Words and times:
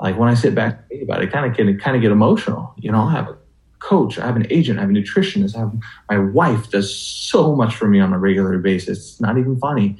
like 0.00 0.18
when 0.18 0.28
I 0.28 0.34
sit 0.34 0.54
back 0.54 0.78
and 0.78 0.88
think 0.88 1.02
about 1.02 1.22
it, 1.22 1.28
I 1.28 1.32
kind 1.32 1.46
of 1.46 1.56
get 1.56 1.80
kind 1.80 1.96
of 1.96 2.02
get 2.02 2.10
emotional. 2.10 2.74
You 2.76 2.92
know, 2.92 3.02
I 3.02 3.12
have 3.12 3.28
a 3.28 3.36
coach, 3.78 4.18
I 4.18 4.26
have 4.26 4.36
an 4.36 4.46
agent, 4.50 4.78
I 4.78 4.82
have 4.82 4.90
a 4.90 4.92
nutritionist, 4.92 5.56
I 5.56 5.60
have 5.60 5.72
my 6.10 6.18
wife 6.18 6.70
does 6.70 6.94
so 6.94 7.54
much 7.54 7.76
for 7.76 7.88
me 7.88 8.00
on 8.00 8.12
a 8.12 8.18
regular 8.18 8.58
basis. 8.58 8.98
It's 8.98 9.20
not 9.20 9.38
even 9.38 9.58
funny. 9.58 9.96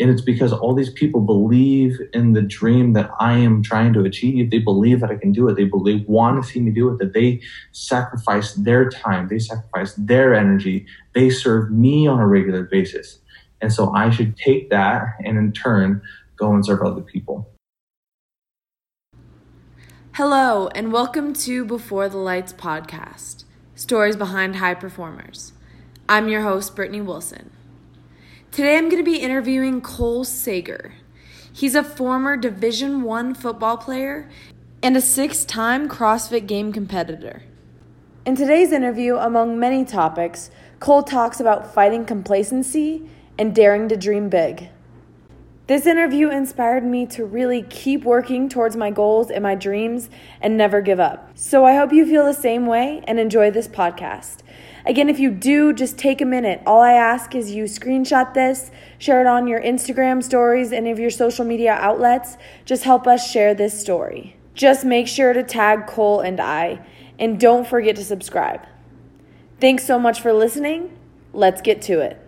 And 0.00 0.10
it's 0.10 0.22
because 0.22 0.52
all 0.52 0.74
these 0.74 0.92
people 0.92 1.20
believe 1.20 1.98
in 2.12 2.32
the 2.32 2.42
dream 2.42 2.92
that 2.92 3.10
I 3.18 3.38
am 3.38 3.62
trying 3.62 3.92
to 3.94 4.04
achieve. 4.04 4.50
They 4.50 4.58
believe 4.58 5.00
that 5.00 5.10
I 5.10 5.16
can 5.16 5.32
do 5.32 5.48
it. 5.48 5.56
They 5.56 5.64
believe, 5.64 6.06
want 6.06 6.42
to 6.42 6.48
see 6.48 6.60
me 6.60 6.70
do 6.70 6.90
it, 6.90 6.98
that 6.98 7.14
they 7.14 7.40
sacrifice 7.72 8.54
their 8.54 8.88
time, 8.88 9.26
they 9.28 9.40
sacrifice 9.40 9.94
their 9.94 10.34
energy, 10.34 10.86
they 11.14 11.30
serve 11.30 11.72
me 11.72 12.06
on 12.06 12.20
a 12.20 12.26
regular 12.26 12.62
basis. 12.62 13.18
And 13.60 13.72
so 13.72 13.92
I 13.92 14.10
should 14.10 14.36
take 14.36 14.70
that 14.70 15.02
and 15.24 15.36
in 15.36 15.52
turn 15.52 16.00
go 16.36 16.52
and 16.52 16.64
serve 16.64 16.82
other 16.82 17.00
people. 17.00 17.50
Hello, 20.18 20.66
and 20.74 20.92
welcome 20.92 21.32
to 21.32 21.64
Before 21.64 22.08
the 22.08 22.16
Lights 22.16 22.52
podcast 22.52 23.44
Stories 23.76 24.16
Behind 24.16 24.56
High 24.56 24.74
Performers. 24.74 25.52
I'm 26.08 26.28
your 26.28 26.42
host, 26.42 26.74
Brittany 26.74 27.00
Wilson. 27.00 27.52
Today 28.50 28.76
I'm 28.76 28.88
going 28.88 28.96
to 28.96 29.08
be 29.08 29.20
interviewing 29.20 29.80
Cole 29.80 30.24
Sager. 30.24 30.94
He's 31.52 31.76
a 31.76 31.84
former 31.84 32.36
Division 32.36 33.02
1 33.02 33.34
football 33.36 33.76
player 33.76 34.28
and 34.82 34.96
a 34.96 35.00
six-time 35.00 35.88
CrossFit 35.88 36.48
game 36.48 36.72
competitor. 36.72 37.44
In 38.26 38.34
today's 38.34 38.72
interview, 38.72 39.18
among 39.18 39.60
many 39.60 39.84
topics, 39.84 40.50
Cole 40.80 41.04
talks 41.04 41.38
about 41.38 41.72
fighting 41.72 42.04
complacency 42.04 43.08
and 43.38 43.54
daring 43.54 43.88
to 43.88 43.96
dream 43.96 44.28
big. 44.28 44.70
This 45.68 45.84
interview 45.84 46.30
inspired 46.30 46.82
me 46.82 47.04
to 47.08 47.26
really 47.26 47.60
keep 47.60 48.02
working 48.02 48.48
towards 48.48 48.74
my 48.74 48.90
goals 48.90 49.30
and 49.30 49.42
my 49.42 49.54
dreams 49.54 50.08
and 50.40 50.56
never 50.56 50.80
give 50.80 50.98
up. 50.98 51.32
So 51.34 51.66
I 51.66 51.74
hope 51.74 51.92
you 51.92 52.06
feel 52.06 52.24
the 52.24 52.32
same 52.32 52.64
way 52.64 53.04
and 53.06 53.20
enjoy 53.20 53.50
this 53.50 53.68
podcast. 53.68 54.38
Again, 54.86 55.10
if 55.10 55.18
you 55.18 55.30
do, 55.30 55.74
just 55.74 55.98
take 55.98 56.22
a 56.22 56.24
minute. 56.24 56.62
All 56.64 56.80
I 56.80 56.94
ask 56.94 57.34
is 57.34 57.50
you 57.50 57.64
screenshot 57.64 58.32
this, 58.32 58.70
share 58.96 59.20
it 59.20 59.26
on 59.26 59.46
your 59.46 59.60
Instagram 59.60 60.22
stories, 60.22 60.72
and 60.72 60.88
of 60.88 60.98
your 60.98 61.10
social 61.10 61.44
media 61.44 61.72
outlets. 61.74 62.38
Just 62.64 62.84
help 62.84 63.06
us 63.06 63.30
share 63.30 63.52
this 63.52 63.78
story. 63.78 64.36
Just 64.54 64.86
make 64.86 65.06
sure 65.06 65.34
to 65.34 65.42
tag 65.42 65.86
Cole 65.86 66.20
and 66.20 66.40
I, 66.40 66.80
and 67.18 67.38
don't 67.38 67.68
forget 67.68 67.94
to 67.96 68.04
subscribe. 68.04 68.66
Thanks 69.60 69.84
so 69.84 69.98
much 69.98 70.22
for 70.22 70.32
listening. 70.32 70.96
Let's 71.34 71.60
get 71.60 71.82
to 71.82 72.00
it. 72.00 72.24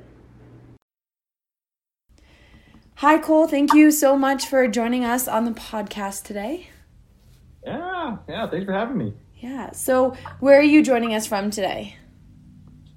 Hi, 3.00 3.16
Cole. 3.16 3.46
Thank 3.46 3.72
you 3.72 3.90
so 3.92 4.14
much 4.14 4.46
for 4.46 4.68
joining 4.68 5.06
us 5.06 5.26
on 5.26 5.46
the 5.46 5.52
podcast 5.52 6.24
today. 6.24 6.68
Yeah, 7.64 8.18
yeah. 8.28 8.46
Thanks 8.50 8.66
for 8.66 8.74
having 8.74 8.98
me. 8.98 9.14
Yeah. 9.38 9.70
So, 9.70 10.14
where 10.40 10.58
are 10.58 10.62
you 10.62 10.82
joining 10.82 11.14
us 11.14 11.26
from 11.26 11.50
today? 11.50 11.96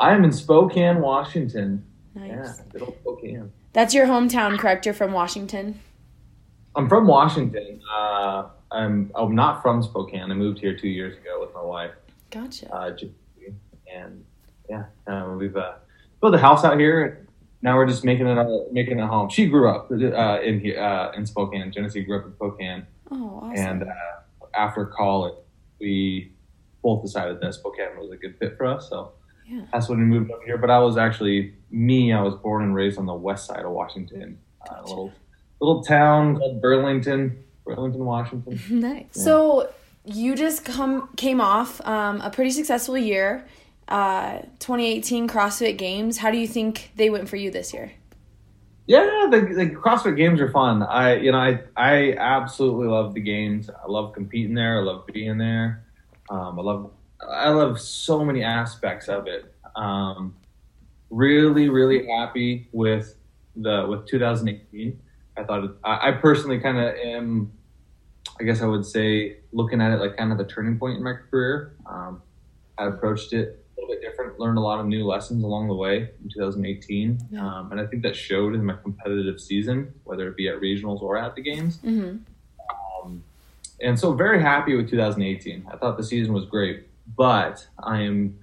I 0.02 0.14
am 0.14 0.26
in 0.26 0.34
Spokane, 0.34 1.00
Washington. 1.00 1.86
Nice. 2.16 2.32
Yeah, 2.32 2.54
good 2.74 2.82
old 2.82 2.98
Spokane. 3.00 3.50
That's 3.72 3.94
your 3.94 4.06
hometown, 4.06 4.60
correct? 4.60 4.86
You're 4.86 4.94
from 4.94 5.14
Washington. 5.14 5.80
I'm 6.76 6.90
from 6.90 7.08
Washington. 7.08 7.80
Uh, 7.90 8.50
I'm 8.74 9.10
I'm 9.16 9.34
not 9.34 9.62
from 9.62 9.82
Spokane. 9.82 10.30
I 10.30 10.34
moved 10.34 10.60
here 10.60 10.76
two 10.76 10.90
years 10.90 11.18
ago 11.18 11.40
with 11.40 11.54
my 11.54 11.64
wife. 11.64 11.92
Gotcha. 12.30 12.70
Uh, 12.76 12.92
and 13.96 14.26
yeah, 14.70 14.84
uh, 15.08 15.34
we've 15.40 15.56
uh, 15.56 15.76
built 16.20 16.36
a 16.36 16.40
house 16.40 16.66
out 16.66 16.78
here 16.78 17.26
now 17.64 17.78
we're 17.78 17.88
just 17.88 18.04
making 18.04 18.28
it 18.28 18.38
uh, 18.38 18.46
making 18.72 19.00
it 19.00 19.08
home. 19.08 19.30
She 19.30 19.48
grew 19.48 19.70
up 19.70 19.90
uh, 19.90 20.42
in 20.42 20.78
uh, 20.78 21.12
in 21.16 21.26
Spokane. 21.26 21.72
Genesee 21.72 22.04
grew 22.04 22.20
up 22.20 22.26
in 22.26 22.34
Spokane. 22.34 22.86
Oh, 23.10 23.40
awesome. 23.42 23.66
And 23.66 23.84
uh, 23.84 24.46
after 24.54 24.86
college, 24.86 25.36
we 25.80 26.34
both 26.84 27.02
decided 27.02 27.40
that 27.40 27.54
Spokane 27.54 27.98
was 27.98 28.12
a 28.12 28.18
good 28.18 28.38
fit 28.38 28.58
for 28.58 28.66
us. 28.66 28.90
So 28.90 29.14
yeah. 29.48 29.62
that's 29.72 29.88
when 29.88 29.98
we 30.00 30.06
moved 30.06 30.30
up 30.32 30.42
here. 30.46 30.58
But 30.58 30.72
I 30.72 30.80
was 30.80 30.98
actually 30.98 31.54
me. 31.72 32.12
I 32.12 32.22
was 32.22 32.36
born 32.36 32.64
and 32.64 32.76
raised 32.76 33.00
on 33.00 33.06
the 33.06 33.14
west 33.14 33.46
side 33.46 33.64
of 33.64 33.72
Washington, 33.72 34.38
gotcha. 34.68 34.82
a 34.82 34.86
little 34.90 35.14
little 35.62 35.84
town 35.84 36.36
called 36.36 36.62
Burlington, 36.62 37.42
Burlington, 37.66 38.04
Washington. 38.04 38.60
nice. 38.82 39.06
Yeah. 39.14 39.24
So 39.24 39.74
you 40.04 40.36
just 40.36 40.66
come 40.66 41.08
came 41.16 41.40
off 41.40 41.80
um, 41.88 42.20
a 42.20 42.30
pretty 42.30 42.52
successful 42.52 42.98
year 42.98 43.48
uh, 43.88 44.40
2018 44.60 45.28
CrossFit 45.28 45.78
Games. 45.78 46.18
How 46.18 46.32
do 46.32 46.38
you 46.38 46.48
think 46.48 46.92
they 46.96 47.10
went 47.10 47.30
for 47.30 47.36
you 47.36 47.52
this 47.52 47.74
year? 47.74 47.94
Yeah, 48.86 49.28
the, 49.32 49.40
the 49.40 49.70
CrossFit 49.70 50.18
Games 50.18 50.42
are 50.42 50.52
fun. 50.52 50.84
I 50.84 51.16
you 51.16 51.32
know 51.32 51.38
I 51.38 51.62
I 51.78 52.14
absolutely 52.18 52.88
love 52.88 53.14
the 53.14 53.22
games. 53.22 53.70
I 53.70 53.88
love 53.88 54.14
competing 54.14 54.54
there. 54.54 54.80
I 54.80 54.84
love 54.84 55.06
being 55.08 55.38
there. 55.38 55.86
Um, 56.30 56.60
I 56.60 56.62
love 56.62 56.92
I 57.30 57.50
love 57.50 57.80
so 57.80 58.26
many 58.26 58.44
aspects 58.44 59.08
of 59.08 59.28
it. 59.28 59.54
Um, 59.76 60.36
really 61.10 61.70
really 61.70 62.08
happy 62.08 62.68
with 62.74 63.16
the 63.56 63.86
with 63.88 64.06
2018. 64.08 65.00
I 65.38 65.44
thought 65.44 65.78
I, 65.84 66.10
I 66.10 66.12
personally 66.12 66.60
kind 66.60 66.78
of 66.78 66.94
am. 66.96 67.54
I 68.40 68.44
guess 68.44 68.62
I 68.62 68.66
would 68.66 68.86
say 68.86 69.38
looking 69.54 69.80
at 69.80 69.92
it 69.92 70.00
like 70.02 70.18
kind 70.18 70.32
of 70.32 70.38
the 70.38 70.46
turning 70.46 70.78
point 70.78 70.98
in 70.98 71.04
my 71.04 71.14
career. 71.14 71.76
Um, 71.86 72.22
I 72.78 72.88
approached 72.88 73.32
it 73.32 73.63
different. 74.24 74.40
Learned 74.40 74.58
a 74.58 74.62
lot 74.62 74.80
of 74.80 74.86
new 74.86 75.06
lessons 75.06 75.44
along 75.44 75.68
the 75.68 75.76
way 75.76 76.10
in 76.24 76.30
2018, 76.34 77.20
yeah. 77.32 77.46
um, 77.46 77.72
and 77.72 77.80
I 77.80 77.86
think 77.86 78.04
that 78.04 78.16
showed 78.16 78.56
in 78.56 78.64
my 78.66 78.76
competitive 78.82 79.40
season, 79.40 79.94
whether 80.04 80.28
it 80.28 80.38
be 80.38 80.48
at 80.48 80.60
regionals 80.60 81.02
or 81.02 81.18
at 81.18 81.36
the 81.36 81.42
games. 81.42 81.78
Mm-hmm. 81.78 82.18
Um, 83.04 83.24
and 83.82 84.00
so, 84.00 84.14
very 84.14 84.42
happy 84.42 84.76
with 84.76 84.90
2018. 84.90 85.68
I 85.72 85.78
thought 85.78 85.98
the 85.98 86.04
season 86.04 86.34
was 86.34 86.46
great, 86.46 86.88
but 87.16 87.68
I 87.80 88.02
am 88.02 88.38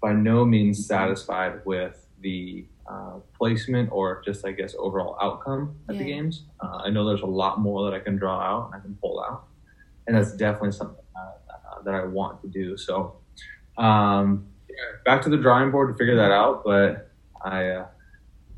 by 0.00 0.12
no 0.12 0.44
means 0.44 0.86
satisfied 0.86 1.64
with 1.64 2.06
the 2.20 2.66
uh, 2.88 3.18
placement 3.36 3.90
or 3.90 4.22
just, 4.24 4.46
I 4.46 4.52
guess, 4.52 4.74
overall 4.78 5.16
outcome 5.20 5.76
at 5.88 5.96
yeah. 5.96 6.02
the 6.02 6.04
games. 6.04 6.42
Uh, 6.60 6.82
I 6.84 6.90
know 6.90 7.06
there's 7.06 7.22
a 7.22 7.26
lot 7.26 7.60
more 7.60 7.90
that 7.90 7.96
I 7.96 8.00
can 8.00 8.16
draw 8.16 8.40
out 8.40 8.66
and 8.66 8.74
I 8.74 8.80
can 8.80 8.96
pull 9.00 9.22
out, 9.22 9.46
and 10.06 10.16
that's 10.16 10.32
definitely 10.32 10.72
something 10.72 11.04
uh, 11.16 11.82
that 11.84 11.94
I 11.94 12.04
want 12.04 12.42
to 12.42 12.48
do. 12.48 12.76
So. 12.76 13.16
Um, 13.78 14.46
back 15.04 15.22
to 15.22 15.28
the 15.28 15.36
drawing 15.36 15.70
board 15.70 15.92
to 15.92 15.98
figure 15.98 16.16
that 16.16 16.32
out. 16.32 16.64
But 16.64 17.10
I 17.44 17.68
uh, 17.68 17.86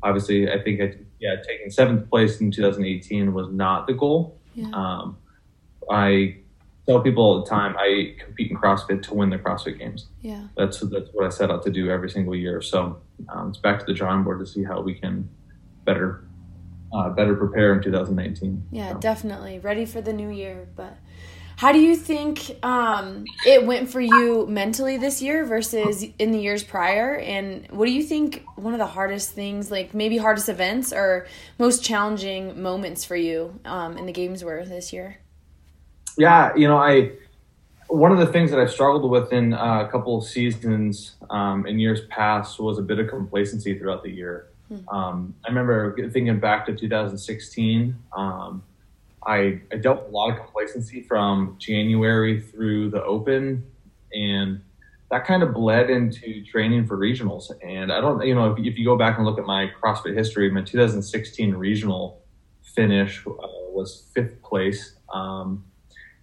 obviously 0.03 0.51
I 0.51 0.61
think 0.61 0.81
I 0.81 0.95
yeah 1.19 1.35
taking 1.47 1.69
seventh 1.69 2.09
place 2.09 2.39
in 2.41 2.51
2018 2.51 3.33
was 3.33 3.49
not 3.49 3.87
the 3.87 3.93
goal. 3.93 4.37
Yeah. 4.55 4.69
Um, 4.73 5.17
I 5.89 6.37
tell 6.85 7.01
people 7.01 7.23
all 7.23 7.43
the 7.43 7.49
time 7.49 7.75
I 7.77 8.15
compete 8.19 8.51
in 8.51 8.57
CrossFit 8.57 9.03
to 9.03 9.13
win 9.13 9.29
the 9.29 9.37
CrossFit 9.37 9.77
Games. 9.77 10.07
Yeah, 10.21 10.47
that's 10.57 10.79
that's 10.79 11.09
what 11.13 11.25
I 11.25 11.29
set 11.29 11.51
out 11.51 11.63
to 11.63 11.71
do 11.71 11.89
every 11.89 12.09
single 12.09 12.35
year. 12.35 12.61
So 12.61 12.99
um, 13.29 13.49
it's 13.49 13.57
back 13.57 13.79
to 13.79 13.85
the 13.85 13.93
drawing 13.93 14.23
board 14.23 14.39
to 14.39 14.45
see 14.45 14.63
how 14.63 14.81
we 14.81 14.93
can 14.95 15.29
better 15.85 16.23
uh, 16.93 17.09
better 17.09 17.35
prepare 17.35 17.73
in 17.73 17.83
2019. 17.83 18.63
Yeah, 18.71 18.93
so. 18.93 18.99
definitely 18.99 19.59
ready 19.59 19.85
for 19.85 20.01
the 20.01 20.13
new 20.13 20.29
year, 20.29 20.67
but 20.75 20.97
how 21.59 21.73
do 21.73 21.79
you 21.79 21.97
think 21.97 22.55
um, 22.63 23.25
it 23.45 23.65
went 23.65 23.89
for 23.89 23.99
you 23.99 24.47
mentally 24.47 24.95
this 24.95 25.21
year 25.21 25.43
versus 25.43 26.05
in 26.17 26.31
the 26.31 26.39
years 26.39 26.63
prior? 26.63 27.17
And 27.17 27.67
what 27.71 27.85
do 27.85 27.91
you 27.91 28.01
think 28.01 28.45
one 28.55 28.71
of 28.71 28.79
the 28.79 28.85
hardest 28.85 29.31
things, 29.31 29.69
like 29.69 29.93
maybe 29.93 30.15
hardest 30.15 30.47
events 30.47 30.93
or 30.93 31.27
most 31.57 31.83
challenging 31.83 32.61
moments 32.61 33.03
for 33.03 33.17
you 33.17 33.59
um, 33.65 33.97
in 33.97 34.05
the 34.05 34.13
games 34.13 34.41
were 34.41 34.63
this 34.63 34.93
year? 34.93 35.17
Yeah, 36.17 36.55
you 36.55 36.65
know, 36.65 36.77
I 36.77 37.11
one 37.89 38.13
of 38.13 38.19
the 38.19 38.27
things 38.27 38.51
that 38.51 38.59
I've 38.61 38.71
struggled 38.71 39.11
with 39.11 39.33
in 39.33 39.53
uh, 39.53 39.83
a 39.85 39.91
couple 39.91 40.17
of 40.17 40.23
seasons 40.23 41.17
um, 41.29 41.67
in 41.67 41.77
years 41.77 42.05
past 42.05 42.57
was 42.61 42.79
a 42.79 42.83
bit 42.83 42.99
of 42.99 43.09
complacency 43.09 43.77
throughout 43.77 44.01
the 44.03 44.11
year. 44.11 44.47
Hmm. 44.69 44.87
Um, 44.95 45.35
I 45.43 45.49
remember 45.49 45.93
thinking 46.09 46.39
back 46.39 46.67
to 46.67 46.73
2016. 46.73 47.97
I, 49.25 49.61
I 49.71 49.77
dealt 49.77 50.07
a 50.07 50.11
lot 50.11 50.31
of 50.31 50.37
complacency 50.37 51.03
from 51.03 51.55
January 51.59 52.41
through 52.41 52.91
the 52.91 53.03
Open, 53.03 53.65
and 54.13 54.61
that 55.11 55.25
kind 55.25 55.43
of 55.43 55.53
bled 55.53 55.89
into 55.89 56.43
training 56.45 56.85
for 56.85 56.97
regionals. 56.97 57.51
And 57.63 57.91
I 57.91 57.99
don't, 57.99 58.25
you 58.25 58.35
know, 58.35 58.53
if, 58.53 58.59
if 58.59 58.77
you 58.77 58.85
go 58.85 58.97
back 58.97 59.17
and 59.17 59.25
look 59.25 59.39
at 59.39 59.45
my 59.45 59.71
CrossFit 59.81 60.15
history, 60.15 60.49
my 60.51 60.61
2016 60.61 61.53
regional 61.55 62.21
finish 62.61 63.25
uh, 63.25 63.31
was 63.71 64.05
fifth 64.13 64.41
place. 64.43 64.93
Um, 65.13 65.65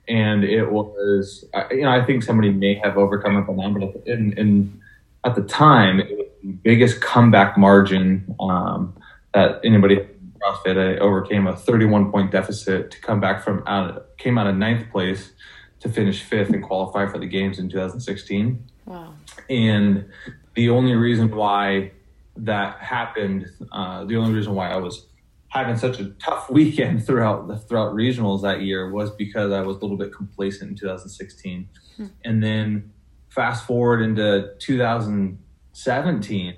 and 0.08 0.44
it 0.44 0.70
was, 0.70 1.44
you 1.70 1.82
know, 1.82 1.90
I 1.90 2.04
think 2.04 2.22
somebody 2.22 2.50
may 2.50 2.74
have 2.82 2.96
overcome 2.96 3.36
it 3.38 3.42
by 3.42 3.54
now, 3.54 3.70
but 3.70 4.06
in, 4.06 4.32
in, 4.38 4.80
at 5.24 5.34
the 5.34 5.42
time, 5.42 5.98
it 5.98 6.16
was 6.16 6.28
the 6.44 6.52
biggest 6.52 7.00
comeback 7.00 7.58
margin 7.58 8.36
um, 8.38 8.96
that 9.34 9.60
anybody 9.64 10.06
CrossFit, 10.38 10.76
I 10.76 10.98
overcame 10.98 11.46
a 11.46 11.56
31 11.56 12.10
point 12.10 12.30
deficit 12.30 12.90
to 12.90 13.00
come 13.00 13.20
back 13.20 13.42
from 13.42 13.62
out, 13.66 13.90
of, 13.90 14.16
came 14.18 14.38
out 14.38 14.46
of 14.46 14.56
ninth 14.56 14.90
place 14.90 15.32
to 15.80 15.88
finish 15.88 16.22
fifth 16.22 16.50
and 16.50 16.62
qualify 16.62 17.06
for 17.06 17.18
the 17.18 17.26
games 17.26 17.58
in 17.58 17.68
2016. 17.68 18.64
Wow. 18.86 19.14
And 19.50 20.06
the 20.54 20.70
only 20.70 20.94
reason 20.94 21.34
why 21.34 21.92
that 22.36 22.78
happened, 22.80 23.46
uh, 23.72 24.04
the 24.04 24.16
only 24.16 24.32
reason 24.32 24.54
why 24.54 24.70
I 24.70 24.76
was 24.76 25.06
having 25.48 25.76
such 25.76 26.00
a 26.00 26.10
tough 26.12 26.50
weekend 26.58 27.04
throughout 27.06 27.48
the 27.48 27.58
throughout 27.58 27.94
regionals 27.94 28.42
that 28.42 28.62
year 28.62 28.90
was 28.90 29.10
because 29.10 29.52
I 29.52 29.60
was 29.62 29.76
a 29.76 29.80
little 29.80 29.96
bit 29.96 30.12
complacent 30.12 30.70
in 30.70 30.76
2016, 30.76 31.68
hmm. 31.96 32.06
and 32.24 32.42
then 32.42 32.92
fast 33.28 33.66
forward 33.66 34.02
into 34.02 34.54
2017, 34.58 36.56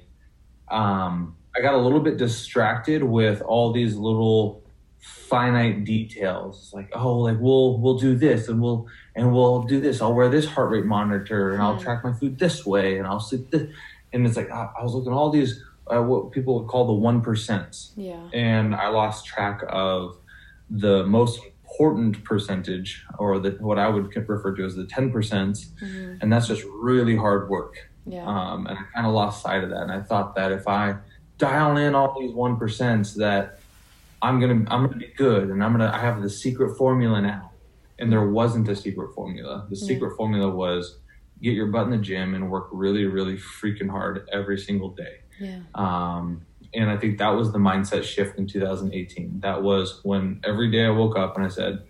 um, 0.71 1.37
I 1.57 1.61
got 1.61 1.75
a 1.75 1.79
little 1.79 2.01
bit 2.01 2.17
distracted 2.17 3.03
with 3.03 3.43
all 3.43 3.73
these 3.73 3.97
little 3.97 4.63
finite 5.01 5.85
details. 5.85 6.59
It's 6.63 6.73
like 6.73 6.91
oh 6.95 7.19
like 7.19 7.39
we'll 7.39 7.79
we'll 7.79 7.99
do 7.99 8.17
this 8.17 8.49
and 8.49 8.61
we'll 8.61 8.87
and 9.15 9.33
we'll 9.33 9.63
do 9.63 9.81
this. 9.81 10.01
I'll 10.01 10.15
wear 10.15 10.29
this 10.29 10.47
heart 10.47 10.71
rate 10.71 10.85
monitor 10.85 11.53
and 11.53 11.63
i'll 11.63 11.77
hmm. 11.77 11.83
track 11.83 12.05
my 12.05 12.13
food 12.13 12.39
this 12.39 12.65
way 12.65 12.99
and 12.99 13.07
i'll 13.07 13.21
sleep 13.21 13.51
this 13.51 13.71
and 14.13 14.27
it's 14.27 14.37
like 14.37 14.51
i, 14.51 14.69
I 14.79 14.83
was 14.83 14.95
looking 14.95 15.13
at 15.13 15.15
all 15.15 15.31
these 15.31 15.63
uh, 15.87 16.03
what 16.03 16.33
people 16.33 16.59
would 16.59 16.69
call 16.69 16.87
the 16.87 16.93
one 16.93 17.23
percents. 17.23 17.93
Yeah. 17.97 18.29
And 18.33 18.75
i 18.75 18.89
lost 18.89 19.27
track 19.27 19.63
of 19.69 20.19
the 20.71 21.05
most 21.05 21.41
important 21.63 22.25
percentage 22.25 23.05
or 23.19 23.39
the 23.39 23.51
what 23.61 23.79
i 23.79 23.89
would 23.89 24.15
refer 24.17 24.55
to 24.55 24.65
as 24.65 24.75
the 24.75 24.87
10 24.87 25.13
percent 25.13 25.57
mm-hmm. 25.81 26.17
and 26.21 26.33
that's 26.33 26.47
just 26.49 26.65
really 26.65 27.17
hard 27.17 27.49
work. 27.49 27.91
Yeah. 28.07 28.25
um, 28.25 28.67
and 28.67 28.79
i 28.79 28.83
kind 28.95 29.07
of 29.07 29.13
lost 29.13 29.43
sight 29.43 29.63
of 29.63 29.71
that. 29.71 29.83
And 29.83 29.93
i 29.93 30.01
thought 30.01 30.35
that 30.37 30.53
if 30.53 30.67
i 30.67 30.97
dial 31.39 31.77
in 31.77 31.95
all 31.95 32.19
these 32.21 32.33
one 32.33 32.57
percents 32.57 33.15
that 33.17 33.61
I'm 34.21 34.41
gonna 34.41 34.65
I'm 34.69 34.87
gonna 34.87 34.97
be 34.97 35.13
good 35.17 35.51
and 35.51 35.63
I'm 35.63 35.73
gonna 35.73 35.91
I 35.93 36.01
have 36.01 36.23
the 36.23 36.31
secret 36.31 36.77
formula 36.77 37.21
now. 37.21 37.53
And 38.01 38.13
there 38.13 38.29
wasn't 38.29 38.69
a 38.69 38.77
secret 38.77 39.13
formula. 39.13 39.67
The 39.69 39.75
secret 39.77 40.17
formula 40.17 40.49
was 40.49 40.99
get 41.43 41.55
your 41.55 41.67
butt 41.67 41.87
in 41.87 41.91
the 41.91 41.99
gym 41.99 42.35
and 42.35 42.51
work 42.51 42.69
really, 42.73 43.07
really 43.07 43.37
freaking 43.37 43.91
hard 43.91 44.29
every 44.33 44.59
single 44.59 44.91
day. 44.91 45.19
Yeah. 45.41 45.61
Um, 45.75 46.43
and 46.75 46.91
I 46.91 46.97
think 46.97 47.19
that 47.19 47.31
was 47.31 47.53
the 47.53 47.59
mindset 47.59 48.05
shift 48.05 48.39
in 48.39 48.47
2018. 48.47 49.41
That 49.41 49.63
was 49.63 50.01
when 50.03 50.41
every 50.45 50.71
day 50.71 50.85
I 50.85 50.91
woke 50.91 51.17
up 51.17 51.37
and 51.37 51.45
I 51.45 51.49
said, 51.49 51.83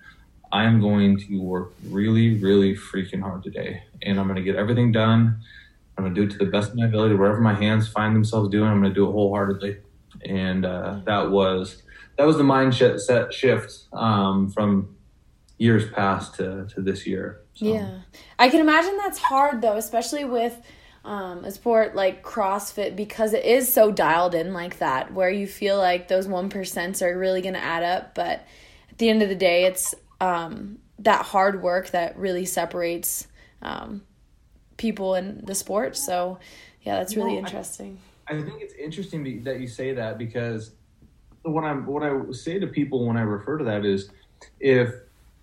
I 0.52 0.64
am 0.64 0.80
going 0.80 1.18
to 1.18 1.40
work 1.40 1.72
really, 1.84 2.38
really 2.38 2.74
freaking 2.74 3.20
hard 3.20 3.42
today. 3.42 3.82
And 4.02 4.18
I'm 4.18 4.26
going 4.26 4.36
to 4.36 4.42
get 4.42 4.56
everything 4.56 4.92
done. 4.92 5.40
I'm 5.98 6.04
going 6.04 6.14
to 6.14 6.20
do 6.20 6.26
it 6.28 6.38
to 6.38 6.44
the 6.44 6.50
best 6.50 6.70
of 6.70 6.76
my 6.76 6.86
ability. 6.86 7.16
Wherever 7.16 7.40
my 7.40 7.54
hands 7.54 7.88
find 7.88 8.14
themselves 8.14 8.48
doing, 8.50 8.68
I'm 8.68 8.80
going 8.80 8.94
to 8.94 8.94
do 8.94 9.08
it 9.08 9.12
wholeheartedly. 9.12 9.78
And 10.24 10.64
uh, 10.64 11.00
that 11.06 11.30
was 11.30 11.82
that 12.16 12.24
was 12.24 12.36
the 12.36 12.44
mindset 12.44 13.00
set 13.00 13.34
shift 13.34 13.86
um, 13.92 14.48
from 14.50 14.96
years 15.58 15.90
past 15.90 16.36
to, 16.36 16.66
to 16.74 16.80
this 16.80 17.04
year. 17.06 17.40
So. 17.54 17.66
Yeah. 17.66 17.98
I 18.38 18.48
can 18.48 18.60
imagine 18.60 18.96
that's 18.96 19.18
hard 19.18 19.60
though, 19.60 19.76
especially 19.76 20.24
with 20.24 20.56
um, 21.04 21.44
a 21.44 21.50
sport 21.50 21.96
like 21.96 22.22
CrossFit 22.22 22.94
because 22.94 23.34
it 23.34 23.44
is 23.44 23.72
so 23.72 23.90
dialed 23.90 24.34
in 24.34 24.52
like 24.52 24.78
that, 24.78 25.12
where 25.12 25.30
you 25.30 25.46
feel 25.46 25.78
like 25.78 26.06
those 26.06 26.28
1% 26.28 27.02
are 27.02 27.18
really 27.18 27.42
going 27.42 27.54
to 27.54 27.62
add 27.62 27.82
up. 27.82 28.14
But 28.14 28.46
at 28.90 28.98
the 28.98 29.08
end 29.08 29.22
of 29.22 29.28
the 29.28 29.34
day, 29.34 29.64
it's 29.64 29.94
um, 30.20 30.78
that 31.00 31.24
hard 31.24 31.60
work 31.62 31.90
that 31.90 32.16
really 32.16 32.44
separates 32.44 33.26
um, 33.62 34.02
people 34.78 35.14
in 35.14 35.44
the 35.44 35.54
sport. 35.54 35.96
So, 35.96 36.38
yeah, 36.82 36.96
that's 36.96 37.14
really 37.14 37.34
well, 37.34 37.44
interesting. 37.44 37.98
I, 38.26 38.36
I 38.36 38.42
think 38.42 38.62
it's 38.62 38.74
interesting 38.74 39.44
that 39.44 39.60
you 39.60 39.68
say 39.68 39.92
that 39.92 40.16
because 40.16 40.72
what 41.42 41.64
I'm 41.64 41.84
what 41.86 42.02
I 42.02 42.32
say 42.32 42.58
to 42.58 42.66
people 42.66 43.06
when 43.06 43.16
I 43.16 43.22
refer 43.22 43.58
to 43.58 43.64
that 43.64 43.84
is 43.84 44.10
if 44.60 44.94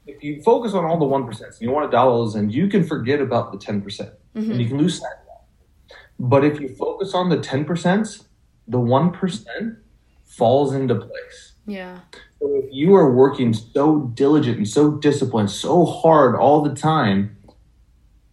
if 0.08 0.24
you 0.24 0.42
focus 0.42 0.74
on 0.74 0.86
all 0.86 0.98
the 0.98 1.06
one 1.06 1.26
percent 1.26 1.52
and 1.52 1.62
you 1.62 1.72
want 1.72 1.92
to 1.92 1.96
those 1.96 2.36
in, 2.36 2.50
you 2.50 2.68
can 2.68 2.84
forget 2.84 3.22
about 3.22 3.52
the 3.52 3.58
ten 3.58 3.82
percent 3.82 4.12
mm-hmm. 4.36 4.52
and 4.52 4.62
you 4.62 4.68
can 4.68 4.78
lose 4.78 5.00
sight 5.00 5.12
of 5.12 5.28
that. 5.28 5.98
But 6.20 6.46
if 6.46 6.60
you 6.60 6.70
focus 6.70 7.14
on 7.14 7.30
the 7.30 7.40
ten 7.40 7.66
percent, 7.66 8.20
the 8.68 8.80
one 8.80 9.12
percent 9.12 9.78
falls 10.26 10.74
into 10.74 10.96
place. 10.96 11.54
Yeah. 11.66 12.00
So 12.40 12.56
if 12.56 12.66
you 12.72 12.96
are 12.96 13.12
working 13.12 13.54
so 13.54 14.12
diligent 14.14 14.58
and 14.58 14.68
so 14.68 14.92
disciplined, 14.92 15.50
so 15.50 15.86
hard 15.86 16.36
all 16.36 16.62
the 16.62 16.76
time, 16.76 17.35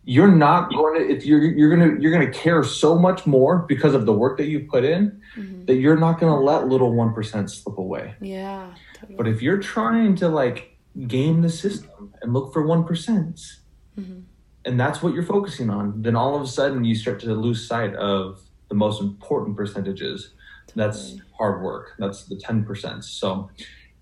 you're 0.05 0.31
not 0.31 0.71
going 0.73 1.01
to 1.01 1.15
if 1.15 1.25
you're 1.25 1.43
you're 1.43 1.71
gonna 1.71 2.01
you're 2.01 2.13
gonna 2.13 2.33
care 2.33 2.65
so 2.65 2.99
much 2.99 3.27
more 3.27 3.59
because 3.59 3.95
of 3.95 4.05
the 4.05 4.13
work 4.13 4.37
that 4.39 4.47
you 4.47 4.67
put 4.69 4.85
in 4.85 5.21
mm-hmm. 5.37 5.65
that 5.67 5.75
you're 5.75 5.97
not 5.97 6.19
gonna 6.19 6.41
let 6.41 6.67
little 6.67 6.93
one 6.93 7.15
percent 7.15 7.51
slip 7.51 7.79
away. 7.79 8.15
Yeah. 8.21 8.75
Totally. 8.95 9.17
But 9.17 9.29
if 9.29 9.43
you're 9.43 9.59
trying 9.59 10.17
to 10.17 10.29
like 10.29 10.77
game 11.07 11.43
the 11.43 11.51
system 11.51 12.13
and 12.21 12.33
look 12.33 12.53
for 12.53 12.67
one 12.67 12.83
mm-hmm. 12.85 14.21
and 14.65 14.81
that's 14.81 15.03
what 15.03 15.15
you're 15.15 15.23
focusing 15.23 15.71
on, 15.71 16.03
then 16.03 16.17
all 16.17 16.35
of 16.35 16.43
a 16.43 16.49
sudden 16.49 16.85
you 16.85 16.95
start 16.95 17.21
to 17.21 17.33
lose 17.35 17.67
sight 17.67 17.95
of 17.95 18.41
the 18.69 18.75
most 18.75 19.01
important 19.01 19.57
percentages. 19.57 20.33
Totally. 20.67 20.85
That's 20.85 21.17
hard 21.39 21.63
work. 21.63 21.93
That's 21.99 22.25
the 22.25 22.37
ten 22.37 22.65
percent. 22.65 23.05
So 23.05 23.51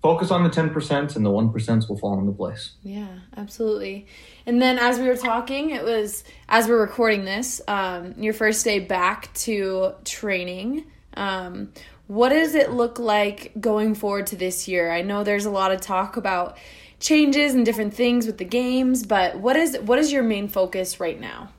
focus 0.01 0.31
on 0.31 0.43
the 0.43 0.49
10% 0.49 1.15
and 1.15 1.25
the 1.25 1.29
1% 1.29 1.89
will 1.89 1.97
fall 1.97 2.19
into 2.19 2.31
place. 2.31 2.71
Yeah, 2.83 3.07
absolutely. 3.37 4.07
And 4.45 4.61
then 4.61 4.79
as 4.79 4.99
we 4.99 5.07
were 5.07 5.17
talking, 5.17 5.69
it 5.69 5.83
was 5.83 6.23
as 6.49 6.67
we're 6.67 6.81
recording 6.81 7.25
this, 7.25 7.61
um, 7.67 8.15
your 8.17 8.33
first 8.33 8.65
day 8.65 8.79
back 8.79 9.33
to 9.35 9.93
training. 10.03 10.85
Um, 11.13 11.71
what 12.07 12.29
does 12.29 12.55
it 12.55 12.71
look 12.71 12.99
like 12.99 13.51
going 13.59 13.95
forward 13.95 14.27
to 14.27 14.35
this 14.35 14.67
year? 14.67 14.91
I 14.91 15.01
know 15.01 15.23
there's 15.23 15.45
a 15.45 15.51
lot 15.51 15.71
of 15.71 15.81
talk 15.81 16.17
about 16.17 16.57
changes 16.99 17.53
and 17.53 17.65
different 17.65 17.93
things 17.93 18.25
with 18.25 18.37
the 18.37 18.45
games, 18.45 19.05
but 19.05 19.37
what 19.37 19.55
is 19.55 19.77
what 19.79 19.99
is 19.99 20.11
your 20.11 20.23
main 20.23 20.47
focus 20.47 20.99
right 20.99 21.19
now? 21.19 21.51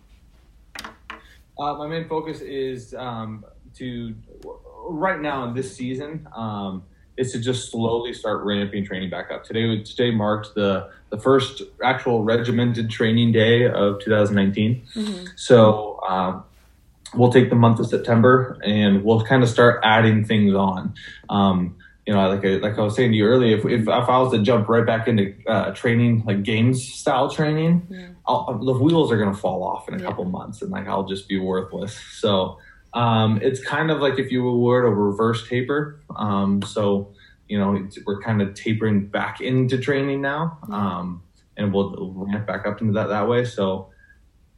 Uh, 0.79 1.75
my 1.75 1.87
main 1.87 2.09
focus 2.09 2.41
is 2.41 2.95
um, 2.95 3.45
to 3.77 4.15
right 4.89 5.21
now 5.21 5.45
in 5.45 5.55
this 5.55 5.75
season. 5.75 6.27
Um, 6.35 6.85
is 7.17 7.33
to 7.33 7.41
just 7.41 7.71
slowly 7.71 8.13
start 8.13 8.45
ramping 8.45 8.85
training 8.85 9.11
back 9.11 9.31
up. 9.31 9.45
Today, 9.45 9.83
today 9.83 10.11
marked 10.11 10.55
the 10.55 10.91
the 11.11 11.19
first 11.19 11.63
actual 11.85 12.25
regimented 12.25 12.89
training 12.89 13.33
day 13.33 13.67
of 13.67 14.01
2019. 14.01 14.83
Mm-hmm. 14.95 15.25
So 15.37 16.01
um, 16.09 16.45
we'll 17.15 17.33
take 17.33 17.51
the 17.51 17.57
month 17.57 17.81
of 17.81 17.87
September 17.87 18.59
and 18.65 19.05
we'll 19.05 19.23
kind 19.23 19.43
of 19.43 19.51
start 19.51 19.81
adding 19.85 20.25
things 20.25 20.55
on. 20.55 20.95
Um, 21.29 21.77
you 22.07 22.15
know, 22.15 22.29
like 22.29 22.45
I, 22.45 22.57
like 22.57 22.79
I 22.79 22.81
was 22.81 22.97
saying 22.97 23.13
to 23.13 23.17
you 23.17 23.27
earlier, 23.27 23.59
if, 23.59 23.65
if, 23.65 23.83
if 23.83 23.89
I 23.89 24.19
was 24.19 24.33
to 24.33 24.43
jump 24.43 24.69
right 24.69 24.85
back 24.85 25.07
into 25.07 25.35
uh, 25.47 25.73
training, 25.73 26.25
like 26.27 26.43
games 26.43 26.83
style 26.83 27.31
training, 27.31 27.87
yeah. 27.91 28.09
the 28.27 28.79
wheels 28.81 29.13
are 29.13 29.19
going 29.19 29.33
to 29.33 29.39
fall 29.39 29.63
off 29.63 29.89
in 29.89 29.95
a 29.95 29.99
yeah. 29.99 30.07
couple 30.07 30.25
months 30.25 30.63
and 30.63 30.71
like 30.71 30.89
I'll 30.89 31.05
just 31.05 31.29
be 31.29 31.39
worthless. 31.39 31.95
So 32.13 32.59
um, 32.95 33.41
it's 33.43 33.63
kind 33.63 33.91
of 33.91 34.01
like 34.01 34.19
if 34.19 34.31
you 34.31 34.43
were 34.43 34.83
to 34.83 34.89
reverse 34.89 35.49
taper. 35.49 36.01
Um, 36.17 36.63
so, 36.63 37.13
you 37.49 37.59
know, 37.59 37.89
we're 38.07 38.21
kind 38.21 38.43
of 38.43 38.55
tapering 38.55 39.07
back 39.07 39.41
into 39.41 39.79
training 39.79 40.21
now, 40.21 40.59
um, 40.71 41.23
and 41.57 41.73
we'll 41.73 42.13
ramp 42.15 42.47
back 42.47 42.67
up 42.67 42.81
into 42.81 42.93
that 42.95 43.09
that 43.09 43.29
way. 43.29 43.45
So, 43.45 43.91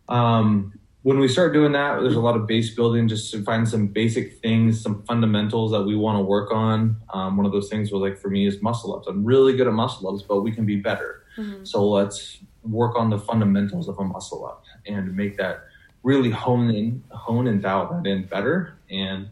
um, 0.09 0.73
when 1.03 1.19
we 1.19 1.29
start 1.29 1.53
doing 1.53 1.73
that, 1.73 2.01
there's 2.01 2.17
a 2.17 2.21
lot 2.21 2.35
of 2.35 2.47
base 2.47 2.75
building 2.75 3.09
just 3.09 3.31
to 3.33 3.43
find 3.45 3.69
some 3.69 3.89
basic 3.89 4.41
things, 4.41 4.81
some 4.81 5.03
fundamentals 5.05 5.71
that 5.73 5.83
we 5.83 5.95
want 5.95 6.19
to 6.19 6.25
work 6.25 6.51
on. 6.51 6.97
Um, 7.13 7.37
one 7.37 7.45
of 7.45 7.53
those 7.53 7.69
things 7.69 7.93
was 7.93 8.01
like 8.01 8.19
for 8.19 8.31
me 8.31 8.47
is 8.47 8.63
muscle 8.63 8.97
ups. 8.97 9.07
I'm 9.07 9.23
really 9.23 9.55
good 9.55 9.67
at 9.67 9.75
muscle 9.75 10.09
ups, 10.09 10.25
but 10.27 10.41
we 10.41 10.51
can 10.51 10.65
be 10.65 10.77
better. 10.77 11.25
Mm-hmm. 11.37 11.65
So 11.65 11.87
let's 11.87 12.39
work 12.63 12.97
on 12.97 13.11
the 13.11 13.19
fundamentals 13.19 13.87
of 13.87 13.99
a 13.99 14.05
muscle 14.05 14.47
up 14.47 14.65
and 14.87 15.15
make 15.15 15.37
that 15.37 15.65
really 16.05 16.31
hone 16.31 16.71
in, 16.71 17.03
hone 17.11 17.49
and 17.49 17.61
dial 17.61 17.91
that 17.91 18.09
in 18.09 18.27
better. 18.27 18.77
And 18.91 19.31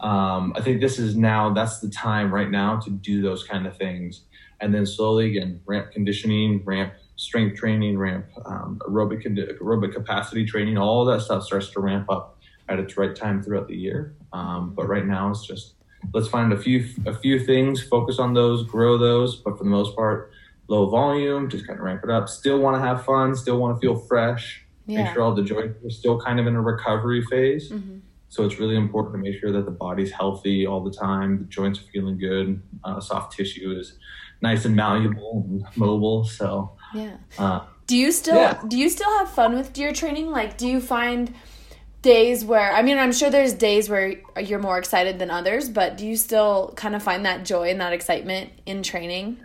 um, 0.00 0.54
I 0.56 0.62
think 0.62 0.80
this 0.80 0.98
is 0.98 1.14
now 1.14 1.52
that's 1.52 1.80
the 1.80 1.90
time 1.90 2.32
right 2.32 2.50
now 2.50 2.78
to 2.80 2.90
do 2.90 3.20
those 3.20 3.44
kind 3.44 3.66
of 3.66 3.76
things, 3.76 4.22
and 4.60 4.72
then 4.72 4.86
slowly 4.86 5.26
again 5.26 5.60
ramp 5.66 5.92
conditioning, 5.92 6.62
ramp 6.64 6.94
strength 7.16 7.58
training, 7.58 7.98
ramp 7.98 8.24
um, 8.46 8.80
aerobic 8.88 9.26
aerobic 9.60 9.92
capacity 9.92 10.46
training. 10.46 10.78
All 10.78 11.04
that 11.04 11.20
stuff 11.20 11.42
starts 11.42 11.68
to 11.70 11.80
ramp 11.80 12.08
up 12.08 12.38
at 12.68 12.78
its 12.78 12.96
right 12.96 13.14
time 13.14 13.42
throughout 13.42 13.68
the 13.68 13.76
year. 13.76 14.14
Um, 14.32 14.72
but 14.74 14.88
right 14.88 15.04
now 15.04 15.30
it's 15.30 15.46
just 15.46 15.74
let's 16.14 16.28
find 16.28 16.52
a 16.52 16.58
few 16.58 16.88
a 17.04 17.14
few 17.14 17.38
things, 17.44 17.82
focus 17.82 18.18
on 18.18 18.32
those, 18.32 18.64
grow 18.64 18.96
those. 18.96 19.36
But 19.36 19.58
for 19.58 19.64
the 19.64 19.70
most 19.70 19.94
part, 19.94 20.32
low 20.68 20.88
volume, 20.88 21.50
just 21.50 21.66
kind 21.66 21.78
of 21.78 21.84
ramp 21.84 22.02
it 22.04 22.10
up. 22.10 22.30
Still 22.30 22.58
want 22.58 22.76
to 22.76 22.80
have 22.80 23.04
fun, 23.04 23.34
still 23.36 23.58
want 23.58 23.76
to 23.76 23.80
feel 23.80 23.96
fresh 23.96 24.63
yeah. 24.86 25.04
make 25.04 25.12
sure 25.12 25.22
all 25.22 25.34
the 25.34 25.42
joints 25.42 25.84
are 25.84 25.90
still 25.90 26.20
kind 26.20 26.40
of 26.40 26.46
in 26.46 26.54
a 26.54 26.60
recovery 26.60 27.22
phase. 27.24 27.70
Mm-hmm. 27.70 27.98
So 28.28 28.44
it's 28.44 28.58
really 28.58 28.76
important 28.76 29.14
to 29.14 29.18
make 29.18 29.38
sure 29.38 29.52
that 29.52 29.64
the 29.64 29.70
body's 29.70 30.10
healthy 30.10 30.66
all 30.66 30.82
the 30.82 30.90
time, 30.90 31.38
the 31.38 31.44
joints 31.44 31.78
are 31.78 31.84
feeling 31.92 32.18
good, 32.18 32.60
uh, 32.82 32.98
soft 33.00 33.36
tissue 33.36 33.76
is 33.78 33.96
nice 34.42 34.64
and 34.64 34.74
malleable 34.74 35.44
and 35.48 35.64
mobile. 35.76 36.24
So 36.24 36.72
yeah. 36.94 37.16
Uh, 37.38 37.60
do 37.86 37.96
you 37.96 38.12
still 38.12 38.36
yeah. 38.36 38.60
do 38.66 38.76
you 38.78 38.88
still 38.88 39.10
have 39.18 39.30
fun 39.30 39.54
with 39.54 39.76
your 39.78 39.92
training? 39.92 40.30
Like, 40.30 40.56
do 40.56 40.66
you 40.66 40.80
find 40.80 41.34
days 42.02 42.44
where 42.44 42.72
I 42.72 42.82
mean, 42.82 42.98
I'm 42.98 43.12
sure 43.12 43.30
there's 43.30 43.52
days 43.52 43.88
where 43.88 44.14
you're 44.40 44.58
more 44.58 44.78
excited 44.78 45.18
than 45.18 45.30
others, 45.30 45.68
but 45.68 45.96
do 45.96 46.06
you 46.06 46.16
still 46.16 46.72
kind 46.76 46.94
of 46.94 47.02
find 47.02 47.24
that 47.26 47.44
joy 47.44 47.70
and 47.70 47.80
that 47.80 47.92
excitement 47.92 48.50
in 48.66 48.82
training? 48.82 49.38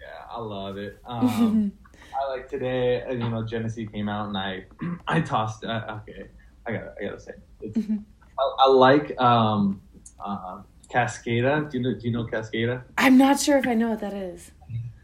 Yeah, 0.00 0.06
I 0.30 0.40
love 0.40 0.76
it. 0.76 0.98
Um, 1.04 1.72
I 2.20 2.30
like 2.30 2.48
today, 2.48 3.04
you 3.10 3.18
know, 3.18 3.44
Genesee 3.44 3.86
came 3.86 4.08
out 4.08 4.28
and 4.28 4.36
I, 4.36 4.64
I 5.08 5.20
tossed. 5.20 5.64
Uh, 5.64 6.00
okay, 6.08 6.28
I 6.66 6.72
got, 6.72 6.82
I 7.00 7.04
gotta 7.04 7.20
say, 7.20 7.32
mm-hmm. 7.64 7.96
I, 8.38 8.64
I, 8.64 8.68
like 8.68 9.20
um, 9.20 9.80
uh, 10.24 10.62
Cascada. 10.92 11.70
Do 11.70 11.78
you 11.78 11.84
know? 11.84 11.94
Do 11.94 12.06
you 12.06 12.12
know 12.12 12.24
Cascada? 12.24 12.82
I'm 12.98 13.18
not 13.18 13.40
sure 13.40 13.58
if 13.58 13.66
I 13.66 13.74
know 13.74 13.90
what 13.90 14.00
that 14.00 14.14
is. 14.14 14.50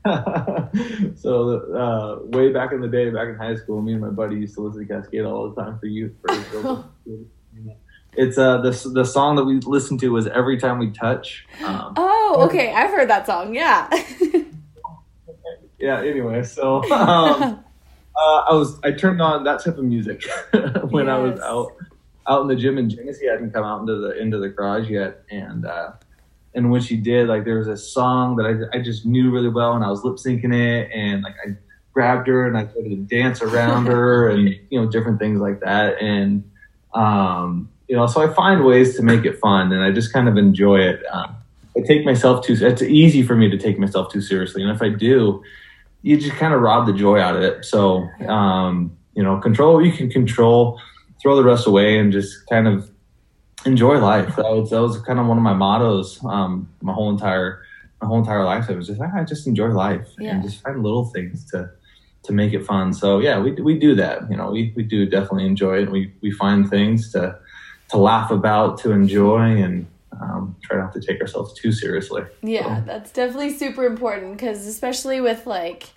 so 1.21 1.61
uh, 1.75 2.27
way 2.29 2.53
back 2.53 2.73
in 2.73 2.81
the 2.81 2.89
day, 2.89 3.11
back 3.11 3.29
in 3.29 3.35
high 3.35 3.55
school, 3.55 3.83
me 3.83 3.93
and 3.93 4.01
my 4.01 4.09
buddy 4.09 4.37
used 4.37 4.55
to 4.55 4.63
listen 4.63 4.87
to 4.87 4.93
Cascada 4.93 5.31
all 5.31 5.51
the 5.51 5.63
time 5.63 5.79
for 5.79 5.87
youth. 5.87 6.13
For 6.23 6.85
it's 8.15 8.39
uh 8.39 8.59
the 8.59 8.91
the 8.95 9.05
song 9.05 9.37
that 9.37 9.45
we 9.45 9.61
listened 9.61 10.01
to 10.01 10.09
was 10.09 10.27
every 10.29 10.59
time 10.59 10.79
we 10.79 10.91
touch. 10.91 11.47
Um, 11.65 11.95
oh, 11.97 12.47
okay, 12.49 12.73
I've 12.73 12.91
heard 12.91 13.11
that 13.11 13.27
song. 13.27 13.55
Yeah. 13.55 13.89
yeah. 15.81 16.03
Anyway, 16.03 16.43
so 16.43 16.83
um, 16.93 17.65
uh, 18.17 18.39
I 18.49 18.53
was 18.53 18.79
I 18.83 18.93
turned 18.93 19.21
on 19.21 19.45
that 19.45 19.65
type 19.65 19.79
of 19.79 19.85
music 19.85 20.25
when 20.91 21.07
yes. 21.07 21.13
I 21.13 21.19
was 21.19 21.41
out 21.41 21.73
out 22.29 22.43
in 22.43 22.49
the 22.49 22.57
gym, 22.57 22.79
and 22.79 22.91
Genesee 22.91 23.27
hadn't 23.27 23.53
come 23.53 23.65
out 23.65 23.81
into 23.81 23.97
the 23.97 24.19
into 24.21 24.39
the 24.39 24.49
garage 24.49 24.89
yet, 24.89 25.25
and. 25.31 25.67
uh 25.67 25.93
and 26.55 26.71
when 26.71 26.81
she 26.81 26.97
did, 26.97 27.29
like 27.29 27.45
there 27.45 27.59
was 27.59 27.69
a 27.69 27.77
song 27.77 28.37
that 28.37 28.69
I, 28.73 28.79
I 28.79 28.83
just 28.83 29.07
knew 29.07 29.31
really 29.31 29.49
well, 29.49 29.75
and 29.75 29.85
I 29.85 29.91
was 29.91 30.03
lip 30.05 30.17
syncing 30.17 30.55
it, 30.55 30.91
and 30.93 31.23
like 31.23 31.37
I 31.47 31.57
grabbed 31.93 32.29
her 32.29 32.47
and 32.47 32.57
I 32.57 32.67
started 32.67 32.91
to 32.91 32.97
dance 32.97 33.43
around 33.43 33.87
her, 33.87 34.29
and 34.31 34.49
you 34.69 34.81
know 34.81 34.89
different 34.91 35.19
things 35.19 35.41
like 35.41 35.61
that, 35.61 36.01
and 36.03 36.51
um, 36.93 37.69
you 37.89 37.97
know, 37.97 38.07
so 38.07 38.21
I 38.23 38.33
find 38.33 38.65
ways 38.65 38.97
to 38.97 39.03
make 39.03 39.25
it 39.25 39.39
fun, 39.39 39.73
and 39.73 39.83
I 39.83 39.93
just 39.93 40.13
kind 40.13 40.29
of 40.29 40.37
enjoy 40.37 40.81
it. 40.81 41.03
Um, 41.13 41.37
I 41.77 41.83
take 41.83 42.05
myself 42.05 42.45
too. 42.45 42.57
It's 42.61 42.83
easy 42.83 43.23
for 43.23 43.37
me 43.37 43.49
to 43.49 43.57
take 43.57 43.79
myself 43.79 44.13
too 44.13 44.21
seriously, 44.21 44.63
and 44.63 44.71
if 44.73 44.83
I 44.83 44.89
do, 44.89 45.43
you 46.03 46.17
just 46.19 46.37
kind 46.37 46.55
of 46.55 46.61
rob 46.61 46.87
the 46.87 46.93
joy 46.93 47.19
out 47.21 47.37
of 47.37 47.43
it. 47.43 47.65
So, 47.65 48.09
um, 48.27 48.97
you 49.15 49.23
know, 49.23 49.39
control 49.39 49.75
what 49.75 49.85
you 49.85 49.93
can 49.93 50.11
control, 50.11 50.81
throw 51.21 51.37
the 51.37 51.45
rest 51.45 51.67
away, 51.67 51.99
and 51.99 52.13
just 52.13 52.47
kind 52.49 52.67
of 52.67 52.91
enjoy 53.67 53.99
life. 53.99 54.37
That 54.37 54.51
was 54.51 54.71
that 54.71 54.81
was 54.81 55.01
kind 55.03 55.19
of 55.19 55.27
one 55.27 55.37
of 55.37 55.43
my 55.43 55.55
mottos. 55.55 56.23
Um, 56.25 56.69
my 56.81 56.93
whole 56.93 57.11
entire 57.11 57.63
my 58.01 58.09
whole 58.09 58.19
entire 58.19 58.45
life. 58.45 58.67
I 58.69 58.75
was 58.75 58.87
just 58.87 59.01
I 59.01 59.25
just 59.25 59.47
enjoy 59.47 59.69
life 59.69 60.09
yeah. 60.19 60.35
and 60.35 60.43
just 60.43 60.63
find 60.63 60.83
little 60.83 61.07
things 61.07 61.45
to 61.51 61.71
to 62.23 62.33
make 62.33 62.53
it 62.53 62.65
fun. 62.65 62.93
So 62.93 63.19
yeah, 63.19 63.39
we 63.39 63.53
we 63.53 63.79
do 63.79 63.95
that. 63.97 64.31
You 64.31 64.37
know, 64.37 64.51
we 64.51 64.73
we 64.77 64.83
do 64.83 65.07
definitely 65.07 65.47
enjoy 65.47 65.83
it. 65.83 65.91
We 65.91 66.13
we 66.23 66.31
find 66.31 66.69
things 66.69 67.13
to 67.13 67.39
to 67.91 67.99
laugh 67.99 68.31
about, 68.31 68.79
to 68.79 68.93
enjoy, 68.93 69.63
and 69.63 69.87
um, 70.21 70.57
try 70.63 70.79
not 70.79 70.93
to 70.93 71.01
take 71.01 71.21
ourselves 71.21 71.55
too 71.55 71.73
seriously. 71.73 72.23
Yeah, 72.43 72.81
so. 72.81 72.85
that's 72.87 73.13
definitely 73.13 73.57
super 73.57 73.87
important 73.87 74.37
because 74.37 74.67
especially 74.67 75.21
with 75.21 75.47
like 75.47 75.91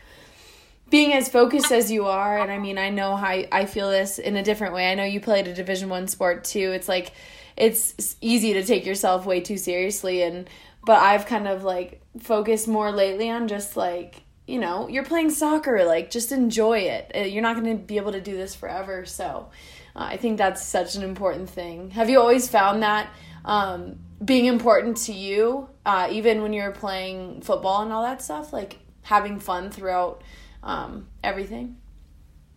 being 0.89 1.13
as 1.13 1.27
focused 1.27 1.71
as 1.71 1.91
you 1.91 2.05
are 2.05 2.37
and 2.37 2.51
i 2.51 2.59
mean 2.59 2.77
i 2.77 2.89
know 2.89 3.15
how 3.15 3.29
i 3.51 3.65
feel 3.65 3.89
this 3.89 4.19
in 4.19 4.35
a 4.35 4.43
different 4.43 4.75
way 4.75 4.91
i 4.91 4.93
know 4.93 5.03
you 5.03 5.19
played 5.19 5.47
a 5.47 5.53
division 5.53 5.89
one 5.89 6.07
sport 6.07 6.43
too 6.43 6.71
it's 6.71 6.87
like 6.87 7.13
it's 7.57 8.15
easy 8.21 8.53
to 8.53 8.63
take 8.63 8.85
yourself 8.85 9.25
way 9.25 9.39
too 9.39 9.57
seriously 9.57 10.21
and 10.21 10.47
but 10.85 10.99
I've 10.99 11.25
kind 11.25 11.47
of 11.47 11.63
like 11.63 12.01
focused 12.19 12.67
more 12.67 12.91
lately 12.91 13.29
on 13.29 13.47
just 13.47 13.77
like 13.77 14.23
you 14.47 14.59
know 14.59 14.87
you're 14.87 15.05
playing 15.05 15.29
soccer 15.29 15.85
like 15.85 16.11
just 16.11 16.31
enjoy 16.31 16.79
it 16.79 17.11
uh, 17.15 17.19
you're 17.19 17.41
not 17.41 17.55
going 17.55 17.77
to 17.77 17.83
be 17.83 17.97
able 17.97 18.11
to 18.11 18.21
do 18.21 18.35
this 18.35 18.55
forever 18.55 19.05
so 19.05 19.49
uh, 19.95 20.03
I 20.03 20.17
think 20.17 20.37
that's 20.37 20.63
such 20.63 20.95
an 20.95 21.03
important 21.03 21.49
thing 21.49 21.91
have 21.91 22.09
you 22.09 22.19
always 22.19 22.47
found 22.47 22.83
that 22.83 23.09
um, 23.45 23.99
being 24.23 24.45
important 24.45 24.97
to 24.97 25.13
you 25.13 25.69
uh, 25.85 26.07
even 26.11 26.41
when 26.41 26.53
you're 26.53 26.71
playing 26.71 27.41
football 27.41 27.81
and 27.81 27.91
all 27.91 28.03
that 28.03 28.21
stuff 28.21 28.53
like 28.53 28.77
having 29.01 29.39
fun 29.39 29.69
throughout 29.69 30.23
um, 30.63 31.07
everything 31.23 31.77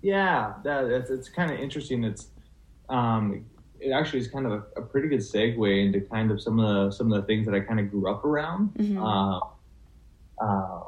yeah 0.02 0.54
that, 0.64 0.84
it's, 0.84 1.10
it's 1.10 1.28
kind 1.28 1.50
of 1.50 1.58
interesting 1.58 2.04
it's 2.04 2.28
um, 2.88 3.44
it 3.80 3.90
actually 3.90 4.20
is 4.20 4.28
kind 4.28 4.46
of 4.46 4.52
a, 4.52 4.80
a, 4.80 4.82
pretty 4.82 5.08
good 5.08 5.20
segue 5.20 5.84
into 5.84 6.00
kind 6.00 6.30
of 6.30 6.40
some 6.40 6.58
of 6.58 6.90
the 6.90 6.96
some 6.96 7.12
of 7.12 7.20
the 7.20 7.26
things 7.26 7.46
that 7.46 7.54
I 7.54 7.60
kind 7.60 7.80
of 7.80 7.90
grew 7.90 8.10
up 8.10 8.24
around. 8.24 8.70
Mm-hmm. 8.74 9.02
Uh, 9.02 9.40
uh, 10.40 10.82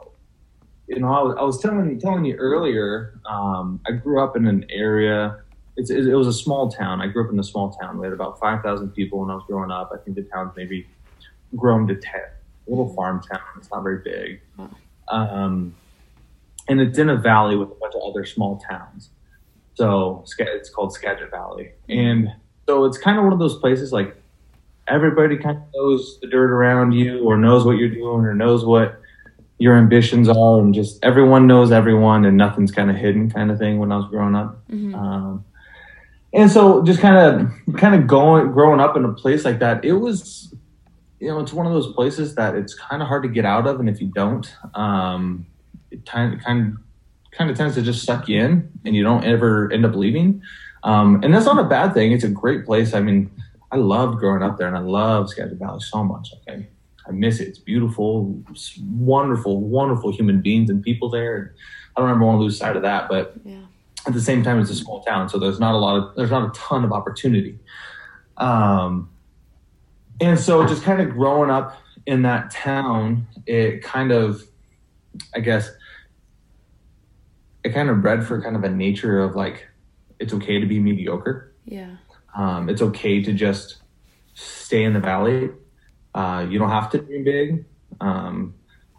you 0.88 1.00
know, 1.00 1.08
I 1.08 1.22
was, 1.22 1.36
I 1.38 1.42
was, 1.42 1.60
telling 1.60 1.98
telling 2.00 2.24
you 2.24 2.34
earlier. 2.36 3.20
Um, 3.28 3.80
I 3.86 3.92
grew 3.92 4.22
up 4.22 4.36
in 4.36 4.46
an 4.46 4.64
area. 4.70 5.42
It's, 5.78 5.90
it, 5.90 6.08
it 6.08 6.14
was 6.14 6.26
a 6.26 6.32
small 6.32 6.70
town. 6.70 7.00
I 7.00 7.06
grew 7.06 7.24
up 7.24 7.32
in 7.32 7.38
a 7.38 7.44
small 7.44 7.70
town. 7.70 7.98
We 7.98 8.06
had 8.06 8.12
about 8.12 8.38
five 8.40 8.62
thousand 8.62 8.90
people 8.90 9.20
when 9.20 9.30
I 9.30 9.34
was 9.34 9.44
growing 9.46 9.70
up. 9.70 9.90
I 9.94 9.98
think 9.98 10.16
the 10.16 10.24
town's 10.24 10.52
maybe 10.56 10.86
grown 11.56 11.86
to 11.86 11.94
ten. 11.94 12.20
A 12.66 12.70
little 12.70 12.92
farm 12.94 13.22
town. 13.22 13.40
It's 13.56 13.70
not 13.70 13.82
very 13.82 14.02
big. 14.02 14.40
Um, 15.08 15.74
and 16.68 16.80
it's 16.80 16.98
in 16.98 17.08
a 17.08 17.16
valley 17.16 17.56
with 17.56 17.70
a 17.70 17.74
bunch 17.74 17.94
of 17.94 18.02
other 18.02 18.26
small 18.26 18.58
towns. 18.58 19.10
So 19.74 20.24
it's 20.38 20.68
called 20.68 20.92
Skagit 20.92 21.30
Valley, 21.30 21.70
and 21.88 22.28
so 22.66 22.84
it's 22.84 22.98
kind 22.98 23.16
of 23.16 23.24
one 23.24 23.32
of 23.32 23.38
those 23.38 23.58
places 23.58 23.92
like 23.92 24.16
everybody 24.88 25.36
kind 25.36 25.56
of 25.56 25.62
knows 25.74 26.18
the 26.20 26.26
dirt 26.26 26.50
around 26.50 26.92
you 26.92 27.24
or 27.24 27.36
knows 27.36 27.64
what 27.64 27.76
you're 27.78 27.88
doing 27.88 28.24
or 28.24 28.34
knows 28.34 28.64
what 28.64 29.00
your 29.58 29.76
ambitions 29.76 30.28
are 30.28 30.60
and 30.60 30.74
just 30.74 31.04
everyone 31.04 31.46
knows 31.46 31.72
everyone 31.72 32.24
and 32.24 32.36
nothing's 32.36 32.72
kind 32.72 32.90
of 32.90 32.96
hidden 32.96 33.30
kind 33.30 33.50
of 33.50 33.58
thing 33.58 33.78
when 33.78 33.92
I 33.92 33.96
was 33.96 34.06
growing 34.08 34.34
up. 34.34 34.68
Mm-hmm. 34.68 34.94
Um, 34.94 35.44
and 36.32 36.50
so 36.50 36.82
just 36.82 37.00
kind 37.00 37.16
of 37.16 37.76
kind 37.76 37.94
of 37.94 38.06
going 38.06 38.52
growing 38.52 38.80
up 38.80 38.96
in 38.96 39.04
a 39.04 39.12
place 39.12 39.44
like 39.44 39.58
that, 39.60 39.84
it 39.84 39.92
was 39.92 40.54
you 41.20 41.28
know 41.28 41.40
it's 41.40 41.52
one 41.52 41.66
of 41.66 41.72
those 41.72 41.92
places 41.94 42.34
that 42.36 42.54
it's 42.54 42.74
kind 42.74 43.02
of 43.02 43.08
hard 43.08 43.22
to 43.24 43.28
get 43.28 43.44
out 43.44 43.66
of, 43.66 43.80
and 43.80 43.88
if 43.88 44.00
you 44.00 44.08
don't, 44.08 44.54
um, 44.74 45.46
it 45.90 46.04
kind 46.06 46.34
of 46.34 46.40
kind 46.40 46.72
of 46.72 46.78
kind 47.32 47.50
of 47.50 47.56
tends 47.56 47.74
to 47.74 47.82
just 47.82 48.04
suck 48.04 48.28
you 48.28 48.40
in, 48.40 48.70
and 48.84 48.94
you 48.94 49.02
don't 49.02 49.24
ever 49.24 49.72
end 49.72 49.84
up 49.84 49.94
leaving. 49.94 50.42
Um, 50.84 51.22
and 51.22 51.34
that's 51.34 51.46
not 51.46 51.58
a 51.58 51.68
bad 51.68 51.92
thing. 51.92 52.12
It's 52.12 52.24
a 52.24 52.28
great 52.28 52.64
place. 52.64 52.94
I 52.94 53.00
mean, 53.00 53.30
I 53.70 53.76
loved 53.76 54.18
growing 54.18 54.42
up 54.42 54.58
there 54.58 54.68
and 54.68 54.76
I 54.76 54.80
love 54.80 55.28
Skagit 55.28 55.58
Valley 55.58 55.80
so 55.80 56.04
much. 56.04 56.32
Okay. 56.48 56.66
I 57.06 57.10
miss 57.10 57.40
it. 57.40 57.48
It's 57.48 57.58
beautiful, 57.58 58.42
it's 58.50 58.78
wonderful, 58.78 59.60
wonderful 59.60 60.12
human 60.12 60.42
beings 60.42 60.68
and 60.68 60.82
people 60.82 61.08
there. 61.08 61.54
I 61.96 62.00
don't 62.00 62.10
ever 62.10 62.20
want 62.20 62.38
to 62.38 62.42
lose 62.42 62.58
sight 62.58 62.76
of 62.76 62.82
that, 62.82 63.08
but 63.08 63.34
yeah. 63.44 63.60
At 64.06 64.12
the 64.12 64.20
same 64.20 64.42
time, 64.42 64.60
it's 64.60 64.70
a 64.70 64.74
small 64.74 65.02
town, 65.02 65.28
so 65.28 65.38
there's 65.38 65.60
not 65.60 65.74
a 65.74 65.78
lot 65.78 65.96
of 65.96 66.14
there's 66.16 66.30
not 66.30 66.48
a 66.48 66.58
ton 66.58 66.84
of 66.84 66.92
opportunity. 66.92 67.58
Um, 68.36 69.10
and 70.20 70.38
so 70.38 70.66
just 70.66 70.82
kind 70.82 71.00
of 71.00 71.10
growing 71.10 71.50
up 71.50 71.76
in 72.06 72.22
that 72.22 72.50
town, 72.50 73.26
it 73.46 73.82
kind 73.82 74.12
of, 74.12 74.42
I 75.34 75.40
guess, 75.40 75.70
it 77.64 77.70
kind 77.70 77.90
of 77.90 78.00
bred 78.00 78.24
for 78.24 78.40
kind 78.40 78.56
of 78.56 78.64
a 78.64 78.70
nature 78.70 79.20
of 79.20 79.36
like 79.36 79.66
it's 80.18 80.32
okay 80.32 80.58
to 80.58 80.66
be 80.66 80.78
mediocre. 80.78 81.52
Yeah. 81.64 81.96
Um, 82.36 82.68
it's 82.68 82.82
okay 82.82 83.22
to 83.22 83.32
just 83.32 83.78
stay 84.34 84.84
in 84.84 84.92
the 84.92 85.00
valley. 85.00 85.50
Uh, 86.14 86.46
you 86.48 86.58
don't 86.58 86.70
have 86.70 86.90
to 86.90 86.98
dream 86.98 87.24
big. 87.24 87.64
Um, 88.00 88.54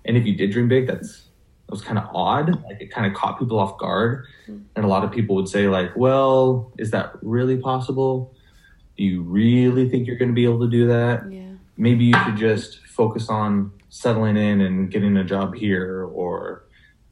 and 0.06 0.18
if 0.18 0.25
you 0.25 0.36
did 0.36 0.51
dream 0.51 0.68
big, 0.68 0.88
that's 0.88 1.28
that 1.70 1.74
was 1.76 1.84
kind 1.84 2.00
of 2.00 2.10
odd. 2.16 2.64
Like 2.64 2.82
it 2.82 2.90
kind 2.90 3.06
of 3.06 3.14
caught 3.14 3.38
people 3.38 3.60
off 3.60 3.78
guard. 3.78 4.26
Mm-hmm. 4.48 4.64
And 4.76 4.86
a 4.86 4.88
lot 4.88 5.04
of 5.04 5.12
people 5.12 5.36
would 5.36 5.48
say, 5.48 5.68
like, 5.68 5.96
well, 5.96 6.72
is 6.80 6.90
that 6.90 7.14
really 7.22 7.58
possible? 7.58 8.34
Do 8.98 9.04
you 9.04 9.22
really 9.22 9.88
think 9.88 10.08
you're 10.08 10.16
going 10.16 10.30
to 10.30 10.36
be 10.36 10.46
able 10.46 10.62
to 10.62 10.68
do 10.68 10.88
that? 10.88 11.32
Yeah. 11.32 11.44
Maybe 11.78 12.06
you 12.06 12.16
should 12.26 12.38
just 12.38 12.80
focus 12.88 13.30
on 13.30 13.72
settling 13.90 14.36
in 14.36 14.62
and 14.62 14.90
getting 14.90 15.16
a 15.16 15.24
job 15.24 15.54
here 15.54 16.04
or 16.06 16.64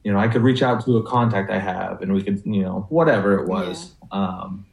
you 0.03 0.11
know, 0.11 0.17
I 0.17 0.27
could 0.27 0.41
reach 0.41 0.63
out 0.63 0.83
to 0.85 0.97
a 0.97 1.03
contact 1.03 1.51
I 1.51 1.59
have 1.59 2.01
and 2.01 2.13
we 2.13 2.23
could, 2.23 2.41
you 2.45 2.63
know, 2.63 2.87
whatever 2.89 3.37
it 3.39 3.47
was. 3.47 3.93
Yeah. 4.11 4.19
Um, 4.19 4.65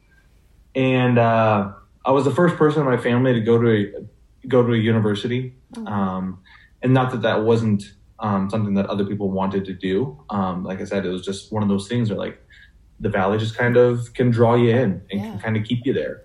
and 0.74 1.18
uh, 1.18 1.72
I 2.04 2.10
was 2.12 2.24
the 2.24 2.30
first 2.30 2.56
person 2.56 2.80
in 2.82 2.86
my 2.86 2.96
family 2.96 3.34
to 3.34 3.40
go 3.40 3.60
to 3.60 3.68
a, 3.68 4.46
go 4.48 4.64
to 4.64 4.72
a 4.72 4.76
university. 4.78 5.52
Oh. 5.76 5.86
Um, 5.86 6.38
and 6.82 6.94
not 6.94 7.10
that 7.10 7.22
that 7.22 7.42
wasn't 7.42 7.82
um, 8.24 8.48
something 8.48 8.72
that 8.72 8.86
other 8.86 9.04
people 9.04 9.30
wanted 9.30 9.66
to 9.66 9.74
do. 9.74 10.18
Um, 10.30 10.64
like 10.64 10.80
I 10.80 10.84
said, 10.84 11.04
it 11.04 11.10
was 11.10 11.22
just 11.22 11.52
one 11.52 11.62
of 11.62 11.68
those 11.68 11.86
things 11.88 12.08
where 12.08 12.18
like 12.18 12.42
the 12.98 13.10
valley 13.10 13.36
just 13.36 13.54
kind 13.54 13.76
of 13.76 14.14
can 14.14 14.30
draw 14.30 14.54
you 14.54 14.70
in 14.70 15.02
and 15.10 15.20
yeah. 15.20 15.30
can 15.32 15.38
kind 15.40 15.56
of 15.58 15.64
keep 15.64 15.84
you 15.84 15.92
there. 15.92 16.22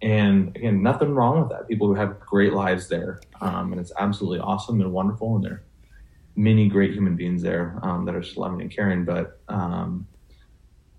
And 0.00 0.56
again, 0.56 0.82
nothing 0.82 1.14
wrong 1.14 1.40
with 1.40 1.50
that. 1.50 1.68
People 1.68 1.86
who 1.86 1.94
have 1.96 2.18
great 2.18 2.54
lives 2.54 2.88
there, 2.88 3.20
um, 3.42 3.72
and 3.72 3.80
it's 3.80 3.92
absolutely 3.98 4.38
awesome 4.38 4.80
and 4.80 4.90
wonderful, 4.90 5.36
and 5.36 5.44
there 5.44 5.52
are 5.52 5.62
many 6.34 6.68
great 6.68 6.94
human 6.94 7.14
beings 7.14 7.42
there 7.42 7.78
um, 7.82 8.06
that 8.06 8.14
are 8.14 8.20
just 8.20 8.38
loving 8.38 8.62
and 8.62 8.70
caring. 8.70 9.04
But 9.04 9.38
um, 9.48 10.06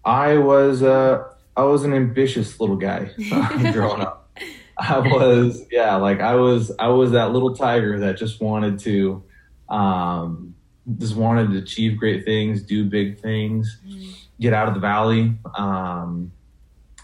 I 0.03 0.37
was 0.37 0.83
uh, 0.83 1.23
I 1.57 1.63
was 1.63 1.83
an 1.83 1.93
ambitious 1.93 2.59
little 2.59 2.77
guy 2.77 3.09
uh, 3.31 3.71
growing 3.73 4.01
up. 4.01 4.29
I 4.77 4.99
was 4.99 5.65
yeah, 5.71 5.95
like 5.95 6.19
I 6.19 6.35
was 6.35 6.71
I 6.77 6.89
was 6.89 7.11
that 7.11 7.31
little 7.31 7.55
tiger 7.55 7.99
that 8.01 8.17
just 8.17 8.41
wanted 8.41 8.77
to 8.81 9.23
um, 9.69 10.55
just 10.99 11.15
wanted 11.15 11.51
to 11.51 11.57
achieve 11.57 11.97
great 11.97 12.25
things, 12.25 12.61
do 12.61 12.85
big 12.85 13.19
things, 13.19 13.81
mm-hmm. 13.85 14.11
get 14.39 14.53
out 14.53 14.67
of 14.67 14.73
the 14.73 14.79
valley, 14.79 15.33
um, 15.57 16.31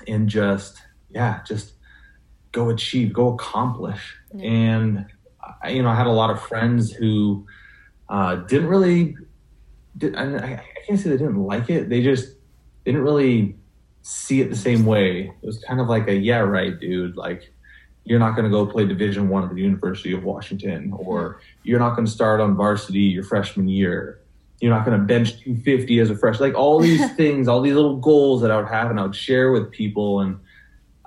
and 0.08 0.28
just 0.28 0.82
yeah, 1.10 1.42
just 1.46 1.74
go 2.52 2.70
achieve, 2.70 3.14
go 3.14 3.34
accomplish. 3.34 4.16
Mm-hmm. 4.34 4.46
And 4.46 5.06
I, 5.62 5.70
you 5.70 5.84
know, 5.84 5.90
I 5.90 5.96
had 5.96 6.08
a 6.08 6.12
lot 6.12 6.30
of 6.30 6.42
friends 6.42 6.92
who 6.92 7.46
uh, 8.10 8.36
didn't 8.36 8.68
really, 8.68 9.16
did, 9.98 10.16
I, 10.16 10.36
I 10.36 10.64
can't 10.86 11.00
say 11.00 11.10
they 11.10 11.18
didn't 11.18 11.42
like 11.44 11.70
it. 11.70 11.90
They 11.90 12.02
just 12.02 12.36
didn't 12.86 13.02
really 13.02 13.56
see 14.02 14.42
it 14.42 14.50
the 14.50 14.56
same 14.56 14.86
way. 14.86 15.34
It 15.42 15.46
was 15.46 15.64
kind 15.68 15.80
of 15.80 15.88
like 15.88 16.08
a, 16.08 16.16
yeah, 16.16 16.40
right, 16.40 16.78
dude. 16.80 17.16
Like, 17.16 17.54
you're 18.04 18.20
not 18.20 18.32
going 18.36 18.46
to 18.46 18.50
go 18.52 18.66
play 18.66 18.86
Division 18.86 19.30
One 19.30 19.44
at 19.44 19.54
the 19.54 19.62
University 19.62 20.12
of 20.14 20.24
Washington, 20.24 20.92
or 20.96 21.40
you're 21.64 21.80
not 21.80 21.96
going 21.96 22.06
to 22.06 22.12
start 22.12 22.42
on 22.42 22.56
varsity 22.56 23.00
your 23.02 23.24
freshman 23.24 23.68
year. 23.68 24.20
You're 24.60 24.74
not 24.74 24.86
going 24.86 25.00
to 25.00 25.04
bench 25.06 25.34
250 25.44 26.00
as 26.00 26.10
a 26.10 26.16
fresh. 26.18 26.40
Like 26.40 26.54
all 26.56 26.80
these 26.80 27.02
things, 27.16 27.48
all 27.48 27.62
these 27.62 27.74
little 27.76 27.98
goals 27.98 28.42
that 28.42 28.52
I 28.52 28.58
would 28.58 28.68
have, 28.68 28.90
and 28.92 29.00
I 29.00 29.04
would 29.04 29.16
share 29.16 29.52
with 29.52 29.72
people, 29.72 30.20
and 30.22 30.40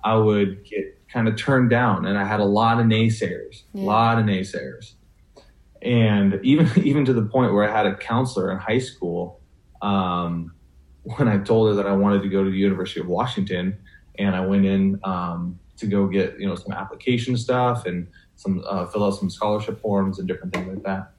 I 0.03 0.17
would 0.17 0.65
get 0.65 0.85
kind 1.13 1.29
of 1.29 1.37
turned 1.37 1.71
down. 1.71 2.07
And 2.07 2.19
I 2.19 2.25
had 2.25 2.41
a 2.41 2.45
lot 2.45 2.81
of 2.81 2.87
naysayers, 2.87 3.63
a 3.75 3.79
Yeah. 3.79 3.85
lot 3.85 4.19
of 4.19 4.25
naysayers, 4.25 4.95
and 5.83 6.41
even 6.45 6.69
even 6.85 7.05
to 7.07 7.13
the 7.13 7.23
point 7.23 7.53
where 7.53 7.69
I 7.69 7.77
had 7.77 7.87
a 7.87 7.97
counselor 7.97 8.53
in 8.53 8.59
high 8.59 8.79
school. 8.79 9.41
Um, 9.83 10.53
when 11.03 11.29
I 11.29 11.37
told 11.39 11.69
her 11.69 11.75
that 11.75 11.87
I 11.87 11.93
wanted 11.93 12.23
to 12.23 12.29
go 12.31 12.43
to 12.43 12.51
the 12.51 12.57
University 12.57 12.99
of 13.01 13.07
Washington, 13.07 13.79
and 14.19 14.35
I 14.35 14.41
went 14.47 14.65
in 14.65 14.99
um, 15.05 15.59
to 15.77 15.87
go 15.87 16.07
get 16.07 16.39
you 16.39 16.47
know 16.47 16.55
some 16.55 16.73
application 16.73 17.37
stuff 17.37 17.87
and 17.87 18.09
some 18.37 18.63
uh, 18.67 18.87
fill 18.87 19.05
out 19.05 19.11
some 19.11 19.31
scholarship 19.31 19.81
forms 19.81 20.19
and 20.19 20.29
different 20.29 20.55
things 20.55 20.69
like 20.69 20.83
that. 20.85 21.13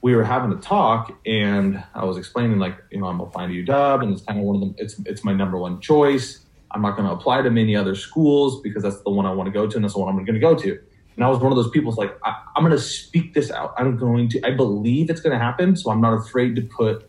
We 0.00 0.16
were 0.16 0.24
having 0.24 0.52
a 0.52 0.60
talk, 0.60 1.16
and 1.24 1.82
I 1.94 2.04
was 2.04 2.16
explaining 2.16 2.58
like 2.58 2.76
you 2.90 3.00
know 3.00 3.06
I'm 3.06 3.20
applying 3.20 3.50
to 3.50 3.72
UW, 3.72 4.02
and 4.02 4.12
it's 4.12 4.22
kind 4.22 4.38
of 4.38 4.44
one 4.44 4.56
of 4.56 4.60
them. 4.60 4.74
It's 4.78 4.98
it's 5.06 5.24
my 5.24 5.32
number 5.32 5.58
one 5.58 5.80
choice. 5.80 6.40
I'm 6.70 6.82
not 6.82 6.96
going 6.96 7.06
to 7.06 7.14
apply 7.14 7.42
to 7.42 7.50
many 7.50 7.76
other 7.76 7.94
schools 7.94 8.62
because 8.62 8.82
that's 8.82 9.00
the 9.02 9.10
one 9.10 9.26
I 9.26 9.32
want 9.32 9.46
to 9.46 9.52
go 9.52 9.66
to, 9.66 9.76
and 9.76 9.84
that's 9.84 9.94
the 9.94 10.00
one 10.00 10.08
I'm 10.08 10.24
going 10.24 10.34
to 10.34 10.40
go 10.40 10.54
to. 10.54 10.80
And 11.16 11.24
I 11.24 11.28
was 11.28 11.38
one 11.38 11.52
of 11.52 11.56
those 11.56 11.68
people. 11.70 11.90
who's 11.90 11.98
like 11.98 12.16
I, 12.24 12.42
I'm 12.56 12.64
going 12.64 12.76
to 12.76 12.82
speak 12.82 13.34
this 13.34 13.50
out. 13.50 13.74
I'm 13.76 13.96
going 13.96 14.28
to. 14.30 14.46
I 14.46 14.52
believe 14.52 15.10
it's 15.10 15.20
going 15.20 15.38
to 15.38 15.44
happen, 15.44 15.76
so 15.76 15.90
I'm 15.90 16.00
not 16.00 16.14
afraid 16.14 16.56
to 16.56 16.62
put 16.62 17.08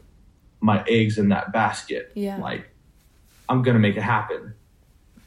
my 0.60 0.84
eggs 0.88 1.18
in 1.18 1.30
that 1.30 1.52
basket. 1.52 2.12
Yeah. 2.16 2.38
Like 2.38 2.70
I'm 3.50 3.64
going 3.64 3.76
to 3.76 3.80
make 3.80 3.98
it 3.98 4.02
happen. 4.02 4.54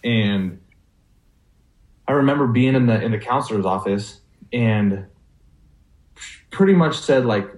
And 0.03 0.61
I 2.09 2.13
remember 2.13 2.47
being 2.47 2.75
in 2.75 2.87
the 2.87 3.03
in 3.03 3.13
the 3.13 3.19
counselor's 3.19 3.67
office 3.67 4.21
and 4.53 5.07
pretty 6.51 6.73
much 6.73 6.99
said 6.99 7.25
like 7.25 7.49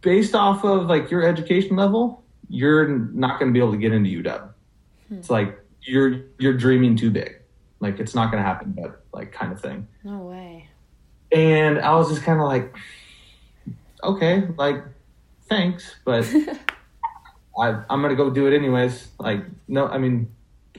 based 0.00 0.34
off 0.34 0.64
of 0.64 0.86
like 0.86 1.10
your 1.10 1.26
education 1.26 1.76
level, 1.76 2.24
you're 2.48 2.88
not 2.88 3.38
going 3.38 3.50
to 3.50 3.52
be 3.52 3.60
able 3.60 3.72
to 3.72 3.78
get 3.78 3.92
into 3.92 4.22
UW. 4.22 4.48
Hmm. 5.08 5.14
It's 5.14 5.30
like 5.30 5.58
you're 5.82 6.22
you're 6.38 6.54
dreaming 6.54 6.96
too 6.96 7.10
big. 7.10 7.36
Like 7.80 7.98
it's 7.98 8.14
not 8.14 8.30
going 8.30 8.42
to 8.42 8.46
happen, 8.46 8.74
but 8.76 9.02
like 9.12 9.32
kind 9.32 9.52
of 9.52 9.60
thing. 9.60 9.86
No 10.04 10.18
way. 10.18 10.68
And 11.32 11.78
I 11.78 11.94
was 11.94 12.08
just 12.08 12.22
kind 12.22 12.40
of 12.40 12.46
like, 12.46 12.74
okay, 14.02 14.48
like, 14.58 14.82
thanks, 15.48 15.94
but 16.04 16.28
I, 17.58 17.82
I'm 17.88 18.02
gonna 18.02 18.16
go 18.16 18.30
do 18.30 18.46
it 18.46 18.54
anyways. 18.54 19.08
Like, 19.18 19.44
no, 19.68 19.86
I 19.86 19.98
mean, 19.98 20.32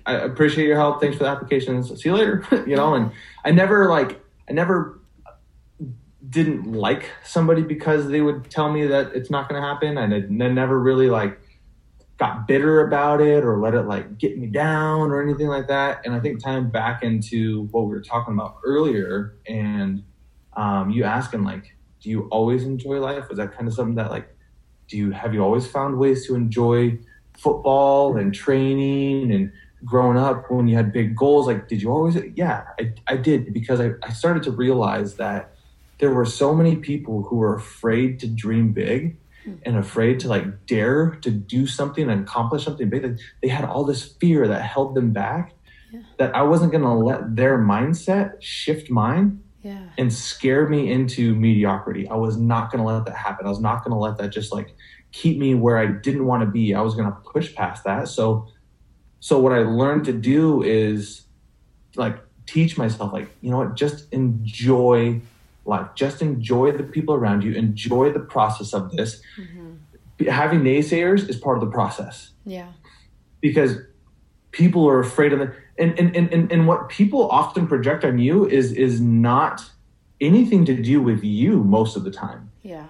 I 0.06 0.14
appreciate 0.14 0.68
your 0.68 0.78
help. 0.78 1.02
Thanks 1.02 1.18
for 1.18 1.24
the 1.24 1.30
applications. 1.30 1.90
See 2.02 2.10
you 2.10 2.16
later. 2.16 2.46
you 2.68 2.76
know, 2.76 2.94
and 2.96 3.12
I 3.46 3.52
never 3.52 3.90
like, 3.90 4.22
I 4.50 4.54
never 4.54 5.00
didn't 6.30 6.72
like 6.72 7.10
somebody 7.24 7.62
because 7.62 8.08
they 8.08 8.22
would 8.22 8.50
tell 8.50 8.72
me 8.72 8.88
that 8.88 9.14
it's 9.14 9.30
not 9.30 9.50
gonna 9.50 9.62
happen, 9.62 9.98
and 9.98 10.14
I 10.14 10.20
never 10.48 10.80
really 10.80 11.10
like 11.10 11.40
got 12.18 12.48
bitter 12.48 12.86
about 12.86 13.20
it 13.20 13.44
or 13.44 13.60
let 13.60 13.74
it 13.74 13.82
like 13.82 14.20
get 14.20 14.38
me 14.38 14.46
down 14.46 15.10
or 15.10 15.24
anything 15.24 15.48
like 15.48 15.68
that. 15.68 16.02
And 16.06 16.14
I 16.14 16.20
think 16.20 16.40
tying 16.40 16.70
back 16.70 17.02
into 17.02 17.64
what 17.72 17.86
we 17.86 17.90
were 17.90 18.02
talking 18.02 18.36
about 18.36 18.58
earlier, 18.64 19.38
and 19.48 20.04
um, 20.54 20.92
you 20.92 21.04
asking 21.04 21.44
like, 21.44 21.76
do 22.00 22.10
you 22.10 22.28
always 22.30 22.64
enjoy 22.64 23.00
life? 23.00 23.28
Was 23.30 23.38
that 23.38 23.54
kind 23.54 23.68
of 23.68 23.74
something 23.74 23.96
that 23.96 24.12
like, 24.12 24.36
do 24.88 24.98
you 24.98 25.12
have 25.12 25.34
you 25.34 25.44
always 25.44 25.66
found 25.66 25.98
ways 25.98 26.28
to 26.28 26.36
enjoy 26.36 27.00
football 27.38 28.18
and 28.18 28.34
training 28.34 29.32
and 29.32 29.52
growing 29.86 30.18
up 30.18 30.50
when 30.52 30.68
you 30.68 30.76
had 30.76 30.94
big 30.94 31.16
goals? 31.16 31.48
Like, 31.48 31.68
did 31.68 31.82
you 31.82 31.92
always? 31.92 32.18
Yeah, 32.36 32.66
I, 32.80 32.94
I 33.08 33.18
did 33.18 33.54
because 33.54 33.80
I, 33.80 33.92
I 34.04 34.12
started 34.12 34.44
to 34.44 34.52
realize 34.52 35.16
that 35.16 35.54
there 36.00 36.14
were 36.14 36.26
so 36.26 36.54
many 36.54 36.76
people 36.76 37.24
who 37.24 37.38
were 37.38 37.56
afraid 37.56 38.20
to 38.20 38.28
dream 38.28 38.74
big 38.74 39.18
hmm. 39.44 39.54
and 39.64 39.78
afraid 39.78 40.20
to 40.22 40.28
like 40.28 40.66
dare 40.66 41.12
to 41.22 41.30
do 41.30 41.68
something 41.68 42.10
and 42.10 42.22
accomplish 42.22 42.66
something 42.66 42.90
big. 42.90 43.04
Like, 43.04 43.20
they 43.42 43.48
had 43.48 43.66
all 43.66 43.84
this 43.84 44.04
fear 44.04 44.48
that 44.48 44.62
held 44.62 44.96
them 44.96 45.12
back. 45.12 45.54
Yeah. 45.92 46.00
That 46.18 46.36
I 46.36 46.44
wasn't 46.44 46.72
going 46.72 46.84
to 46.84 46.94
let 46.94 47.36
their 47.36 47.58
mindset 47.58 48.42
shift 48.42 48.90
mine 48.90 49.44
Yeah. 49.62 49.90
and 49.98 50.12
scare 50.12 50.70
me 50.70 50.90
into 50.92 51.36
mediocrity. 51.36 52.08
I 52.08 52.16
was 52.16 52.38
not 52.38 52.72
going 52.72 52.82
to 52.82 52.90
let 52.90 53.06
that 53.06 53.16
happen. 53.16 53.46
I 53.46 53.50
was 53.50 53.60
not 53.60 53.84
going 53.84 53.92
to 53.92 54.00
let 54.00 54.18
that 54.18 54.30
just 54.30 54.54
like 54.54 54.74
keep 55.12 55.38
me 55.38 55.54
where 55.54 55.78
I 55.78 55.88
didn't 55.88 56.26
want 56.26 56.44
to 56.44 56.50
be. 56.50 56.74
I 56.74 56.82
was 56.82 56.96
going 56.96 57.08
to 57.08 57.18
push 57.34 57.54
past 57.54 57.84
that. 57.84 58.08
So, 58.08 58.48
so 59.22 59.40
what 59.40 59.54
I 59.54 59.60
learned 59.60 60.04
to 60.06 60.14
do 60.14 60.62
is 60.64 61.22
like 61.96 62.18
teach 62.48 62.78
myself, 62.78 63.14
like, 63.14 63.30
you 63.40 63.50
know 63.52 63.60
what, 63.60 63.76
just 63.76 64.12
enjoy 64.12 65.22
life. 65.64 65.88
Just 65.96 66.22
enjoy 66.22 66.72
the 66.74 66.84
people 66.84 67.14
around 67.16 67.44
you. 67.44 67.54
Enjoy 67.54 68.12
the 68.12 68.20
process 68.20 68.74
of 68.74 68.92
this. 68.92 69.22
Mm-hmm. 69.40 70.28
Having 70.28 70.62
naysayers 70.62 71.30
is 71.30 71.38
part 71.38 71.58
of 71.58 71.62
the 71.62 71.72
process 71.72 72.32
Yeah. 72.46 72.74
because 73.40 73.78
people 74.52 74.88
are 74.90 75.00
afraid 75.00 75.34
of 75.34 75.42
it 75.42 75.52
and, 75.78 75.98
and, 75.98 76.16
and, 76.16 76.32
and, 76.34 76.52
and 76.52 76.68
what 76.68 76.90
people 76.90 77.30
often 77.30 77.68
project 77.68 78.04
on 78.04 78.20
you 78.20 78.48
is 78.48 78.72
is 78.74 79.00
not 79.00 79.64
anything 80.20 80.66
to 80.66 80.76
do 80.76 81.02
with 81.02 81.24
you 81.24 81.64
most 81.64 81.96
of 81.96 82.04
the 82.04 82.12
time 82.12 82.52
Yeah. 82.62 82.86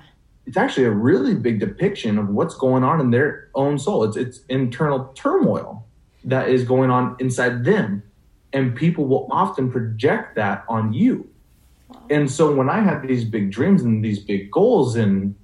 it's 0.47 0.57
actually 0.57 0.85
a 0.85 0.91
really 0.91 1.35
big 1.35 1.59
depiction 1.59 2.17
of 2.17 2.29
what's 2.29 2.55
going 2.55 2.83
on 2.83 2.99
in 2.99 3.11
their 3.11 3.49
own 3.53 3.77
soul 3.77 4.03
it's 4.03 4.17
it's 4.17 4.39
internal 4.49 5.11
turmoil 5.13 5.85
that 6.25 6.49
is 6.49 6.63
going 6.63 6.89
on 6.89 7.15
inside 7.19 7.63
them. 7.63 8.03
And 8.53 8.75
people 8.75 9.05
will 9.07 9.27
often 9.31 9.71
project 9.71 10.35
that 10.35 10.63
on 10.67 10.93
you. 10.93 11.29
And 12.09 12.29
so 12.29 12.53
when 12.53 12.69
i 12.69 12.81
had 12.81 13.01
these 13.01 13.23
big 13.23 13.51
dreams 13.51 13.81
and 13.81 14.03
these 14.03 14.19
big 14.19 14.51
goals 14.51 14.95
and 14.95 15.35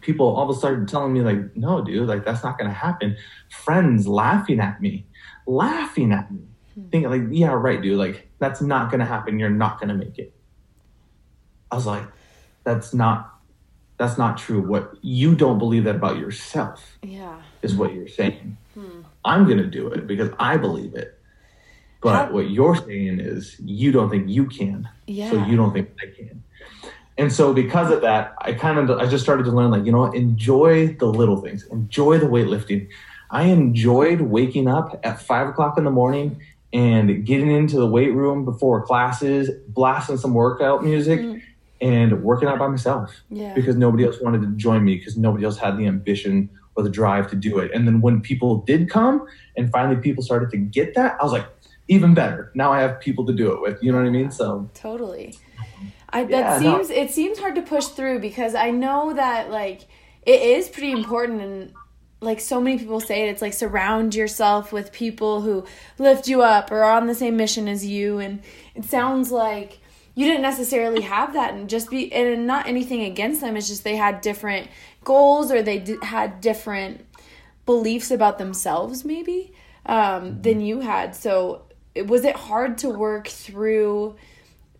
people 0.00 0.26
all 0.26 0.48
of 0.48 0.56
a 0.56 0.60
sudden 0.60 0.86
telling 0.86 1.12
me 1.12 1.20
like 1.20 1.56
no 1.56 1.82
dude 1.82 2.08
like 2.08 2.24
that's 2.24 2.42
not 2.42 2.58
going 2.58 2.68
to 2.68 2.74
happen. 2.74 3.16
Friends 3.50 4.06
laughing 4.06 4.60
at 4.60 4.80
me 4.80 5.06
laughing 5.46 6.12
at 6.12 6.30
me. 6.30 6.42
Hmm. 6.74 6.88
Thinking 6.90 7.10
like 7.10 7.22
yeah 7.30 7.52
right 7.52 7.80
dude 7.82 7.98
like 7.98 8.28
that's 8.38 8.60
not 8.60 8.90
going 8.90 9.00
to 9.00 9.06
happen. 9.06 9.38
You're 9.38 9.50
not 9.50 9.80
going 9.80 9.88
to 9.88 9.94
make 9.94 10.18
it. 10.18 10.32
I 11.70 11.74
was 11.76 11.86
like 11.86 12.04
that's 12.64 12.94
not 12.94 13.39
that's 14.00 14.16
not 14.16 14.38
true 14.38 14.62
what 14.62 14.94
you 15.02 15.34
don't 15.34 15.58
believe 15.58 15.84
that 15.84 15.94
about 15.94 16.16
yourself 16.18 16.96
Yeah. 17.02 17.36
is 17.60 17.74
what 17.76 17.92
you're 17.94 18.08
saying 18.08 18.56
i'm 19.26 19.44
going 19.44 19.58
to 19.58 19.66
do 19.66 19.88
it 19.88 20.06
because 20.06 20.30
i 20.38 20.56
believe 20.56 20.94
it 20.94 21.18
but 22.00 22.14
How- 22.14 22.32
what 22.32 22.50
you're 22.50 22.76
saying 22.76 23.20
is 23.20 23.56
you 23.62 23.92
don't 23.92 24.08
think 24.08 24.26
you 24.28 24.46
can 24.46 24.88
Yeah. 25.06 25.30
so 25.30 25.44
you 25.44 25.56
don't 25.56 25.72
think 25.74 25.90
I 26.02 26.06
can. 26.16 26.42
And 27.18 27.30
so 27.30 27.52
because 27.52 27.90
of 27.92 28.00
that, 28.00 28.34
I 28.40 28.54
kind 28.54 28.78
of 28.78 28.98
I 28.98 29.04
just 29.04 29.22
started 29.22 29.44
to 29.44 29.50
learn 29.50 29.70
like 29.70 29.84
you 29.84 29.92
know 29.92 30.04
enjoy 30.12 30.94
the 30.94 31.04
little 31.04 31.36
things, 31.44 31.66
enjoy 31.66 32.16
the 32.16 32.24
weightlifting. 32.24 32.88
I 33.30 33.42
enjoyed 33.58 34.22
waking 34.22 34.66
up 34.68 34.98
at 35.04 35.20
five 35.20 35.46
o'clock 35.48 35.76
in 35.76 35.84
the 35.84 35.90
morning 35.90 36.40
and 36.72 37.26
getting 37.26 37.50
into 37.50 37.76
the 37.76 37.86
weight 37.86 38.14
room 38.14 38.46
before 38.46 38.80
classes, 38.86 39.50
blasting 39.68 40.16
some 40.16 40.32
workout 40.32 40.82
music, 40.82 41.20
Mm. 41.20 41.39
And 41.80 42.22
working 42.22 42.48
out 42.48 42.58
by 42.58 42.66
myself 42.68 43.10
Yeah. 43.30 43.54
because 43.54 43.76
nobody 43.76 44.04
else 44.04 44.20
wanted 44.20 44.42
to 44.42 44.48
join 44.56 44.84
me 44.84 44.96
because 44.96 45.16
nobody 45.16 45.44
else 45.44 45.56
had 45.58 45.76
the 45.78 45.86
ambition 45.86 46.50
or 46.76 46.82
the 46.82 46.90
drive 46.90 47.28
to 47.30 47.36
do 47.36 47.58
it. 47.58 47.70
And 47.74 47.86
then 47.86 48.00
when 48.00 48.20
people 48.20 48.58
did 48.58 48.88
come 48.90 49.26
and 49.56 49.70
finally 49.72 49.96
people 50.00 50.22
started 50.22 50.50
to 50.50 50.56
get 50.58 50.94
that, 50.94 51.16
I 51.20 51.24
was 51.24 51.32
like, 51.32 51.46
even 51.88 52.14
better. 52.14 52.52
Now 52.54 52.72
I 52.72 52.80
have 52.80 53.00
people 53.00 53.26
to 53.26 53.32
do 53.32 53.52
it 53.52 53.60
with. 53.60 53.82
You 53.82 53.90
know 53.92 53.98
what 53.98 54.06
I 54.06 54.10
mean? 54.10 54.30
So 54.30 54.70
Totally. 54.74 55.34
I 56.10 56.24
that 56.24 56.30
Yeah, 56.30 56.70
no. 56.70 56.76
seems 56.82 56.90
it 56.90 57.10
seems 57.10 57.38
hard 57.38 57.54
to 57.56 57.62
push 57.62 57.86
through 57.86 58.20
because 58.20 58.54
I 58.54 58.70
know 58.70 59.12
that 59.14 59.50
like 59.50 59.82
it 60.22 60.40
is 60.42 60.68
pretty 60.68 60.92
important 60.92 61.40
and 61.40 61.72
like 62.20 62.38
so 62.40 62.60
many 62.60 62.78
people 62.78 63.00
say 63.00 63.26
it 63.26 63.30
it's 63.32 63.40
like 63.42 63.52
surround 63.54 64.14
yourself 64.14 64.72
with 64.72 64.92
people 64.92 65.40
who 65.40 65.64
lift 65.98 66.28
you 66.28 66.42
up 66.42 66.70
or 66.70 66.84
are 66.84 66.96
on 66.96 67.06
the 67.06 67.14
same 67.14 67.36
mission 67.36 67.66
as 67.66 67.84
you 67.86 68.18
and 68.18 68.42
it 68.74 68.84
sounds 68.84 69.32
like 69.32 69.79
you 70.20 70.26
didn't 70.26 70.42
necessarily 70.42 71.00
have 71.02 71.32
that 71.32 71.54
and 71.54 71.68
just 71.68 71.88
be 71.90 72.12
and 72.12 72.46
not 72.46 72.66
anything 72.66 73.02
against 73.02 73.40
them 73.40 73.56
it's 73.56 73.68
just 73.68 73.84
they 73.84 73.96
had 73.96 74.20
different 74.20 74.68
goals 75.04 75.50
or 75.50 75.62
they 75.62 75.78
d- 75.78 75.96
had 76.02 76.40
different 76.40 77.04
beliefs 77.66 78.10
about 78.10 78.38
themselves 78.38 79.04
maybe 79.04 79.52
um, 79.86 80.42
than 80.42 80.60
you 80.60 80.80
had. 80.80 81.14
So 81.14 81.62
it- 81.94 82.06
was 82.06 82.24
it 82.24 82.36
hard 82.36 82.78
to 82.78 82.90
work 82.90 83.28
through 83.28 84.16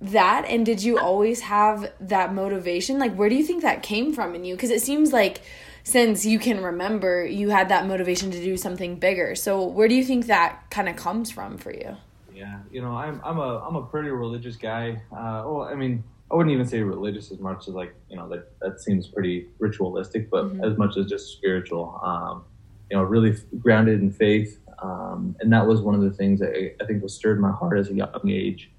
that? 0.00 0.44
And 0.48 0.64
did 0.66 0.82
you 0.82 0.98
always 0.98 1.40
have 1.42 1.92
that 2.00 2.34
motivation? 2.34 2.98
Like 2.98 3.14
where 3.14 3.28
do 3.28 3.34
you 3.34 3.44
think 3.44 3.62
that 3.62 3.82
came 3.82 4.12
from 4.12 4.34
in 4.34 4.44
you? 4.44 4.54
Because 4.56 4.70
it 4.70 4.82
seems 4.82 5.12
like 5.12 5.40
since 5.84 6.26
you 6.26 6.38
can 6.38 6.62
remember 6.62 7.24
you 7.24 7.50
had 7.50 7.68
that 7.68 7.86
motivation 7.86 8.30
to 8.30 8.42
do 8.42 8.56
something 8.56 8.96
bigger. 8.96 9.34
So 9.34 9.64
where 9.64 9.88
do 9.88 9.94
you 9.94 10.04
think 10.04 10.26
that 10.26 10.70
kind 10.70 10.88
of 10.88 10.96
comes 10.96 11.30
from 11.30 11.56
for 11.58 11.72
you 11.72 11.96
Yeah, 12.40 12.60
you 12.70 12.80
know, 12.80 12.92
I'm 12.96 13.20
I'm 13.22 13.38
a 13.38 13.58
I'm 13.66 13.76
a 13.76 13.82
pretty 13.92 14.08
religious 14.10 14.56
guy. 14.56 15.02
Uh, 15.12 15.44
well, 15.46 15.62
I 15.72 15.74
mean, 15.74 16.02
I 16.30 16.36
wouldn't 16.36 16.54
even 16.54 16.66
say 16.66 16.80
religious 16.82 17.30
as 17.30 17.38
much 17.38 17.68
as 17.68 17.74
like 17.74 17.92
you 18.08 18.16
know 18.16 18.26
that 18.30 18.42
that 18.62 18.80
seems 18.80 19.06
pretty 19.08 19.36
ritualistic, 19.58 20.30
but 20.30 20.44
Mhm. 20.46 20.64
as 20.66 20.78
much 20.78 20.96
as 20.96 21.04
just 21.06 21.24
spiritual. 21.36 22.00
Um, 22.02 22.44
you 22.90 22.96
know, 22.96 23.04
really 23.04 23.32
f- 23.32 23.44
grounded 23.64 24.00
in 24.00 24.10
faith, 24.10 24.58
um, 24.82 25.36
and 25.40 25.52
that 25.52 25.66
was 25.66 25.78
one 25.82 25.94
of 25.94 26.00
the 26.00 26.10
things 26.20 26.40
that 26.40 26.50
I, 26.60 26.62
I 26.82 26.86
think 26.86 27.02
was 27.02 27.14
stirred 27.14 27.38
my 27.40 27.52
heart 27.52 27.78
as 27.78 27.88
a 27.90 27.94
young 27.94 28.28
age. 28.28 28.70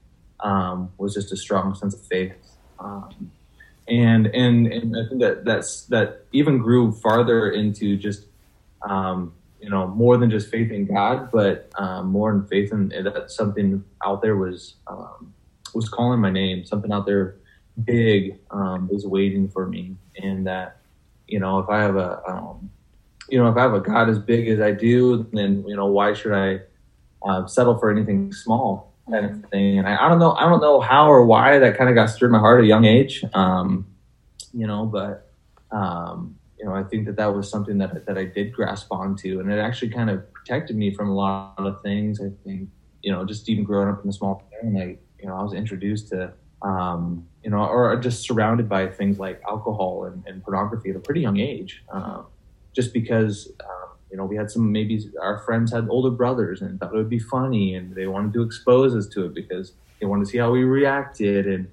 um, 0.44 0.92
was 0.98 1.14
just 1.14 1.32
a 1.32 1.38
strong 1.38 1.76
sense 1.76 1.94
of 1.94 2.02
faith. 2.08 2.34
Um, 2.80 3.32
and, 3.88 4.26
and, 4.44 4.66
and 4.76 4.96
I 4.98 5.08
think 5.08 5.22
that 5.22 5.46
that's, 5.46 5.86
that 5.94 6.26
even 6.32 6.58
grew 6.58 6.92
farther 6.94 7.52
into 7.52 7.96
just, 7.96 8.26
um, 8.82 9.34
you 9.62 9.70
know, 9.70 9.88
more 9.88 10.18
than 10.18 10.32
just 10.32 10.50
faith 10.50 10.72
in 10.72 10.86
God, 10.86 11.30
but 11.32 11.70
um, 11.76 12.08
more 12.08 12.32
in 12.34 12.46
faith 12.48 12.72
in 12.72 12.90
that 12.90 13.30
something 13.30 13.84
out 14.04 14.22
there 14.22 14.36
was, 14.36 14.76
um, 14.88 15.34
was 15.74 15.88
calling 15.88 16.20
my 16.20 16.32
name, 16.32 16.66
something 16.66 16.92
out 16.92 17.06
there 17.06 17.38
big 17.84 18.40
um, 18.50 18.90
was 18.92 19.06
waiting 19.06 19.48
for 19.50 19.68
me. 19.68 19.96
And 20.22 20.48
that, 20.48 20.82
you 21.28 21.40
know, 21.40 21.60
if 21.60 21.70
I 21.70 21.82
have 21.82 21.96
a, 21.96 22.22
um, 22.28 22.70
you 23.30 23.42
know, 23.42 23.50
if 23.50 23.56
I 23.56 23.62
have 23.62 23.74
a 23.74 23.80
God 23.80 24.10
as 24.10 24.20
big 24.20 24.48
as 24.48 24.60
I 24.60 24.72
do, 24.72 25.28
then, 25.32 25.64
you 25.68 25.76
know, 25.76 25.86
why 25.86 26.14
should 26.14 26.34
I 26.34 26.62
uh, 27.24 27.46
settle 27.46 27.78
for 27.78 27.92
anything 27.92 28.34
small 28.34 28.94
kind 29.10 29.26
of 29.26 29.50
thing? 29.52 29.78
And 29.78 29.88
I, 29.88 30.06
I, 30.06 30.10
don't 30.10 30.20
know, 30.20 30.34
I 30.34 30.42
don't 30.42 30.60
know 30.60 30.82
how 30.82 31.10
or 31.10 31.24
why 31.26 31.60
that 31.60 31.78
kind 31.78 31.90
of 31.90 31.96
got 31.96 32.10
stirred 32.10 32.28
in 32.28 32.34
my 32.34 32.40
heart 32.40 32.60
at 32.60 32.64
a 32.66 32.68
young 32.68 32.86
age, 32.86 33.24
um, 33.34 33.86
you 34.54 34.68
know, 34.68 34.86
but, 34.86 35.32
um, 35.72 36.36
you 36.62 36.68
know, 36.68 36.76
I 36.76 36.84
think 36.84 37.08
that 37.08 37.16
that 37.16 37.34
was 37.34 37.50
something 37.50 37.80
that, 37.80 38.06
that 38.06 38.20
I 38.20 38.26
did 38.26 38.54
grasp 38.54 38.92
onto 38.92 39.40
and 39.40 39.52
it 39.52 39.58
actually 39.58 39.90
kind 39.90 40.12
of 40.12 40.32
protected 40.32 40.76
me 40.76 40.94
from 40.94 41.10
a 41.10 41.14
lot 41.14 41.56
of 41.58 41.82
things. 41.82 42.22
I 42.22 42.30
think, 42.44 42.70
you 43.02 43.12
know, 43.12 43.26
just 43.26 43.50
even 43.50 43.64
growing 43.64 43.90
up 43.90 44.04
in 44.04 44.10
a 44.10 44.14
small 44.14 44.44
town, 44.62 44.78
I, 44.78 44.98
you 45.20 45.28
know, 45.28 45.36
I 45.36 45.42
was 45.42 45.54
introduced 45.54 46.10
to, 46.10 46.34
um, 46.62 47.28
you 47.44 47.50
know, 47.50 47.66
or 47.66 47.96
just 47.98 48.22
surrounded 48.22 48.70
by 48.70 48.86
things 48.86 49.18
like 49.18 49.42
alcohol 49.48 50.06
and, 50.06 50.24
and 50.28 50.44
pornography 50.44 50.92
at 50.92 50.96
a 50.96 51.00
pretty 51.00 51.22
young 51.22 51.40
age. 51.40 51.84
Um, 51.92 52.28
just 52.74 52.94
because 52.94 53.52
um, 53.64 53.90
you 54.12 54.18
know 54.18 54.26
we 54.26 54.36
had 54.36 54.50
some 54.50 54.72
maybe 54.72 55.04
our 55.22 55.40
friends 55.40 55.74
had 55.74 55.88
older 55.90 56.10
brothers 56.10 56.62
and 56.62 56.80
thought 56.80 56.94
it 56.94 56.98
would 56.98 57.10
be 57.10 57.20
funny 57.20 57.76
and 57.76 57.96
they 57.96 58.08
wanted 58.08 58.34
to 58.34 58.44
expose 58.44 58.96
us 58.96 59.08
to 59.08 59.26
it 59.26 59.34
because 59.34 59.74
they 60.00 60.06
wanted 60.06 60.26
to 60.26 60.32
see 60.32 60.38
how 60.38 60.52
we 60.52 60.64
reacted 60.64 61.48
and 61.48 61.68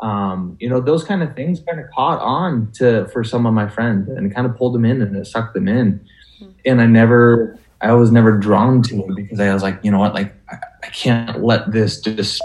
um, 0.00 0.56
you 0.60 0.68
know 0.68 0.80
those 0.80 1.04
kind 1.04 1.22
of 1.22 1.34
things 1.34 1.60
kind 1.60 1.80
of 1.80 1.90
caught 1.90 2.20
on 2.20 2.70
to 2.72 3.06
for 3.08 3.24
some 3.24 3.46
of 3.46 3.54
my 3.54 3.68
friends 3.68 4.08
and 4.08 4.34
kind 4.34 4.46
of 4.46 4.56
pulled 4.56 4.74
them 4.74 4.84
in 4.84 5.02
and 5.02 5.16
it 5.16 5.26
sucked 5.26 5.54
them 5.54 5.68
in 5.68 6.00
mm-hmm. 6.40 6.50
and 6.64 6.80
i 6.80 6.86
never 6.86 7.58
i 7.80 7.92
was 7.92 8.12
never 8.12 8.36
drawn 8.36 8.82
to 8.82 9.04
it 9.04 9.14
because 9.16 9.40
i 9.40 9.52
was 9.52 9.62
like 9.62 9.78
you 9.82 9.90
know 9.90 9.98
what 9.98 10.14
like 10.14 10.34
i, 10.50 10.56
I 10.84 10.86
can't 10.90 11.42
let 11.42 11.72
this 11.72 12.00
just 12.00 12.42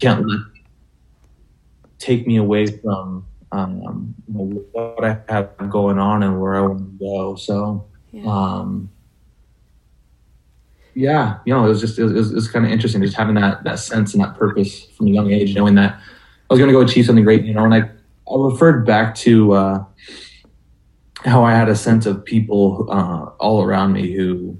can't 0.00 0.26
let 0.26 0.40
take 1.98 2.26
me 2.26 2.36
away 2.36 2.66
from 2.66 3.26
um, 3.52 4.14
what 4.26 5.04
I 5.04 5.18
have 5.28 5.56
going 5.70 5.98
on 5.98 6.22
and 6.22 6.40
where 6.40 6.54
I 6.54 6.60
want 6.62 6.78
to 6.78 7.04
go. 7.04 7.36
So, 7.36 7.86
yeah. 8.12 8.22
um, 8.26 8.90
yeah, 10.94 11.38
you 11.44 11.54
know, 11.54 11.64
it 11.64 11.68
was 11.68 11.80
just 11.80 11.98
it 11.98 12.04
was, 12.04 12.30
it 12.30 12.34
was 12.34 12.48
kind 12.48 12.64
of 12.64 12.72
interesting 12.72 13.02
just 13.02 13.16
having 13.16 13.36
that 13.36 13.62
that 13.64 13.78
sense 13.78 14.14
and 14.14 14.22
that 14.22 14.36
purpose 14.36 14.84
from 14.84 15.08
a 15.08 15.10
young 15.10 15.30
age, 15.30 15.54
knowing 15.54 15.74
that 15.76 16.00
I 16.50 16.54
was 16.54 16.58
going 16.58 16.68
to 16.68 16.72
go 16.72 16.80
achieve 16.80 17.06
something 17.06 17.24
great. 17.24 17.44
You 17.44 17.54
know, 17.54 17.64
and 17.64 17.74
I 17.74 17.78
I 17.78 18.36
referred 18.36 18.84
back 18.84 19.14
to 19.16 19.52
uh, 19.52 19.84
how 21.24 21.44
I 21.44 21.52
had 21.52 21.68
a 21.68 21.76
sense 21.76 22.06
of 22.06 22.24
people 22.24 22.88
uh, 22.90 23.30
all 23.38 23.62
around 23.62 23.92
me 23.92 24.12
who 24.12 24.58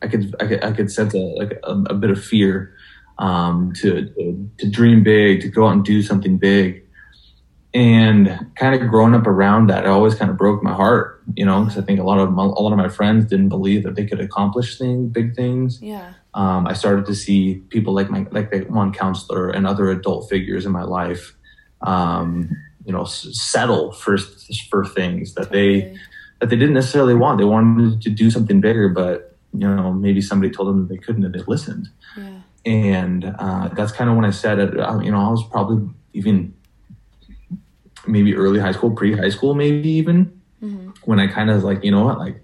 I 0.00 0.06
could 0.06 0.34
I 0.40 0.46
could, 0.46 0.64
I 0.64 0.72
could 0.72 0.90
sense 0.90 1.12
a 1.14 1.18
like 1.18 1.58
a, 1.64 1.72
a 1.90 1.94
bit 1.94 2.10
of 2.10 2.22
fear 2.22 2.74
um, 3.18 3.72
to, 3.80 4.06
to 4.06 4.50
to 4.58 4.70
dream 4.70 5.02
big, 5.02 5.40
to 5.42 5.48
go 5.48 5.66
out 5.66 5.72
and 5.72 5.84
do 5.84 6.02
something 6.02 6.38
big 6.38 6.86
and 7.72 8.48
kind 8.56 8.74
of 8.74 8.88
growing 8.88 9.14
up 9.14 9.26
around 9.26 9.68
that, 9.68 9.84
it 9.84 9.88
always 9.88 10.14
kind 10.14 10.30
of 10.30 10.36
broke 10.36 10.62
my 10.62 10.72
heart, 10.72 11.22
you 11.36 11.44
know, 11.44 11.62
because 11.62 11.78
I 11.78 11.82
think 11.82 12.00
a 12.00 12.02
lot 12.02 12.18
of 12.18 12.32
my, 12.32 12.42
a 12.42 12.46
lot 12.46 12.72
of 12.72 12.78
my 12.78 12.88
friends 12.88 13.26
didn't 13.26 13.48
believe 13.48 13.84
that 13.84 13.94
they 13.94 14.06
could 14.06 14.20
accomplish 14.20 14.76
things, 14.76 15.12
big 15.12 15.36
things. 15.36 15.80
Yeah. 15.80 16.14
Um, 16.34 16.66
I 16.66 16.72
started 16.72 17.06
to 17.06 17.14
see 17.14 17.56
people 17.68 17.92
like 17.94 18.10
my 18.10 18.26
like 18.30 18.50
the 18.50 18.60
one 18.64 18.92
counselor 18.92 19.50
and 19.50 19.66
other 19.66 19.88
adult 19.90 20.28
figures 20.28 20.66
in 20.66 20.72
my 20.72 20.82
life, 20.82 21.36
um, 21.82 22.50
you 22.84 22.92
know, 22.92 23.02
s- 23.02 23.28
settle 23.32 23.92
for 23.92 24.18
for 24.68 24.84
things 24.84 25.34
that 25.34 25.44
totally. 25.44 25.80
they 25.80 25.98
that 26.40 26.50
they 26.50 26.56
didn't 26.56 26.74
necessarily 26.74 27.14
want. 27.14 27.38
They 27.38 27.44
wanted 27.44 28.02
to 28.02 28.10
do 28.10 28.30
something 28.30 28.60
bigger, 28.60 28.88
but 28.88 29.36
you 29.52 29.68
know, 29.68 29.92
maybe 29.92 30.20
somebody 30.20 30.52
told 30.52 30.68
them 30.68 30.80
that 30.80 30.88
they 30.88 30.98
couldn't, 31.00 31.24
and 31.24 31.34
they 31.34 31.42
listened. 31.46 31.88
Yeah. 32.16 32.40
And 32.64 33.34
uh, 33.38 33.68
that's 33.68 33.92
kind 33.92 34.10
of 34.10 34.16
when 34.16 34.24
I 34.24 34.30
said, 34.30 34.58
it, 34.58 34.74
you 34.74 35.10
know, 35.10 35.20
I 35.20 35.30
was 35.30 35.42
probably 35.50 35.88
even 36.12 36.54
maybe 38.10 38.34
early 38.34 38.60
high 38.60 38.72
school, 38.72 38.90
pre 38.90 39.16
high 39.16 39.28
school, 39.28 39.54
maybe 39.54 39.88
even 39.88 40.40
mm-hmm. 40.62 40.90
when 41.04 41.20
I 41.20 41.26
kind 41.26 41.50
of 41.50 41.64
like, 41.64 41.82
you 41.84 41.90
know 41.90 42.04
what, 42.04 42.18
like 42.18 42.42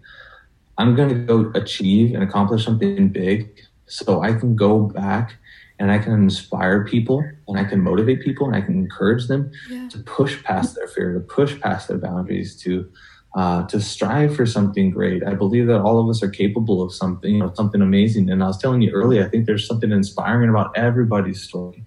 I'm 0.79 0.95
going 0.95 1.09
to 1.09 1.15
go 1.15 1.51
achieve 1.55 2.15
and 2.15 2.23
accomplish 2.23 2.65
something 2.65 3.09
big 3.09 3.61
so 3.87 4.23
I 4.23 4.33
can 4.33 4.57
go 4.57 4.81
back 4.81 5.37
and 5.79 5.91
I 5.91 5.99
can 5.99 6.13
inspire 6.15 6.85
people 6.85 7.29
and 7.49 7.59
I 7.59 7.65
can 7.65 7.81
motivate 7.81 8.23
people 8.23 8.47
and 8.47 8.57
I 8.57 8.61
can 8.61 8.75
encourage 8.75 9.27
them 9.29 9.51
yeah. 9.69 9.89
to 9.91 9.99
push 9.99 10.43
past 10.43 10.75
their 10.75 10.89
fear, 10.89 11.15
to 11.15 11.21
push 11.21 11.61
past 11.61 11.89
their 11.89 11.99
boundaries, 11.99 12.57
to 12.63 12.91
uh, 13.37 13.67
to 13.67 13.79
strive 13.81 14.35
for 14.35 14.47
something 14.47 14.91
great. 14.91 15.23
I 15.23 15.35
believe 15.35 15.67
that 15.67 15.83
all 15.83 16.01
of 16.01 16.09
us 16.09 16.23
are 16.23 16.29
capable 16.31 16.81
of 16.81 16.95
something, 16.95 17.35
you 17.35 17.41
know, 17.41 17.53
something 17.55 17.83
amazing. 17.83 18.31
And 18.31 18.43
I 18.43 18.47
was 18.47 18.57
telling 18.57 18.81
you 18.81 18.91
earlier, 18.93 19.27
I 19.27 19.29
think 19.29 19.45
there's 19.45 19.67
something 19.67 19.93
inspiring 19.93 20.49
about 20.49 20.75
everybody's 20.75 21.43
story. 21.43 21.85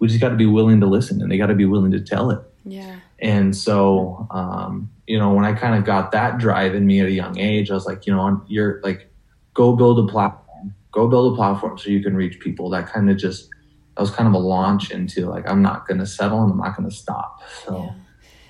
We 0.00 0.08
just 0.08 0.20
got 0.20 0.28
to 0.28 0.36
be 0.36 0.44
willing 0.44 0.80
to 0.80 0.86
listen 0.86 1.22
and 1.22 1.32
they 1.32 1.38
got 1.38 1.46
to 1.46 1.54
be 1.54 1.64
willing 1.64 1.92
to 1.92 2.00
tell 2.00 2.30
it. 2.30 2.40
Yeah. 2.66 2.96
And 3.22 3.56
so, 3.56 4.26
um, 4.32 4.90
you 5.06 5.16
know, 5.16 5.32
when 5.32 5.44
I 5.44 5.52
kind 5.52 5.76
of 5.76 5.84
got 5.84 6.10
that 6.10 6.38
drive 6.38 6.74
in 6.74 6.84
me 6.84 7.00
at 7.00 7.06
a 7.06 7.12
young 7.12 7.38
age, 7.38 7.70
I 7.70 7.74
was 7.74 7.86
like, 7.86 8.04
you 8.04 8.12
know, 8.12 8.42
you're 8.48 8.80
like, 8.82 9.08
go 9.54 9.76
build 9.76 10.00
a 10.00 10.10
platform, 10.10 10.74
go 10.90 11.06
build 11.06 11.32
a 11.32 11.36
platform 11.36 11.78
so 11.78 11.88
you 11.88 12.02
can 12.02 12.16
reach 12.16 12.40
people. 12.40 12.68
That 12.70 12.88
kind 12.88 13.08
of 13.08 13.16
just, 13.16 13.48
that 13.96 14.00
was 14.00 14.10
kind 14.10 14.26
of 14.26 14.34
a 14.34 14.38
launch 14.38 14.90
into 14.90 15.26
like, 15.26 15.48
I'm 15.48 15.62
not 15.62 15.86
going 15.86 16.00
to 16.00 16.06
settle 16.06 16.42
and 16.42 16.52
I'm 16.52 16.58
not 16.58 16.76
going 16.76 16.90
to 16.90 16.94
stop. 16.94 17.42
So, 17.64 17.84
yeah. 17.84 17.92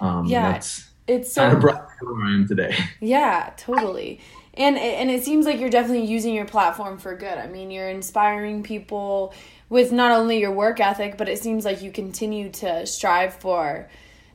Um, 0.00 0.26
yeah. 0.26 0.52
that's 0.52 0.88
it's 1.06 1.32
so, 1.32 1.42
kind 1.42 1.54
of 1.54 1.60
brought 1.60 1.88
where 2.00 2.24
I 2.24 2.34
am 2.34 2.48
today. 2.48 2.74
Yeah, 3.00 3.52
totally. 3.56 4.20
And, 4.54 4.78
and 4.78 5.10
it 5.10 5.22
seems 5.22 5.44
like 5.46 5.60
you're 5.60 5.70
definitely 5.70 6.06
using 6.06 6.34
your 6.34 6.44
platform 6.44 6.98
for 6.98 7.14
good. 7.14 7.38
I 7.38 7.46
mean, 7.46 7.70
you're 7.70 7.88
inspiring 7.88 8.62
people 8.62 9.34
with 9.68 9.92
not 9.92 10.12
only 10.12 10.40
your 10.40 10.50
work 10.50 10.80
ethic, 10.80 11.16
but 11.18 11.28
it 11.28 11.38
seems 11.38 11.64
like 11.64 11.82
you 11.82 11.90
continue 11.90 12.50
to 12.50 12.86
strive 12.86 13.34
for 13.34 13.88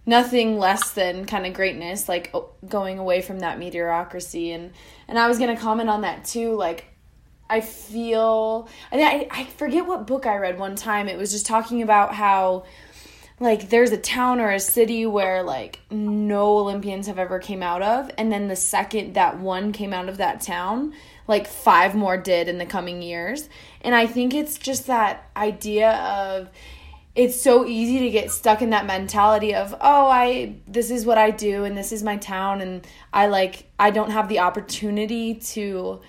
nothing 0.08 0.58
less 0.58 0.92
than 0.92 1.26
kind 1.26 1.46
of 1.46 1.54
greatness 1.54 2.10
like 2.10 2.34
going 2.68 2.98
away 2.98 3.22
from 3.22 3.40
that 3.40 3.60
mediocrity 3.60 4.52
and 4.52 4.72
and 5.08 5.20
I 5.20 5.28
was 5.28 5.38
going 5.38 5.56
to 5.56 5.62
comment 5.62 5.90
on 5.90 6.02
that 6.02 6.26
too 6.26 6.56
like 6.56 6.86
I 7.50 7.62
feel 7.62 8.68
I 8.92 9.28
I 9.32 9.46
forget 9.46 9.86
what 9.86 10.08
book 10.08 10.26
I 10.26 10.36
read 10.38 10.60
one 10.60 10.76
time. 10.76 11.08
It 11.08 11.18
was 11.18 11.32
just 11.32 11.46
talking 11.46 11.82
about 11.82 12.14
how 12.14 12.66
like 13.40 13.70
there's 13.70 13.92
a 13.92 13.98
town 13.98 14.40
or 14.40 14.52
a 14.52 14.60
city 14.60 15.06
where 15.06 15.44
like 15.44 15.80
no 15.92 16.58
Olympians 16.58 17.08
have 17.08 17.20
ever 17.20 17.40
came 17.40 17.64
out 17.64 17.82
of. 17.82 18.12
And 18.18 18.32
then 18.32 18.48
the 18.48 18.56
second 18.56 19.14
that 19.14 19.40
one 19.40 19.72
came 19.72 19.94
out 19.94 20.10
of 20.10 20.18
that 20.18 20.42
town 20.42 20.94
like 21.28 21.48
five 21.48 21.94
more 21.94 22.18
did 22.18 22.48
in 22.48 22.58
the 22.58 22.66
coming 22.66 23.02
years. 23.02 23.50
And 23.82 23.94
I 23.94 24.08
think 24.08 24.34
it's 24.34 24.58
just 24.58 24.88
that 24.88 25.30
idea 25.36 25.92
of 25.92 26.50
it's 27.18 27.42
so 27.42 27.66
easy 27.66 27.98
to 27.98 28.12
get 28.12 28.30
stuck 28.30 28.62
in 28.62 28.70
that 28.70 28.86
mentality 28.86 29.54
of 29.54 29.76
oh 29.82 30.08
i 30.08 30.56
this 30.68 30.92
is 30.92 31.06
what 31.06 31.18
i 31.18 31.32
do 31.32 31.66
and 31.66 31.76
this 31.76 31.92
is 31.92 32.04
my 32.04 32.16
town 32.16 32.62
and 32.62 32.88
i 33.12 33.26
like 33.26 33.66
i 33.80 33.90
don't 33.90 34.12
have 34.12 34.30
the 34.30 34.40
opportunity 34.40 35.34
to 35.34 36.00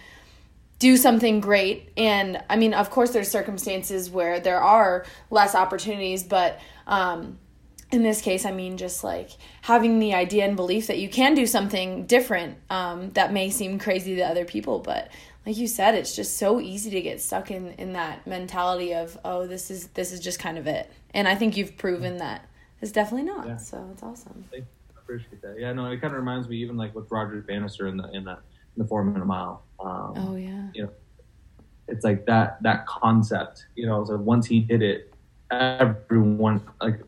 do 0.79 0.97
something 0.97 1.40
great. 1.40 1.90
And 1.97 2.40
i 2.49 2.57
mean 2.57 2.75
of 2.75 2.90
course 2.90 3.11
there's 3.11 3.29
circumstances 3.29 4.11
where 4.11 4.38
there 4.38 4.61
are 4.61 5.05
less 5.31 5.57
opportunities 5.57 6.23
but 6.23 6.61
um 6.87 7.38
in 7.90 8.03
this 8.03 8.21
case 8.21 8.44
i 8.44 8.53
mean 8.53 8.77
just 8.77 9.03
like 9.03 9.31
having 9.62 9.99
the 9.99 10.12
idea 10.12 10.44
and 10.44 10.57
belief 10.57 10.87
that 10.88 10.99
you 10.99 11.09
can 11.09 11.35
do 11.35 11.47
something 11.47 12.05
different 12.05 12.59
um, 12.68 13.11
that 13.12 13.33
may 13.33 13.49
seem 13.49 13.79
crazy 13.79 14.14
to 14.16 14.23
other 14.23 14.44
people 14.44 14.79
but 14.79 15.11
like 15.49 15.57
you 15.57 15.67
said, 15.67 15.95
it's 15.95 16.15
just 16.15 16.37
so 16.37 16.61
easy 16.61 16.91
to 16.91 17.01
get 17.01 17.23
stuck 17.23 17.51
in 17.51 17.73
in 17.79 17.95
that 17.95 18.27
mentality 18.27 18.93
of 18.93 19.17
oh, 19.25 19.47
this 19.47 19.71
is 19.71 19.87
this 19.89 20.13
is 20.13 20.21
just 20.21 20.39
kind 20.39 20.59
of 20.59 20.67
it. 20.67 20.93
And 21.15 21.27
I 21.27 21.35
think 21.37 21.57
you've 21.57 21.79
proven 21.79 22.19
that 22.19 22.47
it's 22.83 22.93
definitely 22.93 23.25
not. 23.25 23.47
Yeah. 23.47 23.57
So 23.57 23.89
it's 23.91 24.03
awesome. 24.03 24.45
I 24.53 24.63
appreciate 24.99 25.41
that. 25.41 25.57
Yeah, 25.59 25.73
no, 25.73 25.87
it 25.91 26.03
kind 26.03 26.13
of 26.13 26.21
reminds 26.21 26.51
me 26.51 26.59
even 26.59 26.77
like 26.77 26.95
with 26.95 27.11
Roger 27.11 27.41
Bannister 27.41 27.89
in 27.89 27.97
the 27.97 28.11
in 28.11 28.25
the 28.25 28.33
in 28.33 28.77
the 28.77 28.85
four 28.85 29.03
minute 29.03 29.25
mile. 29.25 29.63
Um, 29.81 30.13
oh 30.17 30.37
yeah. 30.37 30.69
You 30.75 30.83
know, 30.83 30.91
it's 31.89 32.05
like 32.05 32.27
that 32.27 32.63
that 32.63 32.87
concept. 32.87 33.69
You 33.75 33.87
know, 33.87 34.05
so 34.05 34.19
once 34.19 34.47
he 34.47 34.61
did 34.61 34.83
it, 34.83 35.15
everyone 35.51 36.61
like 36.79 37.01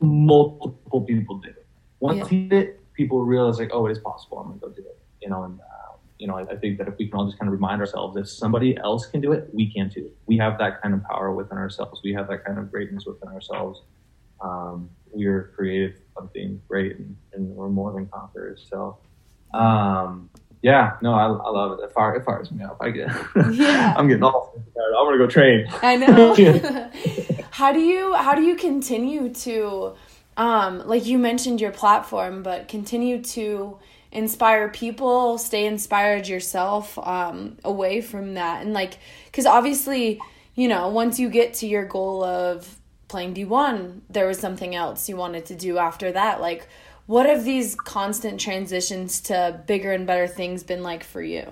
multiple 0.00 1.00
people 1.00 1.38
did 1.38 1.56
it. 1.56 1.66
Once 1.98 2.18
yeah. 2.18 2.28
he 2.28 2.46
did 2.46 2.68
it, 2.68 2.94
people 2.94 3.24
realized 3.24 3.58
like, 3.58 3.70
oh, 3.72 3.86
it 3.86 3.90
is 3.90 3.98
possible. 3.98 4.38
I'm 4.38 4.46
gonna 4.46 4.60
go 4.60 4.68
do 4.68 4.82
it. 4.82 4.96
You 5.20 5.30
know, 5.30 5.42
and 5.42 5.58
you 6.20 6.26
know, 6.26 6.36
I, 6.36 6.42
I, 6.42 6.56
think 6.56 6.78
that 6.78 6.86
if 6.86 6.98
we 6.98 7.08
can 7.08 7.18
all 7.18 7.26
just 7.26 7.38
kind 7.38 7.48
of 7.48 7.52
remind 7.52 7.80
ourselves, 7.80 8.16
if 8.16 8.28
somebody 8.28 8.76
else 8.76 9.06
can 9.06 9.20
do 9.22 9.32
it, 9.32 9.48
we 9.54 9.72
can 9.72 9.88
too. 9.88 10.10
We 10.26 10.36
have 10.36 10.58
that 10.58 10.82
kind 10.82 10.92
of 10.92 11.02
power 11.04 11.32
within 11.32 11.56
ourselves. 11.56 12.00
We 12.04 12.12
have 12.12 12.28
that 12.28 12.44
kind 12.44 12.58
of 12.58 12.70
greatness 12.70 13.06
within 13.06 13.30
ourselves. 13.30 13.80
Um, 14.42 14.90
we 15.12 15.24
are 15.26 15.52
created 15.56 15.94
something 16.14 16.60
great, 16.68 16.96
and, 16.96 17.16
and, 17.32 17.48
we're 17.48 17.68
more 17.68 17.92
than 17.92 18.06
conquerors. 18.06 18.66
So, 18.70 18.98
um, 19.52 20.30
yeah, 20.62 20.92
no, 21.02 21.14
I, 21.14 21.24
I 21.24 21.50
love 21.50 21.78
it. 21.78 21.84
It, 21.84 21.92
fire, 21.92 22.14
it 22.14 22.24
fires 22.24 22.50
me 22.52 22.64
up. 22.64 22.76
I 22.80 22.90
get, 22.90 23.08
yeah. 23.52 23.94
I'm 23.98 24.06
getting 24.06 24.22
all. 24.22 24.54
I'm 24.76 25.06
gonna 25.06 25.18
go 25.18 25.26
train. 25.26 25.66
I 25.82 25.96
know. 25.96 26.34
how 27.50 27.72
do 27.72 27.80
you 27.80 28.14
how 28.14 28.34
do 28.34 28.42
you 28.42 28.56
continue 28.56 29.32
to, 29.34 29.94
um, 30.36 30.86
like 30.86 31.06
you 31.06 31.18
mentioned 31.18 31.60
your 31.60 31.72
platform, 31.72 32.42
but 32.42 32.68
continue 32.68 33.22
to 33.22 33.78
inspire 34.12 34.68
people, 34.68 35.38
stay 35.38 35.66
inspired 35.66 36.26
yourself, 36.26 36.98
um, 36.98 37.56
away 37.64 38.00
from 38.00 38.34
that, 38.34 38.62
and 38.62 38.72
like, 38.72 38.98
because 39.26 39.46
obviously, 39.46 40.20
you 40.54 40.68
know, 40.68 40.88
once 40.88 41.18
you 41.18 41.28
get 41.28 41.54
to 41.54 41.66
your 41.66 41.84
goal 41.84 42.24
of 42.24 42.76
playing 43.08 43.34
D1, 43.34 44.00
there 44.10 44.26
was 44.26 44.38
something 44.38 44.74
else 44.74 45.08
you 45.08 45.16
wanted 45.16 45.46
to 45.46 45.54
do 45.54 45.78
after 45.78 46.12
that, 46.12 46.40
like 46.40 46.68
what 47.10 47.26
have 47.26 47.44
these 47.44 47.74
constant 47.74 48.40
transitions 48.40 49.20
to 49.22 49.60
bigger 49.66 49.90
and 49.90 50.06
better 50.06 50.28
things 50.28 50.62
been 50.62 50.84
like 50.84 51.02
for 51.02 51.20
you? 51.20 51.44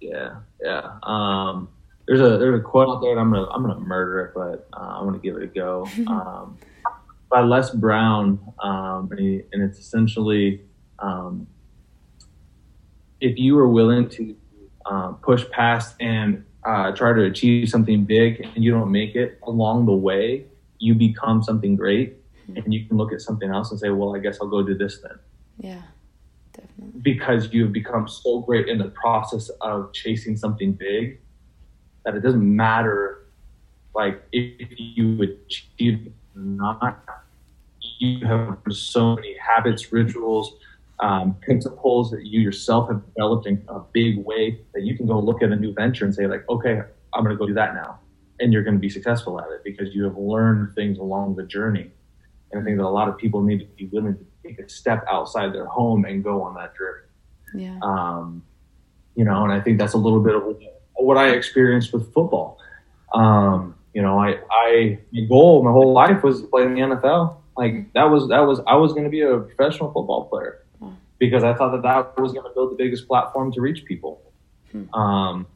Yeah, 0.00 0.38
yeah. 0.60 0.98
Um, 1.04 1.68
there's 2.08 2.20
a 2.20 2.36
there's 2.36 2.58
a 2.58 2.62
quote 2.64 2.88
out 2.88 3.00
there. 3.00 3.16
I'm 3.16 3.30
gonna 3.30 3.46
I'm 3.46 3.62
gonna 3.62 3.78
murder 3.78 4.24
it, 4.24 4.32
but 4.34 4.66
uh, 4.72 4.98
I'm 4.98 5.04
gonna 5.04 5.18
give 5.18 5.36
it 5.36 5.44
a 5.44 5.46
go. 5.46 5.86
Um, 6.08 6.58
by 7.30 7.42
Les 7.42 7.70
Brown, 7.70 8.40
um, 8.58 9.08
and, 9.12 9.20
he, 9.20 9.42
and, 9.52 9.62
it's 9.62 9.78
essentially 9.78 10.62
um, 11.00 11.46
if 13.20 13.38
you 13.38 13.58
are 13.58 13.68
willing 13.68 14.08
to 14.10 14.36
uh, 14.86 15.08
push 15.12 15.48
past 15.50 15.94
and 16.00 16.44
uh, 16.64 16.92
try 16.92 17.12
to 17.12 17.24
achieve 17.24 17.68
something 17.68 18.04
big 18.04 18.40
and 18.54 18.64
you 18.64 18.70
don't 18.70 18.90
make 18.90 19.14
it 19.14 19.38
along 19.44 19.86
the 19.86 19.92
way, 19.92 20.44
you 20.78 20.94
become 20.94 21.42
something 21.42 21.76
great 21.76 22.16
and 22.56 22.72
you 22.72 22.86
can 22.86 22.96
look 22.96 23.12
at 23.12 23.20
something 23.20 23.50
else 23.50 23.70
and 23.70 23.78
say, 23.78 23.90
well, 23.90 24.14
I 24.14 24.18
guess 24.18 24.38
I'll 24.40 24.48
go 24.48 24.62
do 24.62 24.74
this 24.74 24.98
then. 25.00 25.18
Yeah, 25.58 25.82
definitely. 26.52 27.00
Because 27.00 27.52
you've 27.52 27.72
become 27.72 28.08
so 28.08 28.40
great 28.40 28.68
in 28.68 28.78
the 28.78 28.88
process 28.88 29.50
of 29.60 29.92
chasing 29.92 30.36
something 30.36 30.72
big 30.72 31.20
that 32.04 32.14
it 32.14 32.20
doesn't 32.20 32.56
matter, 32.56 33.26
like 33.94 34.22
if 34.32 34.68
you 34.78 35.22
achieve 35.22 36.12
or 36.34 36.42
not. 36.42 37.04
You 37.98 38.26
have 38.26 38.58
so 38.70 39.16
many 39.16 39.36
habits, 39.36 39.92
rituals, 39.92 40.54
um, 41.00 41.36
principles 41.42 42.10
that 42.10 42.26
you 42.26 42.40
yourself 42.40 42.88
have 42.88 43.02
developed 43.14 43.46
in 43.46 43.62
a 43.68 43.80
big 43.92 44.24
way 44.24 44.60
that 44.74 44.82
you 44.82 44.96
can 44.96 45.06
go 45.06 45.18
look 45.18 45.42
at 45.42 45.50
a 45.50 45.56
new 45.56 45.72
venture 45.72 46.04
and 46.04 46.14
say 46.14 46.26
like, 46.26 46.48
okay, 46.48 46.82
I'm 47.14 47.24
going 47.24 47.34
to 47.34 47.38
go 47.38 47.46
do 47.46 47.54
that 47.54 47.74
now, 47.74 47.98
and 48.38 48.52
you're 48.52 48.62
going 48.62 48.74
to 48.74 48.80
be 48.80 48.90
successful 48.90 49.40
at 49.40 49.50
it 49.50 49.62
because 49.64 49.94
you 49.94 50.04
have 50.04 50.16
learned 50.16 50.74
things 50.74 50.98
along 50.98 51.36
the 51.36 51.44
journey 51.44 51.90
and 52.52 52.60
I 52.60 52.64
think 52.64 52.78
that 52.78 52.84
a 52.84 52.88
lot 52.88 53.08
of 53.08 53.16
people 53.16 53.42
need 53.42 53.60
to 53.60 53.66
be 53.66 53.86
willing 53.86 54.16
to 54.16 54.24
take 54.44 54.58
a 54.58 54.68
step 54.68 55.04
outside 55.08 55.52
their 55.52 55.66
home 55.66 56.04
and 56.04 56.22
go 56.22 56.42
on 56.42 56.54
that 56.54 56.76
journey. 56.76 57.06
Yeah. 57.54 57.78
Um, 57.82 58.42
you 59.14 59.24
know, 59.24 59.44
and 59.44 59.52
I 59.52 59.60
think 59.60 59.78
that's 59.78 59.92
a 59.92 59.98
little 59.98 60.20
bit 60.20 60.34
of 60.34 60.42
what 60.94 61.16
I 61.16 61.30
experienced 61.30 61.92
with 61.92 62.12
football. 62.12 62.58
Um, 63.14 63.74
you 63.94 64.02
know, 64.02 64.18
I, 64.18 64.38
I, 64.50 64.98
my 65.12 65.22
goal 65.22 65.62
my 65.64 65.70
whole 65.70 65.92
life 65.92 66.22
was 66.22 66.42
to 66.42 66.46
play 66.46 66.64
in 66.64 66.74
the 66.74 66.80
NFL. 66.80 67.36
Like 67.56 67.92
that 67.92 68.04
was, 68.04 68.28
that 68.28 68.40
was, 68.40 68.60
I 68.66 68.74
was 68.76 68.92
going 68.92 69.04
to 69.04 69.10
be 69.10 69.20
a 69.20 69.38
professional 69.38 69.92
football 69.92 70.24
player 70.24 70.64
because 71.20 71.44
I 71.44 71.54
thought 71.54 71.70
that 71.72 71.82
that 71.82 72.20
was 72.20 72.32
going 72.32 72.44
to 72.44 72.50
build 72.52 72.72
the 72.72 72.76
biggest 72.76 73.06
platform 73.06 73.52
to 73.52 73.60
reach 73.60 73.84
people. 73.84 74.22
Hmm. 74.72 74.92
Um, 74.92 75.46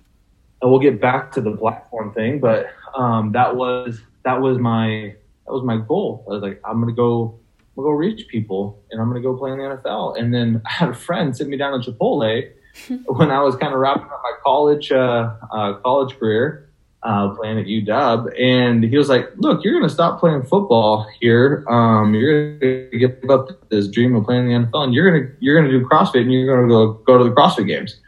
and 0.62 0.70
we'll 0.70 0.80
get 0.80 1.00
back 1.00 1.32
to 1.32 1.40
the 1.40 1.56
platform 1.56 2.14
thing, 2.14 2.38
but 2.38 2.68
um, 2.94 3.32
that 3.32 3.56
was, 3.56 4.00
that 4.22 4.40
was 4.40 4.58
my, 4.58 5.16
that 5.46 5.52
was 5.52 5.64
my 5.64 5.78
goal. 5.78 6.24
I 6.28 6.34
was 6.34 6.42
like, 6.42 6.60
I'm 6.64 6.80
gonna 6.80 6.92
go, 6.92 7.40
I'm 7.58 7.82
gonna 7.82 7.88
go 7.88 7.90
reach 7.90 8.28
people, 8.28 8.82
and 8.90 9.00
I'm 9.00 9.08
gonna 9.08 9.20
go 9.20 9.36
play 9.36 9.50
in 9.50 9.58
the 9.58 9.64
NFL. 9.64 10.18
And 10.18 10.32
then 10.32 10.62
I 10.66 10.70
had 10.70 10.90
a 10.90 10.94
friend 10.94 11.36
sit 11.36 11.48
me 11.48 11.56
down 11.56 11.80
at 11.80 11.86
Chipotle 11.86 12.50
when 13.06 13.30
I 13.30 13.42
was 13.42 13.56
kind 13.56 13.72
of 13.72 13.80
wrapping 13.80 14.04
up 14.04 14.20
my 14.22 14.32
college 14.42 14.92
uh, 14.92 15.34
uh, 15.50 15.74
college 15.74 16.18
career, 16.18 16.70
uh, 17.04 17.28
playing 17.34 17.58
at 17.58 17.66
UW, 17.66 18.32
and 18.40 18.82
he 18.82 18.96
was 18.96 19.08
like, 19.08 19.28
"Look, 19.36 19.62
you're 19.62 19.74
gonna 19.78 19.90
stop 19.90 20.18
playing 20.18 20.42
football 20.42 21.06
here. 21.20 21.64
Um, 21.68 22.14
you're 22.14 22.58
gonna 22.58 22.98
give 22.98 23.30
up 23.30 23.68
this 23.68 23.88
dream 23.88 24.16
of 24.16 24.24
playing 24.24 24.48
the 24.48 24.54
NFL, 24.54 24.84
and 24.84 24.94
you're 24.94 25.10
gonna 25.10 25.30
you're 25.40 25.60
gonna 25.60 25.70
do 25.70 25.86
CrossFit, 25.86 26.22
and 26.22 26.32
you're 26.32 26.56
gonna 26.56 26.68
go 26.68 26.94
go 27.04 27.18
to 27.18 27.24
the 27.24 27.30
CrossFit 27.30 27.66
Games." 27.66 28.00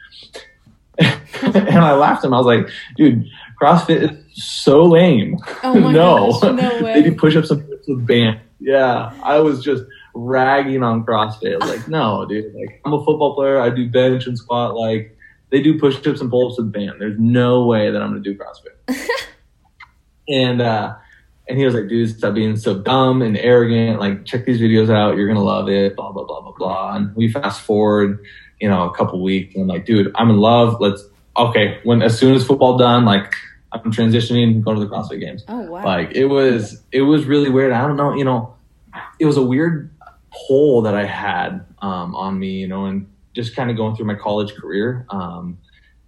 and 0.99 1.79
I 1.79 1.95
laughed 1.95 2.25
at 2.25 2.29
him. 2.29 2.35
I 2.35 2.39
was 2.39 2.47
like, 2.47 2.69
"Dude, 2.97 3.27
CrossFit 3.61 4.11
is 4.11 4.45
so 4.45 4.85
lame. 4.85 5.37
Oh 5.63 5.75
no, 5.75 6.31
gosh, 6.41 6.43
no 6.43 6.83
way. 6.83 6.95
they 7.03 7.11
do 7.11 7.15
push-ups 7.15 7.51
with 7.51 8.07
band. 8.07 8.41
Yeah, 8.61 9.13
I 9.23 9.41
was 9.41 9.63
just 9.63 9.85
ragging 10.15 10.83
on 10.83 11.05
CrossFit. 11.05 11.61
Like, 11.61 11.89
no, 11.89 12.25
dude. 12.27 12.55
Like, 12.55 12.81
I'm 12.85 12.95
a 12.95 13.05
football 13.05 13.35
player. 13.35 13.61
I 13.61 13.71
do 13.71 13.89
bench 13.89 14.27
and 14.27 14.37
squat. 14.39 14.75
Like, 14.75 15.16
they 15.51 15.63
do 15.63 15.79
push-ups 15.79 16.21
and 16.21 16.31
pull-ups 16.31 16.59
with 16.59 16.73
band. 16.73 16.95
There's 16.99 17.19
no 17.19 17.65
way 17.65 17.91
that 17.91 18.03
I'm 18.03 18.11
gonna 18.11 18.21
do 18.21 18.37
CrossFit. 18.37 19.09
and 20.29 20.61
uh, 20.61 20.95
and 21.49 21.59
he 21.59 21.65
was 21.65 21.75
like, 21.75 21.89
dude, 21.89 22.17
stop 22.17 22.35
being 22.35 22.57
so 22.57 22.79
dumb 22.79 23.23
and 23.23 23.37
arrogant. 23.37 24.01
Like, 24.01 24.25
check 24.25 24.45
these 24.45 24.61
videos 24.61 24.91
out. 24.91 25.17
You're 25.17 25.29
gonna 25.29 25.45
love 25.45 25.69
it. 25.69 25.97
Blah 25.97 26.13
blah 26.13 26.25
blah 26.25 26.41
blah 26.41 26.53
blah. 26.53 26.97
And 26.97 27.15
we 27.15 27.31
fast 27.31 27.61
forward, 27.63 28.25
you 28.61 28.69
know, 28.69 28.89
a 28.89 28.95
couple 28.95 29.23
weeks, 29.23 29.55
and 29.55 29.63
I'm 29.63 29.69
like, 29.69 29.87
dude, 29.87 30.11
I'm 30.17 30.31
in 30.31 30.39
love. 30.39 30.81
Let's 30.81 31.05
okay. 31.37 31.79
When 31.85 32.03
as 32.03 32.19
soon 32.19 32.35
as 32.35 32.47
football 32.47 32.77
done, 32.77 33.05
like 33.05 33.33
I'm 33.73 33.93
transitioning, 33.93 34.63
going 34.63 34.79
to 34.79 34.85
the 34.85 34.91
CrossFit 34.91 35.21
Games. 35.21 35.45
Oh 35.49 35.63
wow! 35.63 35.85
Like 35.85 36.13
it 36.13 36.27
was, 36.27 36.83
it 36.93 37.03
was 37.03 37.25
really 37.27 37.51
weird. 37.51 37.73
I 37.73 37.87
don't 37.87 37.97
know, 37.97 38.15
you 38.15 38.25
know, 38.25 38.55
it 39.19 39.27
was 39.27 39.37
a 39.37 39.43
weird 39.43 39.91
pull 40.49 40.83
that 40.83 40.95
I 40.95 41.05
had 41.05 41.65
um, 41.81 42.15
on 42.15 42.39
me, 42.39 42.53
you 42.53 42.69
know, 42.69 42.87
and 42.87 43.07
just 43.37 43.55
kind 43.55 43.71
of 43.71 43.77
going 43.77 43.95
through 43.95 44.07
my 44.07 44.15
college 44.15 44.55
career. 44.55 45.07
Um, 45.11 45.59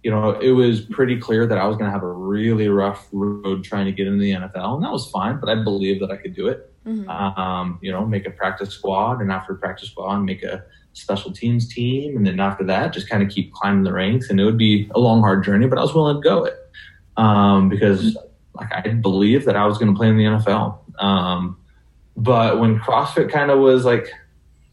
you 0.03 0.11
know, 0.11 0.31
it 0.39 0.51
was 0.51 0.81
pretty 0.81 1.17
clear 1.17 1.45
that 1.45 1.57
I 1.57 1.67
was 1.67 1.77
going 1.77 1.85
to 1.85 1.91
have 1.91 2.03
a 2.03 2.11
really 2.11 2.67
rough 2.67 3.07
road 3.11 3.63
trying 3.63 3.85
to 3.85 3.91
get 3.91 4.07
into 4.07 4.19
the 4.19 4.31
NFL, 4.31 4.75
and 4.75 4.83
that 4.83 4.91
was 4.91 5.09
fine. 5.09 5.39
But 5.39 5.49
I 5.49 5.55
believed 5.63 6.01
that 6.01 6.11
I 6.11 6.17
could 6.17 6.33
do 6.33 6.47
it. 6.47 6.73
Mm-hmm. 6.85 7.09
Um, 7.09 7.79
you 7.81 7.91
know, 7.91 8.05
make 8.05 8.25
a 8.25 8.31
practice 8.31 8.69
squad, 8.69 9.21
and 9.21 9.31
after 9.31 9.53
practice 9.53 9.89
squad, 9.89 10.19
make 10.19 10.43
a 10.43 10.63
special 10.93 11.31
teams 11.31 11.71
team, 11.71 12.17
and 12.17 12.25
then 12.25 12.39
after 12.39 12.63
that, 12.65 12.93
just 12.93 13.09
kind 13.09 13.21
of 13.21 13.29
keep 13.29 13.53
climbing 13.53 13.83
the 13.83 13.93
ranks. 13.93 14.29
And 14.29 14.39
it 14.39 14.45
would 14.45 14.57
be 14.57 14.89
a 14.95 14.99
long, 14.99 15.21
hard 15.21 15.43
journey, 15.43 15.67
but 15.67 15.77
I 15.77 15.81
was 15.81 15.93
willing 15.93 16.21
to 16.21 16.21
go 16.21 16.45
it 16.45 16.55
um, 17.15 17.69
because 17.69 18.17
like 18.55 18.69
I 18.73 18.81
believed 18.89 19.45
that 19.45 19.55
I 19.55 19.65
was 19.67 19.77
going 19.77 19.93
to 19.93 19.97
play 19.97 20.07
in 20.07 20.17
the 20.17 20.23
NFL. 20.23 20.79
Um, 20.99 21.57
but 22.17 22.59
when 22.59 22.79
CrossFit 22.79 23.31
kind 23.31 23.51
of 23.51 23.59
was 23.59 23.85
like 23.85 24.09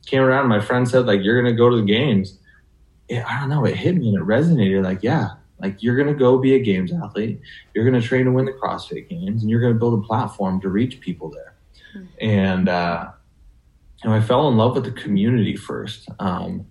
came 0.07 0.23
around, 0.23 0.49
my 0.49 0.61
friend 0.61 0.89
said 0.89 1.07
like 1.07 1.23
you're 1.23 1.41
going 1.41 1.53
to 1.53 1.59
go 1.59 1.69
to 1.69 1.77
the 1.77 1.83
games. 1.83 2.39
It, 3.09 3.25
I 3.25 3.41
don't 3.41 3.49
know, 3.49 3.65
it 3.65 3.77
hit 3.77 3.97
me 3.97 4.09
and 4.09 4.19
it 4.19 4.27
resonated. 4.27 4.83
Like 4.83 5.03
yeah, 5.03 5.31
like 5.61 5.83
you're 5.83 5.97
going 5.97 6.09
to 6.09 6.15
go 6.15 6.39
be 6.39 6.55
a 6.55 6.59
games 6.59 6.93
athlete. 6.93 7.41
You're 7.75 7.89
going 7.89 8.01
to 8.01 8.07
train 8.07 8.27
to 8.27 8.33
win 8.33 8.45
the 8.45 8.53
CrossFit 8.53 9.09
Games, 9.09 9.43
and 9.43 9.51
you're 9.51 9.61
going 9.61 9.73
to 9.73 9.79
build 9.79 10.03
a 10.03 10.07
platform 10.07 10.61
to 10.61 10.69
reach 10.69 11.01
people 11.01 11.31
there. 11.31 11.55
Mm-hmm. 11.95 12.07
And 12.21 12.69
uh, 12.69 13.09
you 14.03 14.11
know, 14.11 14.17
I 14.17 14.21
fell 14.21 14.49
in 14.49 14.57
love 14.57 14.75
with 14.75 14.85
the 14.85 14.93
community 14.93 15.57
first. 15.57 16.09
Um, 16.19 16.67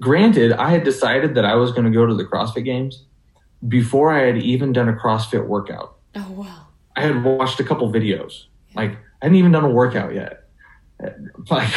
granted, 0.00 0.52
I 0.52 0.70
had 0.70 0.84
decided 0.84 1.34
that 1.34 1.44
I 1.44 1.54
was 1.54 1.72
going 1.72 1.84
to 1.84 1.90
go 1.90 2.04
to 2.04 2.14
the 2.14 2.24
CrossFit 2.24 2.64
Games 2.64 3.04
before 3.66 4.12
I 4.12 4.26
had 4.26 4.38
even 4.38 4.72
done 4.72 4.88
a 4.88 4.92
CrossFit 4.92 5.46
workout. 5.46 5.96
Oh 6.14 6.30
wow! 6.32 6.66
I 6.94 7.02
had 7.02 7.24
watched 7.24 7.60
a 7.60 7.64
couple 7.64 7.90
videos. 7.90 8.44
Yeah. 8.70 8.82
Like 8.82 8.92
I 9.22 9.26
hadn't 9.26 9.36
even 9.36 9.52
done 9.52 9.64
a 9.64 9.70
workout 9.70 10.14
yet. 10.14 10.45
Like 11.50 11.72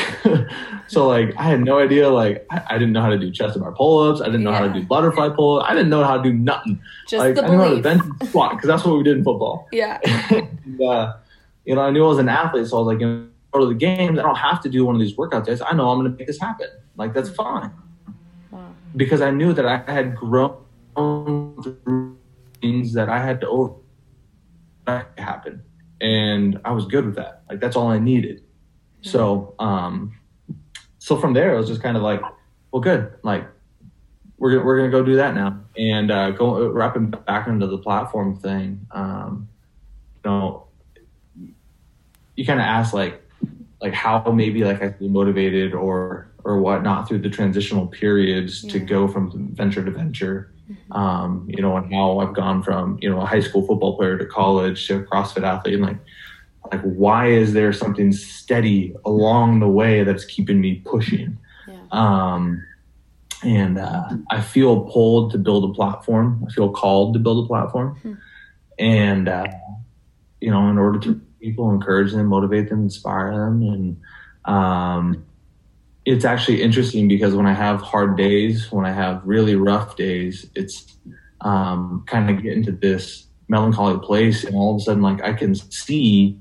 so, 0.87 1.07
like 1.07 1.35
I 1.37 1.43
had 1.43 1.59
no 1.59 1.77
idea. 1.77 2.09
Like 2.09 2.45
I, 2.49 2.63
I 2.71 2.73
didn't 2.77 2.93
know 2.93 3.01
how 3.01 3.09
to 3.09 3.19
do 3.19 3.29
chest 3.29 3.55
and 3.55 3.63
bar 3.63 3.73
pull-ups. 3.73 4.21
I 4.21 4.25
didn't 4.25 4.43
know 4.43 4.51
yeah. 4.51 4.59
how 4.59 4.67
to 4.67 4.73
do 4.73 4.85
butterfly 4.85 5.29
pull. 5.29 5.61
I 5.61 5.75
didn't 5.75 5.89
know 5.89 6.03
how 6.03 6.17
to 6.17 6.23
do 6.23 6.33
nothing. 6.33 6.81
Just 7.07 7.19
like 7.19 7.35
the 7.35 7.43
I 7.43 7.49
knew 7.49 7.57
how 7.57 7.69
to 7.69 7.81
bench 7.81 8.01
and 8.01 8.29
squat 8.29 8.51
because 8.51 8.67
that's 8.67 8.83
what 8.83 8.97
we 8.97 9.03
did 9.03 9.17
in 9.17 9.23
football. 9.23 9.67
Yeah. 9.71 9.99
and, 10.31 10.81
uh, 10.81 11.13
you 11.65 11.75
know, 11.75 11.81
I 11.81 11.91
knew 11.91 12.03
I 12.03 12.07
was 12.07 12.17
an 12.17 12.29
athlete, 12.29 12.67
so 12.67 12.77
I 12.77 12.79
was 12.79 12.87
like, 12.87 13.01
you 13.01 13.07
know, 13.07 13.27
go 13.51 13.59
to 13.59 13.65
the 13.67 13.75
games. 13.75 14.17
I 14.17 14.23
don't 14.23 14.37
have 14.37 14.61
to 14.61 14.69
do 14.69 14.85
one 14.85 14.95
of 14.95 15.01
these 15.01 15.15
workout 15.17 15.45
days. 15.45 15.61
I 15.61 15.73
know 15.73 15.89
I'm 15.89 15.99
going 15.99 16.11
to 16.11 16.17
make 16.17 16.27
this 16.27 16.39
happen. 16.39 16.69
Like 16.95 17.13
that's 17.13 17.29
fine. 17.29 17.71
Wow. 18.51 18.73
Because 18.95 19.21
I 19.21 19.31
knew 19.31 19.53
that 19.53 19.65
I 19.65 19.91
had 19.91 20.15
grown 20.15 20.57
through 20.95 22.17
things 22.61 22.93
that 22.93 23.09
I 23.09 23.19
had 23.19 23.41
to 23.41 23.47
over 23.47 23.75
happen. 25.17 25.61
And 26.01 26.59
I 26.65 26.71
was 26.71 26.85
good 26.85 27.05
with 27.05 27.15
that. 27.15 27.43
Like 27.49 27.59
that's 27.59 27.75
all 27.75 27.87
I 27.87 27.99
needed. 27.99 28.43
So 29.01 29.55
um 29.59 30.15
so 30.99 31.17
from 31.17 31.33
there 31.33 31.53
it 31.53 31.57
was 31.57 31.67
just 31.67 31.81
kind 31.81 31.97
of 31.97 32.03
like, 32.03 32.21
well 32.71 32.81
good. 32.81 33.13
Like 33.23 33.47
we're 34.37 34.51
gonna, 34.51 34.65
we're 34.65 34.77
gonna 34.77 34.91
go 34.91 35.03
do 35.03 35.15
that 35.15 35.35
now 35.35 35.59
and 35.77 36.11
uh, 36.11 36.31
go 36.31 36.67
wrapping 36.67 37.11
back 37.11 37.47
into 37.47 37.67
the 37.67 37.77
platform 37.77 38.35
thing. 38.35 38.87
Um, 38.91 39.49
you 40.23 40.29
know, 40.29 40.67
you 42.35 42.45
kind 42.45 42.59
of 42.59 42.65
ask 42.65 42.93
like 42.93 43.21
like 43.81 43.93
how 43.93 44.21
maybe 44.31 44.63
like 44.63 44.81
I 44.81 44.91
feel 44.91 45.09
motivated 45.09 45.73
or 45.73 46.31
or 46.43 46.59
whatnot 46.59 47.07
through 47.07 47.19
the 47.19 47.29
transitional 47.29 47.87
periods 47.87 48.63
yeah. 48.63 48.71
to 48.73 48.79
go 48.79 49.07
from 49.07 49.53
venture 49.53 49.83
to 49.83 49.91
venture 49.91 50.51
um, 50.91 51.45
you 51.47 51.61
know, 51.61 51.77
and 51.77 51.93
how 51.93 52.19
I've 52.19 52.33
gone 52.33 52.63
from, 52.63 52.97
you 53.01 53.09
know, 53.09 53.21
a 53.21 53.25
high 53.25 53.39
school 53.39 53.65
football 53.65 53.95
player 53.95 54.17
to 54.17 54.25
college 54.25 54.87
to 54.87 54.97
a 54.97 55.03
CrossFit 55.03 55.43
athlete. 55.43 55.75
And 55.75 55.83
like, 55.83 55.97
like, 56.71 56.81
why 56.81 57.27
is 57.27 57.53
there 57.53 57.73
something 57.73 58.11
steady 58.11 58.93
along 59.05 59.59
the 59.59 59.67
way 59.67 60.03
that's 60.03 60.25
keeping 60.25 60.61
me 60.61 60.81
pushing? 60.85 61.37
Yeah. 61.67 61.77
Um, 61.91 62.63
and 63.43 63.77
uh, 63.77 64.09
I 64.29 64.41
feel 64.41 64.81
pulled 64.81 65.31
to 65.31 65.37
build 65.37 65.69
a 65.69 65.73
platform. 65.73 66.45
I 66.47 66.51
feel 66.51 66.69
called 66.69 67.13
to 67.13 67.19
build 67.19 67.45
a 67.45 67.47
platform, 67.47 67.95
hmm. 67.95 68.13
and 68.77 69.29
uh, 69.29 69.47
you 70.41 70.51
know, 70.51 70.69
in 70.69 70.77
order 70.77 70.99
to 70.99 71.21
people, 71.39 71.71
encourage 71.71 72.11
them, 72.11 72.27
motivate 72.27 72.69
them, 72.69 72.83
inspire 72.83 73.31
them, 73.31 73.61
and 73.63 74.01
um, 74.45 75.25
it's 76.05 76.25
actually 76.25 76.61
interesting 76.61 77.07
because 77.07 77.33
when 77.33 77.45
I 77.45 77.53
have 77.53 77.81
hard 77.81 78.17
days, 78.17 78.71
when 78.71 78.85
I 78.85 78.91
have 78.91 79.21
really 79.23 79.55
rough 79.55 79.95
days, 79.95 80.49
it's 80.55 80.97
um, 81.41 82.03
kind 82.07 82.29
of 82.29 82.43
get 82.43 82.53
into 82.53 82.73
this 82.73 83.25
melancholy 83.47 83.99
place, 83.99 84.43
and 84.43 84.55
all 84.55 84.75
of 84.75 84.81
a 84.81 84.83
sudden, 84.83 85.01
like 85.01 85.23
I 85.23 85.33
can 85.33 85.55
see 85.55 86.37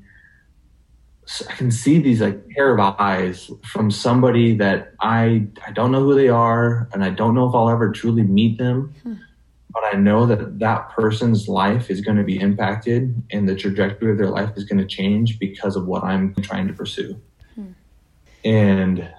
I 1.48 1.52
can 1.54 1.70
see 1.70 1.98
these 1.98 2.20
like 2.20 2.48
pair 2.50 2.72
of 2.72 2.80
eyes 2.98 3.50
from 3.64 3.90
somebody 3.90 4.56
that 4.56 4.94
I 5.00 5.46
I 5.66 5.72
don't 5.72 5.92
know 5.92 6.00
who 6.00 6.14
they 6.14 6.28
are, 6.28 6.88
and 6.92 7.04
I 7.04 7.10
don't 7.10 7.34
know 7.34 7.48
if 7.48 7.54
I'll 7.54 7.68
ever 7.68 7.92
truly 7.92 8.22
meet 8.22 8.58
them. 8.58 8.94
Hmm. 9.02 9.14
But 9.70 9.82
I 9.92 9.98
know 9.98 10.24
that 10.24 10.58
that 10.60 10.90
person's 10.90 11.46
life 11.46 11.90
is 11.90 12.00
going 12.00 12.16
to 12.16 12.24
be 12.24 12.40
impacted, 12.40 13.22
and 13.30 13.48
the 13.48 13.54
trajectory 13.54 14.12
of 14.12 14.18
their 14.18 14.30
life 14.30 14.50
is 14.56 14.64
going 14.64 14.78
to 14.78 14.86
change 14.86 15.38
because 15.38 15.76
of 15.76 15.86
what 15.86 16.02
I'm 16.02 16.34
trying 16.36 16.66
to 16.68 16.72
pursue. 16.72 17.20
Hmm. 17.54 17.72
And 18.44 19.14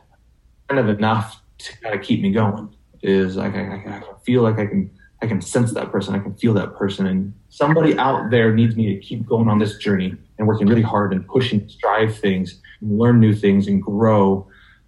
kind 0.67 0.79
of 0.79 0.89
enough 0.89 1.41
to 1.59 1.77
kind 1.79 1.93
of 1.93 2.01
keep 2.01 2.21
me 2.21 2.31
going 2.31 2.75
is 3.03 3.35
like 3.35 3.53
I, 3.53 3.59
I, 3.59 3.97
I 3.97 4.03
feel 4.23 4.41
like 4.41 4.57
I 4.57 4.65
can 4.65 4.89
I 5.21 5.27
can 5.27 5.41
sense 5.41 5.73
that 5.73 5.91
person, 5.91 6.15
I 6.15 6.19
can 6.19 6.33
feel 6.35 6.53
that 6.53 6.75
person, 6.75 7.05
and 7.05 7.33
somebody 7.49 7.97
out 7.97 8.29
there 8.29 8.53
needs 8.53 8.75
me 8.75 8.93
to 8.93 9.01
keep 9.01 9.25
going 9.25 9.49
on 9.49 9.59
this 9.59 9.77
journey 9.77 10.15
and 10.37 10.47
working 10.47 10.67
really 10.67 10.81
hard 10.81 11.11
and 11.11 11.27
pushing, 11.27 11.67
strive 11.67 12.17
things, 12.17 12.61
and 12.79 12.97
learn 12.97 13.19
new 13.19 13.33
things, 13.33 13.67
and 13.67 13.83
grow, 13.83 14.47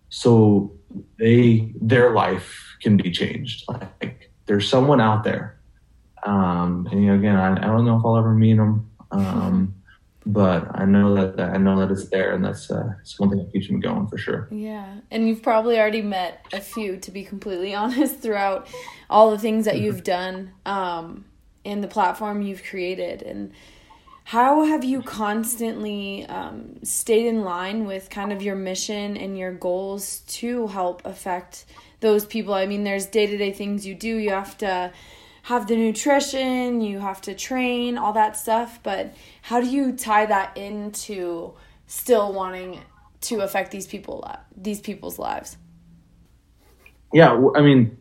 so 0.09 0.71
they 1.19 1.73
their 1.81 2.11
life 2.11 2.77
can 2.81 2.95
be 2.95 3.11
changed. 3.11 3.65
Like 3.67 4.31
there's 4.45 4.69
someone 4.69 5.01
out 5.01 5.25
there, 5.25 5.59
um, 6.23 6.87
and 6.91 7.01
you 7.01 7.07
know, 7.07 7.15
again, 7.15 7.35
I, 7.35 7.57
I, 7.57 7.67
don't 7.67 7.85
know 7.85 7.97
if 7.97 8.05
I'll 8.05 8.17
ever 8.17 8.33
meet 8.33 8.55
them, 8.55 8.89
um, 9.11 9.75
but 10.25 10.67
I 10.73 10.85
know 10.85 11.15
that, 11.15 11.37
that, 11.37 11.53
I 11.53 11.57
know 11.57 11.79
that 11.79 11.91
it's 11.91 12.09
there, 12.09 12.33
and 12.33 12.43
that's 12.43 12.69
uh, 12.69 12.93
it's 13.01 13.19
one 13.19 13.29
thing 13.29 13.39
that 13.39 13.51
keeps 13.51 13.69
me 13.69 13.79
going 13.79 14.07
for 14.07 14.17
sure. 14.17 14.47
Yeah, 14.51 14.97
and 15.09 15.27
you've 15.27 15.41
probably 15.41 15.79
already 15.79 16.01
met 16.01 16.45
a 16.53 16.61
few, 16.61 16.97
to 16.97 17.11
be 17.11 17.23
completely 17.23 17.73
honest, 17.81 18.19
throughout 18.19 18.67
all 19.09 19.31
the 19.31 19.39
things 19.39 19.65
that 19.65 19.79
you've 19.79 20.03
done. 20.03 20.51
Um, 20.65 21.25
and 21.65 21.83
the 21.83 21.87
platform 21.87 22.41
you've 22.41 22.63
created 22.63 23.21
and 23.21 23.51
how 24.23 24.63
have 24.63 24.83
you 24.83 25.01
constantly 25.01 26.25
um, 26.27 26.83
stayed 26.83 27.25
in 27.25 27.43
line 27.43 27.85
with 27.85 28.09
kind 28.09 28.31
of 28.31 28.41
your 28.41 28.55
mission 28.55 29.17
and 29.17 29.37
your 29.37 29.51
goals 29.51 30.19
to 30.27 30.67
help 30.67 31.05
affect 31.05 31.65
those 31.99 32.25
people 32.25 32.53
i 32.53 32.65
mean 32.65 32.83
there's 32.83 33.05
day-to-day 33.05 33.51
things 33.51 33.85
you 33.85 33.93
do 33.93 34.17
you 34.17 34.29
have 34.29 34.57
to 34.57 34.91
have 35.43 35.67
the 35.67 35.75
nutrition 35.75 36.81
you 36.81 36.99
have 36.99 37.21
to 37.21 37.33
train 37.33 37.97
all 37.97 38.13
that 38.13 38.37
stuff 38.37 38.79
but 38.83 39.13
how 39.43 39.59
do 39.59 39.67
you 39.67 39.91
tie 39.91 40.25
that 40.25 40.55
into 40.57 41.53
still 41.87 42.31
wanting 42.31 42.79
to 43.21 43.39
affect 43.41 43.71
these 43.71 43.87
people 43.87 44.29
these 44.55 44.79
people's 44.79 45.19
lives 45.19 45.57
yeah 47.13 47.39
i 47.55 47.61
mean 47.61 47.97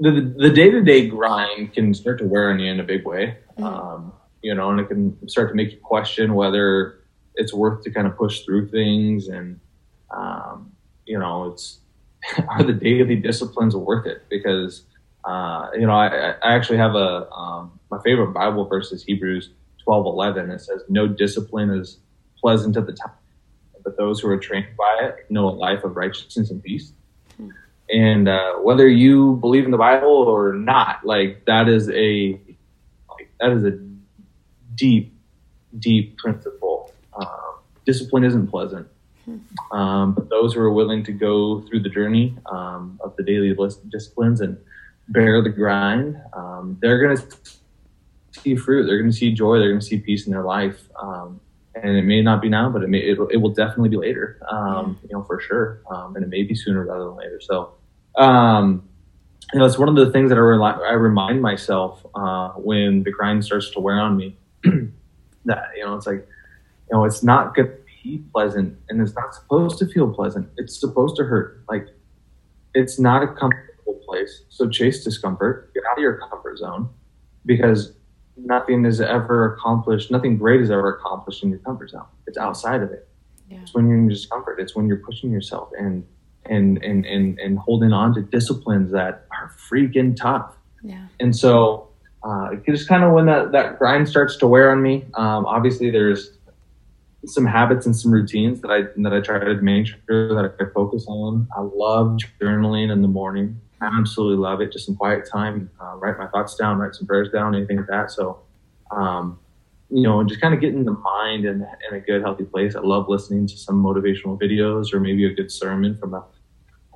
the 0.00 0.34
the 0.36 0.50
day 0.50 0.70
to 0.70 0.82
day 0.82 1.06
grind 1.06 1.72
can 1.74 1.94
start 1.94 2.18
to 2.18 2.24
wear 2.24 2.50
on 2.50 2.58
you 2.58 2.70
in 2.70 2.80
a 2.80 2.84
big 2.84 3.06
way. 3.06 3.36
Mm-hmm. 3.58 3.64
Um, 3.64 4.12
you 4.42 4.54
know, 4.54 4.70
and 4.70 4.80
it 4.80 4.88
can 4.88 5.28
start 5.28 5.50
to 5.50 5.54
make 5.54 5.72
you 5.72 5.78
question 5.78 6.34
whether 6.34 7.00
it's 7.34 7.52
worth 7.52 7.84
to 7.84 7.90
kind 7.90 8.06
of 8.06 8.16
push 8.16 8.40
through 8.40 8.70
things, 8.70 9.28
and 9.28 9.60
um, 10.10 10.72
you 11.04 11.18
know, 11.18 11.52
it's 11.52 11.80
are 12.48 12.62
the 12.62 12.72
daily 12.72 13.16
disciplines 13.16 13.76
worth 13.76 14.06
it? 14.06 14.22
Because 14.30 14.84
uh, 15.24 15.70
you 15.74 15.86
know, 15.86 15.92
I, 15.92 16.34
I 16.42 16.54
actually 16.54 16.78
have 16.78 16.94
a 16.94 17.30
um, 17.30 17.78
my 17.90 17.98
favorite 18.02 18.32
Bible 18.32 18.66
verse 18.66 18.92
is 18.92 19.02
Hebrews 19.02 19.50
twelve 19.82 20.06
eleven. 20.06 20.50
It 20.50 20.60
says, 20.60 20.82
"No 20.88 21.06
discipline 21.08 21.70
is 21.70 21.98
pleasant 22.40 22.76
at 22.76 22.86
the 22.86 22.92
time, 22.92 23.12
but 23.84 23.96
those 23.96 24.20
who 24.20 24.28
are 24.28 24.38
trained 24.38 24.68
by 24.78 25.06
it 25.06 25.30
know 25.30 25.48
a 25.48 25.50
life 25.50 25.84
of 25.84 25.96
righteousness 25.96 26.50
and 26.50 26.62
peace." 26.62 26.92
and 27.90 28.28
uh, 28.28 28.54
whether 28.54 28.88
you 28.88 29.36
believe 29.36 29.64
in 29.64 29.70
the 29.70 29.78
Bible 29.78 30.08
or 30.08 30.52
not, 30.52 31.04
like 31.04 31.44
that 31.46 31.68
is 31.68 31.90
a 31.90 32.40
like, 33.10 33.30
that 33.40 33.50
is 33.50 33.64
a 33.64 33.78
deep, 34.74 35.12
deep 35.78 36.16
principle. 36.16 36.92
Um, 37.12 37.26
discipline 37.84 38.24
isn't 38.24 38.46
pleasant, 38.46 38.86
um, 39.72 40.14
but 40.14 40.28
those 40.28 40.54
who 40.54 40.60
are 40.60 40.72
willing 40.72 41.02
to 41.04 41.12
go 41.12 41.62
through 41.62 41.80
the 41.80 41.88
journey 41.88 42.36
um, 42.50 43.00
of 43.02 43.16
the 43.16 43.24
daily 43.24 43.56
disciplines 43.88 44.40
and 44.40 44.56
bear 45.10 45.42
the 45.42 45.50
grind, 45.50 46.20
um, 46.32 46.78
they're 46.80 47.04
going 47.04 47.16
to 47.16 47.24
see 48.32 48.56
fruit. 48.56 48.86
They're 48.86 48.98
going 48.98 49.10
to 49.10 49.16
see 49.16 49.32
joy. 49.32 49.58
They're 49.58 49.68
going 49.68 49.80
to 49.80 49.86
see 49.86 49.98
peace 49.98 50.26
in 50.26 50.32
their 50.32 50.44
life. 50.44 50.80
Um, 51.00 51.40
and 51.74 51.96
it 51.96 52.02
may 52.02 52.20
not 52.22 52.42
be 52.42 52.48
now, 52.48 52.68
but 52.70 52.82
it 52.82 52.88
may 52.88 52.98
it, 52.98 53.18
it 53.30 53.36
will 53.36 53.54
definitely 53.54 53.90
be 53.90 53.96
later. 53.96 54.40
Um, 54.50 54.98
you 55.02 55.10
know 55.16 55.22
for 55.22 55.40
sure, 55.40 55.82
and 55.88 56.22
it 56.22 56.28
may 56.28 56.42
be 56.42 56.54
sooner 56.54 56.84
rather 56.84 57.04
than 57.04 57.16
later. 57.16 57.40
So 57.40 57.74
um, 58.16 58.88
you 59.52 59.58
know, 59.58 59.64
it's 59.64 59.78
one 59.78 59.88
of 59.88 59.96
the 59.96 60.10
things 60.10 60.30
that 60.30 60.36
I, 60.36 60.40
re- 60.40 60.58
I 60.58 60.92
remind 60.92 61.42
myself 61.42 62.04
uh, 62.14 62.50
when 62.50 63.02
the 63.02 63.10
grind 63.10 63.44
starts 63.44 63.70
to 63.70 63.80
wear 63.80 63.98
on 63.98 64.16
me. 64.16 64.36
that 65.44 65.70
you 65.76 65.84
know, 65.84 65.96
it's 65.96 66.06
like, 66.06 66.26
you 66.90 66.96
know, 66.96 67.04
it's 67.04 67.22
not 67.22 67.54
going 67.54 67.68
to 67.68 67.74
be 68.02 68.22
pleasant, 68.32 68.76
and 68.88 69.00
it's 69.00 69.14
not 69.14 69.34
supposed 69.34 69.78
to 69.78 69.86
feel 69.86 70.12
pleasant. 70.12 70.48
It's 70.56 70.78
supposed 70.78 71.16
to 71.16 71.24
hurt. 71.24 71.64
Like, 71.68 71.88
it's 72.74 72.98
not 72.98 73.22
a 73.22 73.28
comfortable 73.84 74.06
place. 74.06 74.44
So 74.48 74.68
chase 74.68 75.04
discomfort. 75.04 75.72
Get 75.74 75.82
out 75.90 75.98
of 75.98 76.02
your 76.02 76.18
comfort 76.18 76.58
zone, 76.58 76.88
because 77.46 77.92
nothing 78.36 78.84
is 78.84 79.00
ever 79.00 79.54
accomplished. 79.54 80.10
Nothing 80.10 80.36
great 80.36 80.60
is 80.60 80.70
ever 80.70 80.96
accomplished 80.96 81.42
in 81.42 81.50
your 81.50 81.58
comfort 81.60 81.90
zone. 81.90 82.06
It's 82.26 82.38
outside 82.38 82.82
of 82.82 82.90
it. 82.90 83.08
Yeah. 83.48 83.58
It's 83.62 83.74
when 83.74 83.88
you're 83.88 83.98
in 83.98 84.08
discomfort. 84.08 84.60
It's 84.60 84.76
when 84.76 84.86
you're 84.86 84.98
pushing 84.98 85.30
yourself 85.30 85.70
and 85.78 86.06
and 86.46 86.82
and 86.82 87.04
and, 87.04 87.38
and 87.38 87.58
holding 87.58 87.92
on 87.92 88.14
to 88.14 88.22
disciplines 88.22 88.92
that 88.92 89.26
are 89.32 89.52
freaking 89.70 90.16
tough. 90.16 90.54
Yeah. 90.82 91.06
And 91.18 91.36
so 91.36 91.88
uh, 92.22 92.54
just 92.68 92.88
kind 92.88 93.02
of 93.02 93.12
when 93.12 93.26
that, 93.26 93.52
that 93.52 93.78
grind 93.78 94.08
starts 94.08 94.36
to 94.36 94.46
wear 94.46 94.70
on 94.70 94.82
me, 94.82 95.06
um, 95.14 95.46
obviously 95.46 95.90
there's 95.90 96.32
some 97.26 97.44
habits 97.44 97.84
and 97.84 97.94
some 97.94 98.10
routines 98.10 98.60
that 98.62 98.70
I 98.70 98.82
that 99.02 99.12
I 99.12 99.20
try 99.20 99.38
to 99.38 99.54
make 99.56 99.88
sure 99.88 100.34
that 100.34 100.54
I 100.58 100.64
focus 100.72 101.04
on. 101.08 101.48
I 101.56 101.60
love 101.60 102.18
journaling 102.40 102.90
in 102.90 103.02
the 103.02 103.08
morning. 103.08 103.60
I 103.80 103.86
absolutely 103.98 104.38
love 104.38 104.60
it. 104.60 104.72
Just 104.72 104.86
some 104.86 104.96
quiet 104.96 105.28
time, 105.30 105.70
uh, 105.80 105.96
write 105.96 106.18
my 106.18 106.26
thoughts 106.26 106.54
down, 106.54 106.78
write 106.78 106.94
some 106.94 107.06
prayers 107.06 107.30
down, 107.30 107.54
anything 107.54 107.78
like 107.78 107.86
that. 107.86 108.10
So, 108.10 108.40
um, 108.90 109.38
you 109.88 110.02
know, 110.02 110.22
just 110.22 110.40
kind 110.40 110.54
of 110.54 110.60
getting 110.60 110.84
the 110.84 110.92
mind 110.92 111.44
in, 111.44 111.66
in 111.88 111.96
a 111.96 112.00
good, 112.00 112.22
healthy 112.22 112.44
place. 112.44 112.76
I 112.76 112.80
love 112.80 113.08
listening 113.08 113.46
to 113.46 113.56
some 113.56 113.82
motivational 113.82 114.40
videos 114.40 114.92
or 114.92 115.00
maybe 115.00 115.24
a 115.24 115.34
good 115.34 115.50
sermon 115.50 115.96
from 115.96 116.14
a 116.14 116.24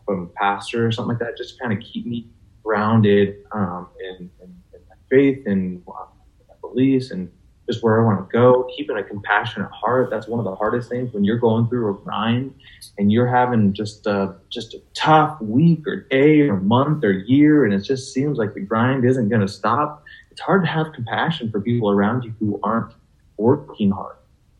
from 0.05 0.25
a 0.25 0.27
pastor 0.38 0.87
or 0.87 0.92
something 0.92 1.16
like 1.16 1.18
that, 1.18 1.37
just 1.37 1.59
kind 1.59 1.73
of 1.73 1.81
keep 1.81 2.07
me 2.07 2.27
grounded 2.62 3.37
um, 3.53 3.88
in, 4.01 4.31
in, 4.42 4.55
in, 4.73 4.81
my 4.88 4.97
faith 5.11 5.47
and 5.47 5.83
uh, 5.88 6.07
my 6.49 6.55
beliefs 6.61 7.11
and 7.11 7.31
just 7.66 7.83
where 7.83 8.00
I 8.00 8.05
want 8.05 8.29
to 8.29 8.33
go. 8.33 8.68
Keeping 8.77 8.96
a 8.96 9.03
compassionate 9.03 9.70
heart. 9.70 10.11
That's 10.11 10.27
one 10.27 10.38
of 10.38 10.44
the 10.44 10.55
hardest 10.55 10.88
things 10.88 11.12
when 11.12 11.24
you're 11.24 11.38
going 11.38 11.68
through 11.68 11.90
a 11.90 11.98
grind 11.98 12.55
and 12.98 13.11
you're 13.11 13.27
having 13.27 13.72
just 13.72 14.07
a, 14.07 14.35
just 14.50 14.74
a 14.74 14.83
tough 14.94 15.40
week 15.40 15.87
or 15.87 16.03
day 16.03 16.42
or 16.42 16.61
month 16.61 17.05
or 17.05 17.12
year, 17.12 17.64
and 17.64 17.72
it 17.74 17.81
just 17.81 18.12
seems 18.12 18.38
like 18.38 18.55
the 18.55 18.61
grind 18.61 19.05
isn't 19.05 19.29
going 19.29 19.40
to 19.40 19.48
stop. 19.48 20.05
It's 20.31 20.40
hard 20.40 20.64
to 20.64 20.68
have 20.68 20.92
compassion 20.92 21.50
for 21.50 21.61
people 21.61 21.90
around 21.90 22.24
you 22.24 22.35
who 22.38 22.61
aren't 22.62 22.92
working 23.37 23.90
hard. 23.90 24.16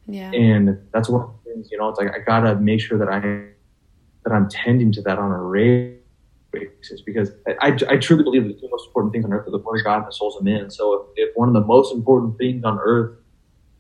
Yeah. 0.07 0.31
And 0.33 0.79
that's 0.93 1.09
one 1.09 1.23
of 1.23 1.31
the 1.45 1.53
things, 1.53 1.69
you 1.71 1.79
know, 1.79 1.89
it's 1.89 1.99
like 1.99 2.15
I 2.15 2.19
gotta 2.19 2.57
make 2.57 2.81
sure 2.81 2.99
that 2.99 3.09
I 3.09 3.21
that 4.25 4.33
I'm 4.33 4.49
tending 4.49 4.93
to 4.93 5.03
that 5.03 5.19
on 5.19 5.31
a 5.31 5.41
regular 5.41 5.94
basis 6.55 7.01
because 7.01 7.31
I, 7.61 7.77
I, 7.89 7.97
truly 7.97 8.23
believe 8.23 8.45
that 8.45 8.55
the 8.55 8.61
two 8.61 8.69
most 8.71 8.87
important 8.87 9.13
things 9.13 9.25
on 9.25 9.33
earth 9.33 9.47
are 9.47 9.51
the 9.51 9.59
word 9.59 9.79
of 9.79 9.85
God 9.85 9.99
and 9.99 10.07
the 10.07 10.13
souls 10.13 10.37
of 10.37 10.43
men. 10.43 10.71
So 10.71 11.09
if, 11.17 11.29
if 11.29 11.37
one 11.37 11.49
of 11.49 11.55
the 11.55 11.61
most 11.61 11.95
important 11.95 12.39
things 12.39 12.65
on 12.65 12.79
earth 12.79 13.17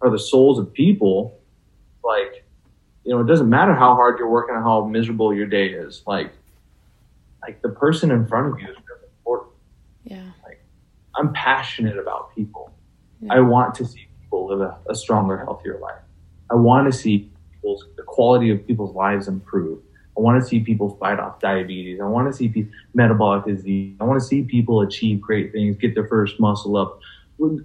are 0.00 0.10
the 0.10 0.18
souls 0.18 0.58
of 0.58 0.72
people, 0.72 1.38
like, 2.02 2.44
you 3.04 3.12
know, 3.12 3.20
it 3.20 3.26
doesn't 3.26 3.48
matter 3.48 3.74
how 3.74 3.94
hard 3.94 4.18
you're 4.18 4.28
working 4.28 4.54
or 4.54 4.62
how 4.62 4.84
miserable 4.84 5.34
your 5.34 5.46
day 5.46 5.68
is. 5.68 6.02
Like, 6.06 6.32
like 7.42 7.60
the 7.62 7.68
person 7.68 8.10
in 8.10 8.26
front 8.26 8.52
of 8.52 8.60
you 8.60 8.68
is 8.68 8.76
really 8.76 9.08
important. 9.18 9.52
Yeah. 10.04 10.30
Like, 10.44 10.62
I'm 11.16 11.32
passionate 11.32 11.98
about 11.98 12.34
people. 12.34 12.72
Yeah. 13.20 13.34
I 13.34 13.40
want 13.40 13.74
to 13.76 13.84
see 13.84 14.08
people 14.22 14.46
live 14.46 14.60
a, 14.60 14.78
a 14.88 14.94
stronger, 14.94 15.38
healthier 15.38 15.78
life. 15.78 16.00
I 16.50 16.54
want 16.54 16.90
to 16.90 16.98
see 16.98 17.30
people's, 17.52 17.84
the 17.96 18.02
quality 18.02 18.50
of 18.50 18.66
people's 18.66 18.94
lives 18.94 19.28
improve. 19.28 19.80
I 20.16 20.20
want 20.20 20.40
to 20.40 20.48
see 20.48 20.60
people 20.60 20.96
fight 21.00 21.18
off 21.18 21.40
diabetes. 21.40 22.00
I 22.00 22.04
want 22.04 22.30
to 22.30 22.32
see 22.32 22.48
people, 22.48 22.72
metabolic 22.94 23.44
disease. 23.46 23.96
I 24.00 24.04
want 24.04 24.20
to 24.20 24.26
see 24.26 24.42
people 24.42 24.80
achieve 24.80 25.20
great 25.20 25.52
things, 25.52 25.76
get 25.76 25.94
their 25.94 26.06
first 26.06 26.38
muscle 26.38 26.76
up, 26.76 27.00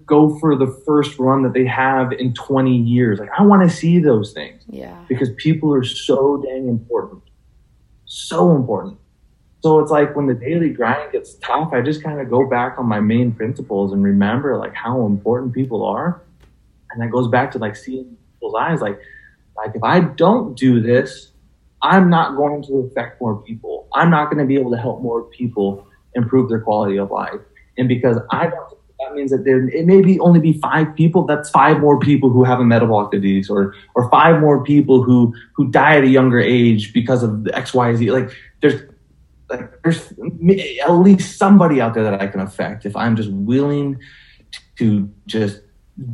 go 0.06 0.38
for 0.40 0.56
the 0.56 0.68
first 0.86 1.20
run 1.20 1.44
that 1.44 1.54
they 1.54 1.66
have 1.66 2.12
in 2.12 2.34
20 2.34 2.76
years. 2.76 3.20
Like 3.20 3.30
I 3.38 3.44
want 3.44 3.70
to 3.70 3.76
see 3.76 4.00
those 4.00 4.34
things. 4.34 4.64
Yeah. 4.68 4.98
Because 5.08 5.30
people 5.38 5.74
are 5.74 5.84
so 5.84 6.44
dang 6.44 6.68
important. 6.68 7.22
So 8.06 8.56
important. 8.56 8.98
so 9.62 9.80
it's 9.80 9.92
like 9.92 10.16
when 10.16 10.26
the 10.26 10.34
daily 10.34 10.70
grind 10.70 11.12
gets 11.12 11.36
tough, 11.36 11.72
I 11.74 11.82
just 11.82 12.02
kind 12.04 12.20
of 12.20 12.30
go 12.30 12.50
back 12.50 12.80
on 12.80 12.88
my 12.88 13.00
main 13.00 13.32
principles 13.32 13.94
and 13.94 14.04
remember 14.04 14.58
like 14.58 14.74
how 14.74 15.06
important 15.06 15.54
people 15.54 15.86
are. 15.86 16.24
And 16.92 17.02
that 17.04 17.12
goes 17.12 17.28
back 17.28 17.52
to 17.52 17.60
like 17.60 17.76
seeing 17.76 18.18
people's 18.34 18.56
eyes. 18.56 18.82
Like, 18.82 19.00
like 19.56 19.76
if 19.76 19.84
I 19.84 20.00
don't 20.00 20.58
do 20.58 20.82
this, 20.82 21.29
I'm 21.82 22.10
not 22.10 22.36
going 22.36 22.64
to 22.64 22.80
affect 22.80 23.22
more 23.22 23.42
people. 23.42 23.88
I'm 23.94 24.10
not 24.10 24.26
going 24.26 24.40
to 24.40 24.46
be 24.46 24.56
able 24.56 24.72
to 24.72 24.78
help 24.78 25.02
more 25.02 25.24
people 25.24 25.88
improve 26.16 26.50
their 26.50 26.62
quality 26.62 26.98
of 26.98 27.12
life. 27.12 27.40
And 27.78 27.88
because 27.88 28.18
I 28.32 28.48
don't, 28.48 28.74
that 29.00 29.16
means 29.16 29.32
that 29.32 29.46
there 29.46 29.68
it 29.70 29.86
may 29.86 30.02
be 30.02 30.20
only 30.20 30.40
be 30.40 30.60
five 30.60 30.94
people. 30.96 31.26
That's 31.26 31.50
five 31.50 31.80
more 31.80 32.00
people 32.00 32.30
who 32.30 32.44
have 32.44 32.60
a 32.60 32.66
metabolic 32.66 33.12
disease, 33.12 33.50
or 33.50 33.74
or 33.96 34.10
five 34.10 34.42
more 34.42 34.64
people 34.64 35.04
who 35.04 35.34
who 35.54 35.72
die 35.72 35.98
at 35.98 36.04
a 36.04 36.08
younger 36.08 36.40
age 36.40 36.94
because 36.94 37.24
of 37.24 37.46
the 37.46 37.56
X 37.56 37.74
Y 37.74 37.96
Z. 37.96 38.12
Like 38.12 38.30
there's 38.60 38.82
like 39.50 39.82
there's 39.84 40.12
at 40.82 40.92
least 40.92 41.38
somebody 41.38 41.80
out 41.80 41.94
there 41.94 42.04
that 42.04 42.22
I 42.22 42.28
can 42.28 42.42
affect 42.42 42.86
if 42.86 42.96
I'm 42.96 43.16
just 43.16 43.32
willing 43.32 43.98
to 44.78 45.10
just 45.28 45.62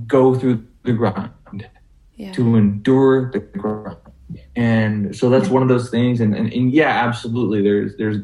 go 0.06 0.36
through 0.36 0.66
the 0.84 0.94
grind, 0.94 1.68
yeah. 2.16 2.32
to 2.34 2.56
endure 2.56 3.32
the 3.32 3.40
grind. 3.40 3.98
And 4.56 5.16
so 5.16 5.30
that's 5.30 5.50
one 5.50 5.62
of 5.62 5.70
those 5.70 5.90
things. 5.90 6.20
And, 6.20 6.36
and, 6.36 6.52
and 6.52 6.72
yeah, 6.72 6.90
absolutely. 6.90 7.62
There's, 7.62 7.96
there's 7.98 8.18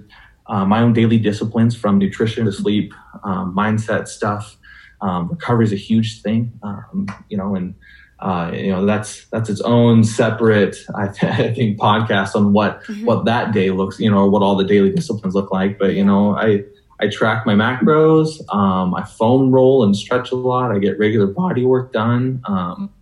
uh, 0.47 0.65
my 0.65 0.81
own 0.81 0.93
daily 0.93 1.17
disciplines 1.17 1.75
from 1.75 1.97
nutrition 1.97 2.45
to 2.45 2.51
sleep, 2.51 2.93
um, 3.23 3.55
mindset 3.55 4.07
stuff. 4.07 4.57
Um, 5.01 5.29
recovery 5.29 5.65
is 5.65 5.73
a 5.73 5.77
huge 5.77 6.21
thing, 6.21 6.51
um, 6.61 7.07
you 7.29 7.37
know, 7.37 7.55
and 7.55 7.73
uh, 8.21 8.51
you 8.53 8.71
know 8.71 8.85
that's 8.85 9.25
that's 9.29 9.49
its 9.49 9.61
own 9.61 10.03
separate 10.03 10.77
I, 10.95 11.07
th- 11.07 11.23
I 11.39 11.53
think 11.53 11.79
podcast 11.79 12.35
on 12.35 12.53
what 12.53 12.83
mm-hmm. 12.83 13.05
what 13.05 13.25
that 13.25 13.51
day 13.51 13.71
looks 13.71 13.99
you 13.99 14.11
know 14.11 14.19
or 14.19 14.29
what 14.29 14.43
all 14.43 14.55
the 14.55 14.63
daily 14.63 14.91
disciplines 14.91 15.33
look 15.33 15.51
like 15.51 15.79
but 15.79 15.95
you 15.95 16.05
know 16.05 16.35
I 16.35 16.63
I 16.99 17.07
track 17.07 17.47
my 17.47 17.55
macros 17.55 18.41
um, 18.53 18.93
I 18.93 19.03
foam 19.05 19.51
roll 19.51 19.83
and 19.83 19.95
stretch 19.95 20.31
a 20.31 20.35
lot 20.35 20.71
I 20.71 20.77
get 20.77 20.99
regular 20.99 21.27
body 21.27 21.65
work 21.65 21.93
done 21.93 22.41
um, 22.45 22.93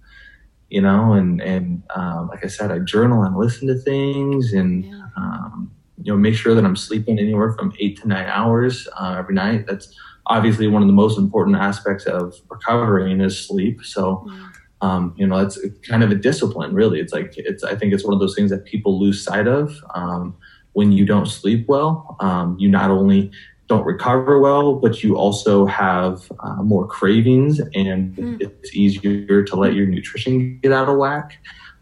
you 0.70 0.82
know 0.82 1.14
and 1.14 1.42
and 1.42 1.84
um, 1.96 2.28
like 2.28 2.44
I 2.44 2.48
said 2.48 2.72
I 2.72 2.80
journal 2.80 3.24
and 3.24 3.36
listen 3.38 3.68
to 3.68 3.76
things 3.76 4.54
and 4.54 4.86
yeah. 4.86 5.02
Um, 5.18 5.72
you 6.02 6.14
know 6.14 6.18
make 6.18 6.36
sure 6.36 6.56
that 6.56 6.64
I'm 6.64 6.76
sleeping 6.76 7.20
anywhere 7.20 7.54
from 7.54 7.74
eight 7.80 8.00
to 8.02 8.08
nine 8.08 8.28
hours 8.28 8.88
uh, 8.98 9.16
every 9.18 9.36
night 9.36 9.68
that's 9.68 9.94
obviously 10.28 10.68
one 10.68 10.82
of 10.82 10.88
the 10.88 10.94
most 10.94 11.18
important 11.18 11.58
aspects 11.58 12.06
of 12.06 12.34
recovering 12.50 13.20
is 13.20 13.38
sleep 13.38 13.84
so 13.84 14.26
yeah 14.30 14.50
um, 14.82 15.14
you 15.18 15.28
know, 15.28 15.38
it's 15.38 15.60
kind 15.88 16.04
of 16.04 16.12
a 16.12 16.16
discipline, 16.16 16.74
really. 16.74 17.00
It's 17.00 17.12
like 17.12 17.34
it's. 17.36 17.64
I 17.64 17.76
think 17.76 17.94
it's 17.94 18.04
one 18.04 18.14
of 18.14 18.20
those 18.20 18.36
things 18.36 18.50
that 18.52 18.66
people 18.66 19.00
lose 19.00 19.24
sight 19.24 19.48
of 19.48 19.76
um, 19.94 20.36
when 20.74 20.92
you 20.92 21.06
don't 21.06 21.26
sleep 21.26 21.68
well. 21.68 22.16
Um, 22.20 22.58
you 22.58 22.70
not 22.70 22.90
only 22.90 23.32
don't 23.70 23.86
recover 23.86 24.40
well, 24.40 24.74
but 24.74 25.04
you 25.04 25.16
also 25.16 25.68
have 25.68 26.30
uh, 26.40 26.62
more 26.64 26.88
cravings, 26.88 27.60
and 27.60 28.16
mm. 28.16 28.42
it's 28.42 28.76
easier 28.76 29.44
to 29.44 29.56
let 29.56 29.76
your 29.76 29.86
nutrition 29.86 30.60
get 30.62 30.74
out 30.74 30.90
of 30.90 30.98
whack. 30.98 31.38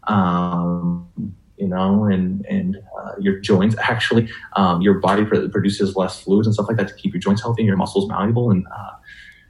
Um, 0.06 1.08
you 1.56 1.66
know, 1.66 2.04
and 2.04 2.44
and 2.46 2.76
uh, 3.00 3.12
your 3.18 3.40
joints 3.40 3.74
actually, 3.82 4.28
um, 4.54 4.82
your 4.82 4.94
body 5.00 5.24
produces 5.24 5.96
less 5.96 6.20
fluids 6.20 6.46
and 6.46 6.54
stuff 6.54 6.68
like 6.68 6.76
that 6.76 6.88
to 6.88 6.94
keep 6.94 7.14
your 7.14 7.20
joints 7.20 7.40
healthy 7.40 7.62
and 7.62 7.66
your 7.66 7.78
muscles 7.78 8.06
malleable, 8.06 8.50
and 8.50 8.66
uh, 8.66 8.90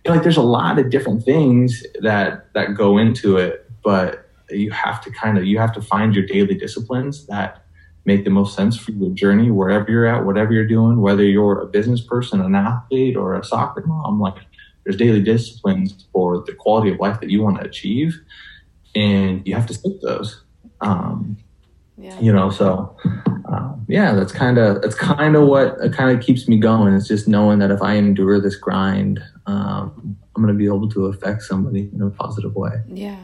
like 0.06 0.22
there's 0.22 0.36
a 0.36 0.42
lot 0.42 0.78
of 0.78 0.90
different 0.90 1.24
things 1.24 1.84
that 2.00 2.52
that 2.54 2.74
go 2.74 2.98
into 2.98 3.36
it, 3.36 3.68
but 3.82 4.30
you 4.48 4.70
have 4.70 5.02
to 5.02 5.10
kind 5.10 5.38
of 5.38 5.44
you 5.44 5.58
have 5.58 5.72
to 5.72 5.82
find 5.82 6.14
your 6.14 6.24
daily 6.24 6.54
disciplines 6.54 7.26
that 7.26 7.64
make 8.04 8.24
the 8.24 8.30
most 8.30 8.54
sense 8.54 8.76
for 8.76 8.92
your 8.92 9.10
journey 9.10 9.50
wherever 9.50 9.90
you're 9.90 10.06
at, 10.06 10.24
whatever 10.24 10.52
you're 10.52 10.66
doing, 10.66 11.00
whether 11.00 11.22
you're 11.22 11.60
a 11.60 11.66
business 11.66 12.00
person, 12.00 12.40
an 12.40 12.54
athlete, 12.54 13.16
or 13.16 13.38
a 13.38 13.44
soccer 13.44 13.84
mom. 13.86 14.20
Like 14.20 14.36
there's 14.84 14.96
daily 14.96 15.22
disciplines 15.22 16.06
for 16.12 16.42
the 16.46 16.54
quality 16.54 16.90
of 16.90 16.98
life 16.98 17.20
that 17.20 17.30
you 17.30 17.42
want 17.42 17.60
to 17.60 17.66
achieve, 17.66 18.18
and 18.94 19.46
you 19.46 19.54
have 19.54 19.66
to 19.66 19.74
stick 19.74 20.00
those. 20.02 20.42
Um, 20.80 21.36
yeah. 21.98 22.18
You 22.20 22.32
know, 22.32 22.50
so 22.50 22.96
um, 23.48 23.84
yeah, 23.88 24.14
that's 24.14 24.32
kind 24.32 24.56
of 24.56 24.82
that's 24.82 24.94
kind 24.94 25.34
of 25.34 25.48
what 25.48 25.78
kind 25.92 26.16
of 26.16 26.24
keeps 26.24 26.46
me 26.48 26.58
going. 26.58 26.94
It's 26.94 27.08
just 27.08 27.26
knowing 27.26 27.58
that 27.58 27.70
if 27.70 27.82
I 27.82 27.94
endure 27.94 28.40
this 28.40 28.56
grind, 28.56 29.20
um, 29.46 30.16
I'm 30.36 30.42
going 30.42 30.54
to 30.54 30.58
be 30.58 30.66
able 30.66 30.88
to 30.90 31.06
affect 31.06 31.42
somebody 31.42 31.90
in 31.92 32.00
a 32.00 32.10
positive 32.10 32.54
way. 32.54 32.82
Yeah. 32.86 33.18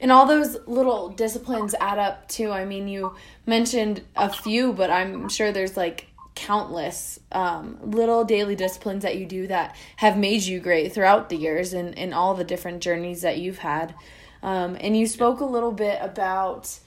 And 0.00 0.12
all 0.12 0.26
those 0.26 0.56
little 0.66 1.08
disciplines 1.08 1.74
add 1.80 1.98
up 1.98 2.28
too. 2.28 2.52
I 2.52 2.64
mean, 2.64 2.88
you 2.88 3.16
mentioned 3.46 4.02
a 4.14 4.32
few, 4.32 4.72
but 4.72 4.90
I'm 4.90 5.28
sure 5.28 5.50
there's 5.50 5.76
like 5.76 6.08
countless 6.34 7.18
um, 7.32 7.78
little 7.82 8.22
daily 8.22 8.54
disciplines 8.54 9.02
that 9.02 9.16
you 9.16 9.26
do 9.26 9.48
that 9.48 9.74
have 9.96 10.16
made 10.16 10.42
you 10.42 10.60
great 10.60 10.92
throughout 10.92 11.28
the 11.28 11.36
years 11.36 11.72
and, 11.72 11.98
and 11.98 12.14
all 12.14 12.34
the 12.34 12.44
different 12.44 12.80
journeys 12.80 13.22
that 13.22 13.38
you've 13.38 13.58
had. 13.58 13.92
Um, 14.40 14.76
and 14.80 14.96
you 14.96 15.08
spoke 15.08 15.40
a 15.40 15.44
little 15.44 15.72
bit 15.72 15.98
about 16.00 16.78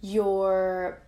your 0.00 1.02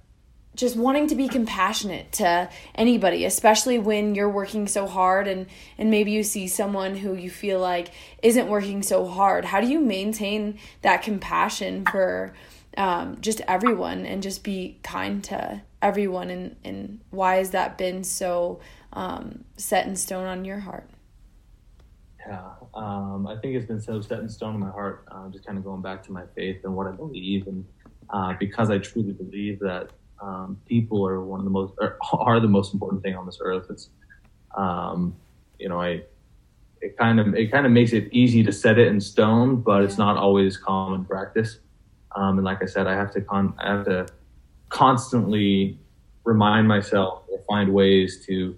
just 0.55 0.77
wanting 0.77 1.09
to 1.09 1.15
be 1.15 1.29
compassionate 1.29 2.13
to 2.13 2.49
anybody 2.75 3.25
especially 3.25 3.79
when 3.79 4.15
you're 4.15 4.29
working 4.29 4.69
so 4.69 4.87
hard 4.87 5.27
and 5.27 5.47
and 5.79 5.91
maybe 5.91 6.11
you 6.11 6.23
see 6.23 6.47
someone 6.49 6.97
who 6.97 7.15
you 7.15 7.31
feel 7.31 7.61
like 7.61 7.91
isn't 8.23 8.49
working 8.49 8.83
so 8.83 9.07
hard. 9.07 9.45
How 9.45 9.61
do 9.61 9.67
you 9.67 9.81
maintain 9.81 10.59
that 10.83 11.03
compassion 11.03 11.85
for 11.87 12.35
um, 12.77 13.21
just 13.21 13.41
everyone 13.47 14.07
and 14.07 14.23
just 14.23 14.43
be 14.43 14.79
kind 14.83 15.23
to 15.25 15.63
everyone? 15.83 16.31
And 16.31 16.57
and 16.65 17.01
why 17.11 17.37
has 17.37 17.51
that 17.51 17.77
been 17.77 18.05
so 18.05 18.61
um, 18.93 19.45
set 19.57 19.87
in 19.87 19.97
stone 19.97 20.27
on 20.27 20.45
your 20.45 20.61
heart? 20.61 20.89
Yeah 22.27 22.55
um, 22.75 23.27
i 23.27 23.37
think 23.37 23.55
it's 23.55 23.67
been 23.67 23.81
so 23.81 24.01
set 24.01 24.21
in 24.21 24.29
stone 24.29 24.55
in 24.55 24.61
my 24.61 24.71
heart 24.71 25.05
uh, 25.11 25.29
just 25.29 25.45
kind 25.45 25.59
of 25.59 25.65
going 25.65 25.83
back 25.83 26.03
to 26.05 26.13
my 26.13 26.25
faith 26.35 26.65
and 26.65 26.75
what 26.75 26.87
i 26.87 26.91
believe 26.91 27.47
and 27.47 27.65
uh, 28.11 28.33
because 28.39 28.71
i 28.71 28.79
truly 28.79 29.13
believe 29.13 29.61
that 29.61 29.91
um, 30.21 30.59
people 30.67 31.07
are 31.07 31.23
one 31.23 31.41
of 31.41 31.45
the 31.45 31.51
most 31.51 31.75
are, 32.13 32.41
the 32.41 32.49
most 32.49 32.73
important 32.73 33.03
thing 33.03 33.15
on 33.15 33.27
this 33.27 33.39
earth. 33.41 33.67
It's 33.71 33.91
um, 34.57 35.17
you 35.59 35.69
know 35.69 35.81
I 35.81 36.03
it 36.81 36.97
kind 36.99 37.19
of 37.19 37.35
it 37.35 37.51
kind 37.51 37.67
of 37.67 37.73
makes 37.73 37.93
it 37.93 38.09
easy 38.13 38.43
to 38.45 38.53
set 38.53 38.79
it 38.79 38.89
in 38.89 39.01
stone, 39.01 39.61
but 39.61 39.83
it's 39.83 39.99
not 39.99 40.17
always 40.17 40.57
common 40.57 41.05
practice. 41.05 41.59
Um, 42.17 42.39
and 42.39 42.45
like 42.45 42.63
I 42.63 42.67
said, 42.67 42.87
I 42.87 42.95
have 42.95 43.13
to 43.15 43.21
con- 43.21 43.55
I 43.59 43.71
have 43.71 43.85
to 43.87 44.07
constantly 44.69 45.79
remind 46.25 46.69
myself 46.69 47.23
or 47.29 47.41
find 47.49 47.73
ways 47.73 48.25
to 48.27 48.57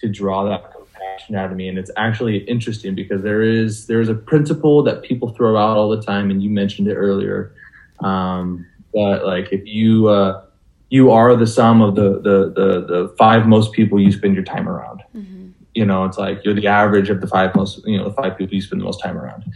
to 0.00 0.08
draw 0.08 0.44
that 0.44 0.72
compassion 0.72 1.36
out 1.36 1.50
of 1.50 1.56
me. 1.56 1.68
And 1.68 1.78
it's 1.78 1.90
actually 1.96 2.38
interesting 2.38 2.94
because 2.94 3.22
there 3.22 3.42
is 3.42 3.86
there 3.86 4.00
is 4.00 4.08
a 4.08 4.14
principle 4.14 4.82
that 4.84 5.02
people 5.02 5.30
throw 5.30 5.56
out 5.56 5.76
all 5.76 5.88
the 5.88 6.02
time, 6.02 6.30
and 6.30 6.42
you 6.42 6.50
mentioned 6.50 6.88
it 6.88 6.94
earlier. 6.94 7.54
Um, 8.00 8.66
but 8.92 9.24
like 9.24 9.52
if 9.52 9.66
you 9.66 10.08
uh, 10.08 10.44
you 10.92 11.10
are 11.10 11.34
the 11.34 11.46
sum 11.46 11.80
of 11.80 11.94
the 11.94 12.20
the 12.20 12.52
the, 12.54 12.86
the 12.86 13.14
five 13.16 13.46
most 13.46 13.72
people 13.72 13.98
you 13.98 14.12
spend 14.12 14.34
your 14.34 14.44
time 14.44 14.68
around. 14.68 15.02
Mm-hmm. 15.16 15.52
You 15.72 15.86
know, 15.86 16.04
it's 16.04 16.18
like 16.18 16.44
you're 16.44 16.52
the 16.52 16.66
average 16.66 17.08
of 17.08 17.22
the 17.22 17.26
five 17.26 17.56
most 17.56 17.80
you 17.86 17.96
know 17.96 18.04
the 18.04 18.12
five 18.12 18.36
people 18.36 18.54
you 18.54 18.60
spend 18.60 18.82
the 18.82 18.84
most 18.84 19.00
time 19.00 19.16
around, 19.16 19.50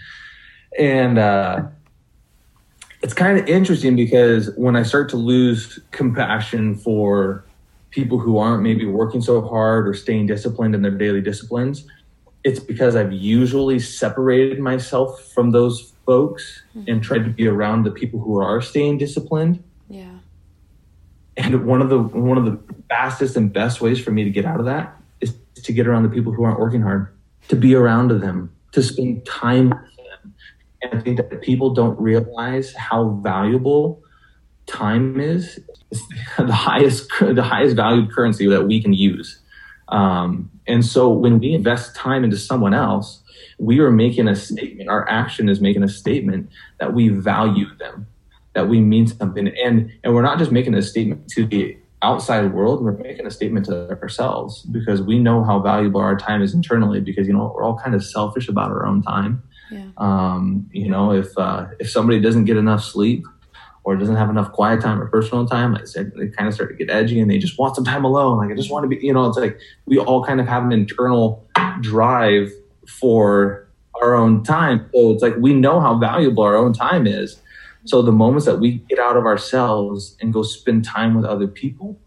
and 0.78 1.18
uh, 1.18 1.62
it's 3.02 3.12
kind 3.12 3.38
of 3.38 3.46
interesting 3.46 3.96
because 3.96 4.50
when 4.56 4.76
I 4.76 4.82
start 4.82 5.10
to 5.10 5.18
lose 5.18 5.78
compassion 5.90 6.74
for 6.74 7.44
people 7.90 8.18
who 8.18 8.38
aren't 8.38 8.62
maybe 8.62 8.86
working 8.86 9.20
so 9.20 9.42
hard 9.42 9.86
or 9.86 9.92
staying 9.92 10.28
disciplined 10.28 10.74
in 10.74 10.80
their 10.80 10.90
daily 10.90 11.20
disciplines, 11.20 11.86
it's 12.44 12.60
because 12.60 12.96
I've 12.96 13.12
usually 13.12 13.78
separated 13.78 14.58
myself 14.58 15.22
from 15.34 15.50
those 15.50 15.92
folks 16.06 16.62
mm-hmm. 16.74 16.90
and 16.90 17.02
tried 17.02 17.24
to 17.24 17.30
be 17.30 17.46
around 17.46 17.82
the 17.82 17.90
people 17.90 18.20
who 18.20 18.40
are 18.40 18.62
staying 18.62 18.96
disciplined. 18.96 19.62
And 21.36 21.66
one 21.66 21.82
of 21.82 21.90
the 21.90 21.98
one 21.98 22.38
of 22.38 22.44
the 22.46 22.58
fastest 22.88 23.36
and 23.36 23.52
best 23.52 23.80
ways 23.80 24.00
for 24.00 24.10
me 24.10 24.24
to 24.24 24.30
get 24.30 24.44
out 24.44 24.58
of 24.58 24.66
that 24.66 24.96
is 25.20 25.34
to 25.62 25.72
get 25.72 25.86
around 25.86 26.04
the 26.04 26.08
people 26.08 26.32
who 26.32 26.44
aren't 26.44 26.58
working 26.58 26.82
hard, 26.82 27.08
to 27.48 27.56
be 27.56 27.74
around 27.74 28.08
them, 28.08 28.54
to 28.72 28.82
spend 28.82 29.26
time 29.26 29.70
with 29.70 29.96
them. 29.96 30.34
And 30.82 30.94
I 30.94 31.02
think 31.02 31.18
that 31.18 31.42
people 31.42 31.74
don't 31.74 31.98
realize 32.00 32.74
how 32.74 33.20
valuable 33.22 34.02
time 34.66 35.20
is. 35.20 35.60
It's 35.90 36.02
the 36.38 36.52
highest 36.52 37.10
the 37.20 37.42
highest 37.42 37.76
valued 37.76 38.10
currency 38.10 38.46
that 38.48 38.66
we 38.66 38.80
can 38.80 38.92
use. 38.92 39.40
Um, 39.88 40.50
and 40.66 40.84
so 40.84 41.10
when 41.10 41.38
we 41.38 41.52
invest 41.52 41.94
time 41.94 42.24
into 42.24 42.36
someone 42.36 42.74
else, 42.74 43.22
we 43.58 43.78
are 43.80 43.90
making 43.90 44.26
a 44.26 44.34
statement. 44.34 44.88
Our 44.88 45.08
action 45.08 45.48
is 45.48 45.60
making 45.60 45.82
a 45.82 45.88
statement 45.88 46.50
that 46.78 46.92
we 46.92 47.08
value 47.08 47.66
them 47.76 48.08
that 48.56 48.68
we 48.68 48.80
mean 48.80 49.06
something 49.06 49.46
and 49.64 49.92
and 50.02 50.14
we're 50.14 50.22
not 50.22 50.38
just 50.38 50.50
making 50.50 50.74
a 50.74 50.82
statement 50.82 51.28
to 51.28 51.46
the 51.46 51.76
outside 52.02 52.52
world 52.52 52.82
we're 52.82 52.92
making 52.92 53.26
a 53.26 53.30
statement 53.30 53.66
to 53.66 53.90
ourselves 54.02 54.62
because 54.62 55.00
we 55.02 55.18
know 55.18 55.44
how 55.44 55.60
valuable 55.60 56.00
our 56.00 56.16
time 56.16 56.42
is 56.42 56.54
internally 56.54 57.00
because 57.00 57.26
you 57.28 57.32
know 57.32 57.52
we're 57.54 57.62
all 57.62 57.78
kind 57.78 57.94
of 57.94 58.04
selfish 58.04 58.48
about 58.48 58.70
our 58.70 58.86
own 58.86 59.02
time 59.02 59.42
yeah. 59.70 59.84
um, 59.98 60.68
you 60.72 60.88
know 60.88 61.12
if 61.12 61.36
uh, 61.38 61.66
if 61.78 61.90
somebody 61.90 62.18
doesn't 62.18 62.46
get 62.46 62.56
enough 62.56 62.82
sleep 62.82 63.24
or 63.84 63.94
doesn't 63.94 64.16
have 64.16 64.28
enough 64.28 64.50
quiet 64.50 64.80
time 64.80 65.00
or 65.00 65.06
personal 65.06 65.46
time, 65.46 65.72
like 65.72 65.84
they 65.92 66.26
kind 66.30 66.48
of 66.48 66.54
start 66.54 66.70
to 66.70 66.74
get 66.74 66.92
edgy 66.92 67.20
and 67.20 67.30
they 67.30 67.38
just 67.38 67.56
want 67.56 67.76
some 67.76 67.84
time 67.84 68.04
alone. 68.04 68.36
Like 68.36 68.50
I 68.50 68.56
just 68.56 68.68
want 68.68 68.82
to 68.82 68.88
be, 68.88 68.96
you 68.96 69.12
know, 69.12 69.26
it's 69.26 69.38
like 69.38 69.60
we 69.86 69.96
all 69.96 70.24
kind 70.24 70.40
of 70.40 70.48
have 70.48 70.64
an 70.64 70.72
internal 70.72 71.48
drive 71.82 72.50
for 72.88 73.68
our 74.02 74.16
own 74.16 74.42
time. 74.42 74.90
So 74.92 75.12
it's 75.12 75.22
like 75.22 75.36
we 75.38 75.54
know 75.54 75.78
how 75.78 75.96
valuable 75.98 76.42
our 76.42 76.56
own 76.56 76.72
time 76.72 77.06
is. 77.06 77.40
So 77.86 78.02
the 78.02 78.12
moments 78.12 78.46
that 78.46 78.58
we 78.58 78.78
get 78.88 78.98
out 78.98 79.16
of 79.16 79.24
ourselves 79.24 80.16
and 80.20 80.32
go 80.32 80.42
spend 80.42 80.84
time 80.84 81.14
with 81.14 81.24
other 81.24 81.46
people 81.46 81.98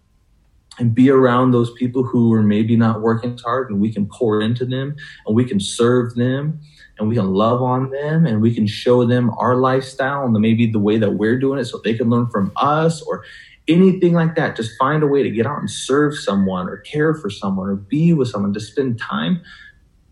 and 0.78 0.94
be 0.94 1.10
around 1.10 1.52
those 1.52 1.72
people 1.74 2.04
who 2.04 2.34
are 2.34 2.44
maybe 2.44 2.76
not 2.76 3.02
working 3.02 3.34
as 3.34 3.42
hard 3.42 3.70
and 3.70 3.80
we 3.80 3.92
can 3.92 4.06
pour 4.06 4.42
into 4.42 4.66
them 4.66 4.96
and 5.26 5.36
we 5.36 5.46
can 5.46 5.60
serve 5.60 6.16
them 6.16 6.60
and 6.98 7.08
we 7.08 7.16
can 7.16 7.34
love 7.34 7.62
on 7.62 7.90
them 7.90 8.26
and 8.26 8.42
we 8.42 8.54
can 8.54 8.68
show 8.68 9.06
them 9.06 9.32
our 9.38 9.56
lifestyle 9.56 10.26
and 10.26 10.34
maybe 10.34 10.66
the 10.66 10.80
way 10.80 10.98
that 10.98 11.12
we're 11.12 11.40
doing 11.40 11.60
it 11.60 11.66
so 11.66 11.80
they 11.84 11.94
can 11.94 12.10
learn 12.10 12.30
from 12.30 12.52
us 12.58 13.02
or 13.04 13.24
anything 13.68 14.14
like 14.14 14.36
that. 14.36 14.56
Just 14.56 14.78
find 14.78 15.04
a 15.04 15.08
way 15.08 15.24
to 15.24 15.30
get 15.30 15.46
out 15.46 15.60
and 15.60 15.70
serve 15.70 16.18
someone 16.18 16.68
or 16.68 16.78
care 16.78 17.14
for 17.14 17.30
someone 17.30 17.70
or 17.70 17.76
be 17.76 18.14
with 18.14 18.30
someone 18.30 18.54
to 18.54 18.60
spend 18.60 19.00
time. 19.00 19.42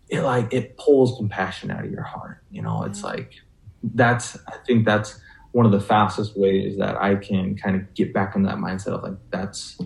It 0.08 0.22
like 0.22 0.52
it 0.52 0.78
pulls 0.78 1.16
compassion 1.18 1.70
out 1.70 1.84
of 1.84 1.90
your 1.90 2.02
heart. 2.02 2.42
You 2.50 2.62
know, 2.62 2.84
it's 2.84 3.02
like 3.02 3.34
that's 3.82 4.36
I 4.46 4.56
think 4.66 4.86
that's 4.86 5.20
one 5.58 5.66
of 5.66 5.72
the 5.72 5.80
fastest 5.80 6.38
ways 6.38 6.78
that 6.78 6.94
I 7.02 7.16
can 7.16 7.56
kind 7.56 7.74
of 7.74 7.92
get 7.92 8.14
back 8.14 8.36
in 8.36 8.44
that 8.44 8.58
mindset 8.58 8.92
of 8.92 9.02
like 9.02 9.18
that's 9.30 9.76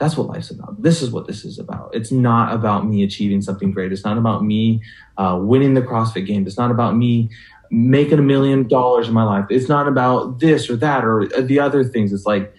that's 0.00 0.16
what 0.16 0.26
life's 0.26 0.50
about. 0.50 0.82
This 0.82 1.00
is 1.00 1.12
what 1.12 1.28
this 1.28 1.44
is 1.44 1.60
about. 1.60 1.94
It's 1.94 2.10
not 2.10 2.52
about 2.52 2.88
me 2.88 3.04
achieving 3.04 3.40
something 3.40 3.70
great. 3.70 3.92
It's 3.92 4.04
not 4.04 4.18
about 4.18 4.42
me 4.42 4.82
uh, 5.16 5.38
winning 5.40 5.74
the 5.74 5.80
CrossFit 5.80 6.26
Games. 6.26 6.48
It's 6.48 6.58
not 6.58 6.72
about 6.72 6.96
me 6.96 7.30
making 7.70 8.18
a 8.18 8.22
million 8.22 8.66
dollars 8.66 9.06
in 9.06 9.14
my 9.14 9.22
life. 9.22 9.44
It's 9.48 9.68
not 9.68 9.86
about 9.86 10.40
this 10.40 10.68
or 10.68 10.74
that 10.78 11.04
or 11.04 11.28
the 11.28 11.60
other 11.60 11.84
things. 11.84 12.12
It's 12.12 12.26
like 12.26 12.52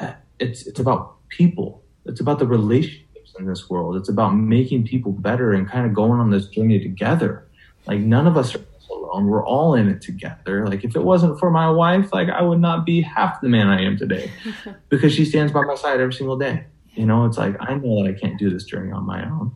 uh, 0.00 0.14
it's 0.38 0.66
it's 0.66 0.80
about 0.80 1.28
people. 1.28 1.82
It's 2.06 2.20
about 2.20 2.38
the 2.38 2.46
relationships 2.46 3.34
in 3.38 3.44
this 3.44 3.68
world. 3.68 3.96
It's 3.96 4.08
about 4.08 4.30
making 4.30 4.86
people 4.86 5.12
better 5.12 5.52
and 5.52 5.68
kind 5.68 5.84
of 5.84 5.92
going 5.92 6.20
on 6.20 6.30
this 6.30 6.46
journey 6.46 6.80
together. 6.80 7.46
Like 7.86 8.00
none 8.00 8.26
of 8.26 8.38
us 8.38 8.54
are 8.54 8.64
alone. 9.08 9.26
We're 9.26 9.44
all 9.44 9.74
in 9.74 9.88
it 9.88 10.00
together. 10.00 10.66
Like 10.66 10.84
if 10.84 10.96
it 10.96 11.02
wasn't 11.02 11.38
for 11.38 11.50
my 11.50 11.70
wife, 11.70 12.12
like 12.12 12.28
I 12.28 12.42
would 12.42 12.60
not 12.60 12.84
be 12.84 13.00
half 13.00 13.40
the 13.40 13.48
man 13.48 13.68
I 13.68 13.82
am 13.82 13.96
today 13.96 14.30
because 14.88 15.14
she 15.14 15.24
stands 15.24 15.52
by 15.52 15.62
my 15.62 15.74
side 15.74 16.00
every 16.00 16.14
single 16.14 16.36
day. 16.36 16.64
You 16.94 17.06
know, 17.06 17.24
it's 17.24 17.38
like 17.38 17.56
I 17.60 17.74
know 17.74 18.02
that 18.02 18.10
I 18.10 18.18
can't 18.18 18.38
do 18.38 18.50
this 18.50 18.64
journey 18.64 18.92
on 18.92 19.06
my 19.06 19.24
own. 19.24 19.52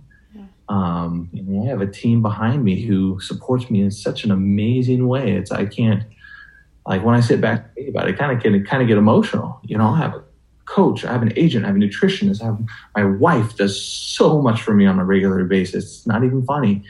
Um, 0.69 1.29
know, 1.33 1.65
I 1.65 1.67
have 1.67 1.81
a 1.81 1.87
team 1.87 2.23
behind 2.23 2.65
me 2.65 2.81
who 2.83 3.21
supports 3.21 3.69
me 3.69 3.83
in 3.83 3.91
such 3.91 4.25
an 4.25 4.31
amazing 4.31 5.07
way. 5.07 5.33
It's 5.33 5.51
I 5.51 5.67
can't 5.67 6.05
like 6.87 7.05
when 7.05 7.15
I 7.15 7.21
sit 7.21 7.41
back 7.41 7.65
and 7.65 7.75
think 7.75 7.89
about 7.89 8.09
it, 8.09 8.19
kind 8.19 8.33
of 8.33 8.43
can 8.43 8.65
kind 8.65 8.83
of 8.83 8.89
get 8.89 8.97
emotional. 8.97 9.61
You 9.65 9.77
know, 9.79 9.89
I 9.89 9.99
have 9.99 10.15
a 10.15 10.25
coach, 10.65 11.05
I 11.05 11.13
have 11.13 11.23
an 11.23 11.33
agent, 11.37 11.65
I 11.65 11.69
have 11.69 11.77
a 11.77 11.81
nutritionist, 11.81 12.43
I 12.43 12.47
have 12.47 12.59
my 12.97 13.05
wife 13.05 13.57
does 13.57 13.81
so 13.81 14.41
much 14.41 14.63
for 14.63 14.73
me 14.73 14.87
on 14.87 14.99
a 14.99 15.05
regular 15.05 15.45
basis. 15.45 15.85
It's 15.85 16.07
not 16.07 16.25
even 16.25 16.45
funny. 16.45 16.83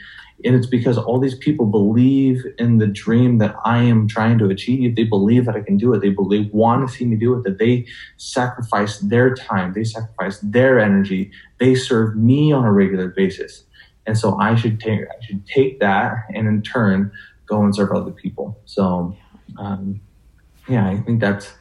And 0.45 0.55
it's 0.55 0.67
because 0.67 0.97
all 0.97 1.19
these 1.19 1.37
people 1.37 1.65
believe 1.65 2.43
in 2.57 2.77
the 2.77 2.87
dream 2.87 3.37
that 3.37 3.55
I 3.63 3.79
am 3.83 4.07
trying 4.07 4.37
to 4.39 4.49
achieve. 4.49 4.95
They 4.95 5.03
believe 5.03 5.45
that 5.45 5.55
I 5.55 5.61
can 5.61 5.77
do 5.77 5.93
it. 5.93 6.01
They 6.01 6.09
believe, 6.09 6.51
want 6.51 6.87
to 6.87 6.93
see 6.93 7.05
me 7.05 7.15
do 7.15 7.35
it, 7.35 7.43
that 7.43 7.59
they 7.59 7.85
sacrifice 8.17 8.99
their 8.99 9.33
time, 9.33 9.73
they 9.73 9.83
sacrifice 9.83 10.39
their 10.39 10.79
energy, 10.79 11.31
they 11.59 11.75
serve 11.75 12.15
me 12.15 12.51
on 12.51 12.65
a 12.65 12.71
regular 12.71 13.09
basis. 13.09 13.63
And 14.05 14.17
so 14.17 14.37
I 14.37 14.55
should 14.55 14.79
take, 14.79 15.01
I 15.01 15.25
should 15.25 15.47
take 15.47 15.79
that 15.79 16.13
and 16.33 16.47
in 16.47 16.61
turn 16.61 17.11
go 17.45 17.63
and 17.63 17.75
serve 17.75 17.91
other 17.91 18.11
people. 18.11 18.59
So, 18.65 19.15
um, 19.57 20.01
yeah, 20.67 20.89
I 20.89 20.97
think 20.97 21.21
that's, 21.21 21.53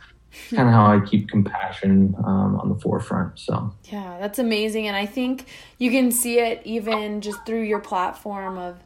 kind 0.50 0.68
of 0.68 0.74
how 0.74 0.86
I 0.86 1.00
keep 1.00 1.28
compassion 1.28 2.14
um, 2.18 2.58
on 2.60 2.68
the 2.68 2.74
forefront. 2.76 3.38
So 3.38 3.74
yeah, 3.84 4.18
that's 4.20 4.38
amazing, 4.38 4.86
and 4.88 4.96
I 4.96 5.06
think 5.06 5.46
you 5.78 5.90
can 5.90 6.10
see 6.10 6.38
it 6.38 6.62
even 6.64 7.20
just 7.20 7.44
through 7.46 7.62
your 7.62 7.80
platform 7.80 8.58
of 8.58 8.80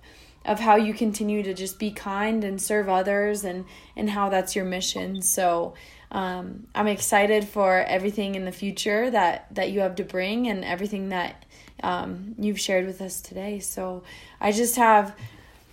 of 0.45 0.61
how 0.61 0.77
you 0.77 0.95
continue 0.95 1.43
to 1.43 1.53
just 1.53 1.79
be 1.79 1.91
kind 1.91 2.45
and 2.45 2.61
serve 2.61 2.89
others, 2.89 3.45
and 3.45 3.65
and 3.97 4.11
how 4.11 4.29
that's 4.29 4.57
your 4.57 4.65
mission. 4.65 5.23
So. 5.23 5.75
Um, 6.13 6.69
I'm 6.73 6.87
excited 6.87 7.49
for 7.49 7.81
everything 7.81 8.37
in 8.37 8.45
the 8.45 8.53
future 8.53 9.11
that 9.11 9.53
that 9.57 9.73
you 9.73 9.81
have 9.81 9.97
to 9.97 10.05
bring 10.05 10.47
and 10.47 10.65
everything 10.65 11.09
that 11.09 11.45
um, 11.83 12.37
you've 12.39 12.61
shared 12.61 12.87
with 12.87 13.01
us 13.01 13.21
today. 13.21 13.59
So 13.59 14.05
I 14.41 14.53
just 14.53 14.77
have 14.77 15.17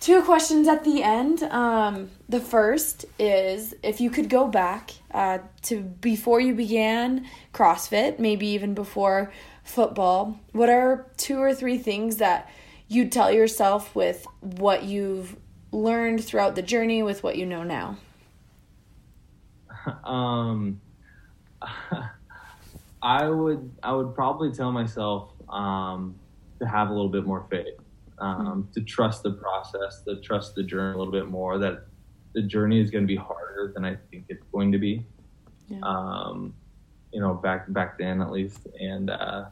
two 0.04 0.20
questions 0.20 0.68
at 0.68 0.84
the 0.84 1.02
end. 1.02 1.42
Um, 1.44 2.10
the 2.28 2.38
first 2.38 3.06
is 3.18 3.74
if 3.82 4.02
you 4.02 4.10
could 4.10 4.28
go 4.28 4.46
back 4.46 4.90
uh, 5.12 5.38
to 5.62 5.80
before 5.80 6.40
you 6.40 6.54
began 6.54 7.26
CrossFit, 7.54 8.18
maybe 8.18 8.46
even 8.48 8.74
before 8.74 9.32
football, 9.62 10.38
what 10.52 10.68
are 10.68 11.06
two 11.16 11.38
or 11.38 11.54
three 11.54 11.78
things 11.78 12.18
that 12.18 12.50
you'd 12.86 13.12
tell 13.12 13.32
yourself 13.32 13.96
with 13.96 14.26
what 14.42 14.84
you've 14.84 15.36
learned 15.72 16.22
throughout 16.22 16.54
the 16.54 16.62
journey 16.62 17.02
with 17.02 17.22
what 17.22 17.36
you 17.36 17.46
know 17.46 17.62
now? 17.62 17.96
Um, 20.02 20.80
I 23.02 23.28
would 23.28 23.70
I 23.82 23.92
would 23.92 24.14
probably 24.14 24.50
tell 24.50 24.72
myself 24.72 25.30
um, 25.50 26.14
to 26.58 26.66
have 26.66 26.88
a 26.88 26.92
little 26.92 27.10
bit 27.10 27.26
more 27.26 27.46
faith 27.50 27.74
um, 28.24 28.46
mm-hmm. 28.46 28.72
to 28.72 28.80
trust 28.80 29.22
the 29.22 29.32
process, 29.32 30.00
to 30.06 30.16
trust 30.20 30.54
the 30.54 30.62
journey 30.62 30.94
a 30.94 30.98
little 30.98 31.12
bit 31.12 31.28
more. 31.28 31.58
That 31.58 31.86
the 32.34 32.42
journey 32.42 32.80
is 32.80 32.90
going 32.90 33.04
to 33.04 33.08
be 33.08 33.16
harder 33.16 33.70
than 33.74 33.84
I 33.84 33.96
think 34.10 34.24
it's 34.28 34.44
going 34.50 34.72
to 34.72 34.78
be. 34.78 35.04
Yeah. 35.68 35.80
Um, 35.82 36.54
you 37.12 37.20
know, 37.20 37.34
back 37.34 37.70
back 37.72 37.98
then 37.98 38.20
at 38.20 38.32
least, 38.32 38.66
and 38.80 39.10
uh, 39.10 39.44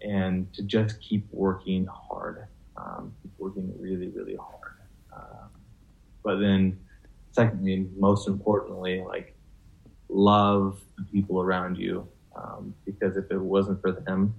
and 0.00 0.52
to 0.54 0.62
just 0.62 1.00
keep 1.00 1.26
working 1.30 1.86
hard, 1.86 2.46
um, 2.76 3.12
keep 3.22 3.32
working 3.38 3.72
really 3.78 4.08
really 4.08 4.36
hard. 4.36 4.78
Uh, 5.14 5.46
but 6.24 6.40
then, 6.40 6.78
secondly, 7.32 7.86
most 7.96 8.26
importantly, 8.26 9.04
like 9.06 9.36
love 10.08 10.80
the 10.96 11.04
people 11.04 11.40
around 11.40 11.76
you, 11.76 12.08
um, 12.34 12.74
because 12.86 13.16
if 13.16 13.30
it 13.30 13.38
wasn't 13.38 13.80
for 13.82 13.92
them, 13.92 14.34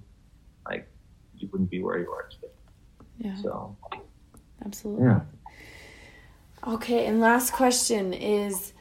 like 0.66 0.88
you 1.38 1.48
wouldn't 1.52 1.70
be 1.70 1.80
where 1.80 1.98
you 1.98 2.10
are 2.10 2.28
today. 2.28 2.55
Yeah. 3.18 3.36
So. 3.36 3.76
Absolutely. 4.64 5.06
Yeah. 5.06 5.20
Okay, 6.66 7.06
and 7.06 7.20
last 7.20 7.52
question 7.52 8.12
is 8.12 8.72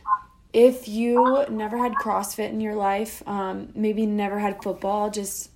if 0.53 0.87
you 0.87 1.45
never 1.49 1.77
had 1.77 1.93
CrossFit 1.93 2.49
in 2.49 2.61
your 2.61 2.75
life, 2.75 3.21
um, 3.27 3.69
maybe 3.75 4.05
never 4.05 4.39
had 4.39 4.63
football, 4.63 5.11
just 5.11 5.51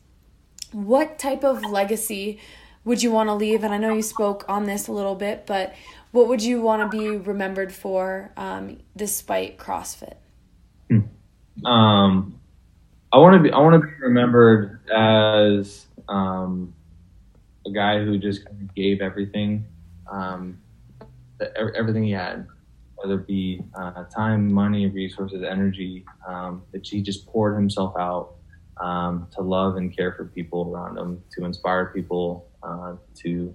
what 0.71 1.17
type 1.17 1.43
of 1.43 1.63
legacy 1.63 2.39
would 2.83 3.01
you 3.01 3.11
want 3.11 3.29
to 3.29 3.33
leave? 3.33 3.63
And 3.63 3.73
I 3.73 3.77
know 3.77 3.93
you 3.93 4.01
spoke 4.01 4.45
on 4.47 4.65
this 4.65 4.87
a 4.87 4.91
little 4.91 5.15
bit, 5.15 5.45
but 5.47 5.73
what 6.11 6.27
would 6.27 6.43
you 6.43 6.61
want 6.61 6.91
to 6.91 6.97
be 6.97 7.17
remembered 7.17 7.71
for 7.73 8.31
um, 8.37 8.77
despite 8.95 9.57
CrossFit? 9.57 10.15
Hmm. 10.89 11.65
Um, 11.65 12.39
I 13.11 13.17
want 13.17 13.35
to 13.35 13.39
be 13.41 13.51
I 13.51 13.59
want 13.59 13.81
to 13.81 13.87
be 13.87 13.93
remembered 14.01 14.81
as 14.91 15.87
um, 16.07 16.73
a 17.65 17.71
guy 17.71 18.03
who 18.03 18.17
just 18.17 18.45
kind 18.45 18.61
of 18.61 18.75
gave 18.75 19.01
everything, 19.01 19.65
um, 20.11 20.57
everything 21.75 22.03
he 22.03 22.11
had, 22.11 22.47
whether 22.95 23.15
it 23.15 23.27
be 23.27 23.61
uh, 23.75 24.03
time, 24.05 24.51
money, 24.51 24.87
resources, 24.87 25.43
energy, 25.43 26.05
um, 26.27 26.63
that 26.71 26.85
he 26.85 27.01
just 27.01 27.25
poured 27.27 27.55
himself 27.55 27.93
out 27.97 28.35
um, 28.77 29.27
to 29.35 29.41
love 29.41 29.75
and 29.75 29.95
care 29.95 30.13
for 30.13 30.25
people 30.25 30.71
around 30.73 30.97
him, 30.97 31.23
to 31.37 31.45
inspire 31.45 31.87
people 31.87 32.47
uh, 32.63 32.95
to 33.15 33.53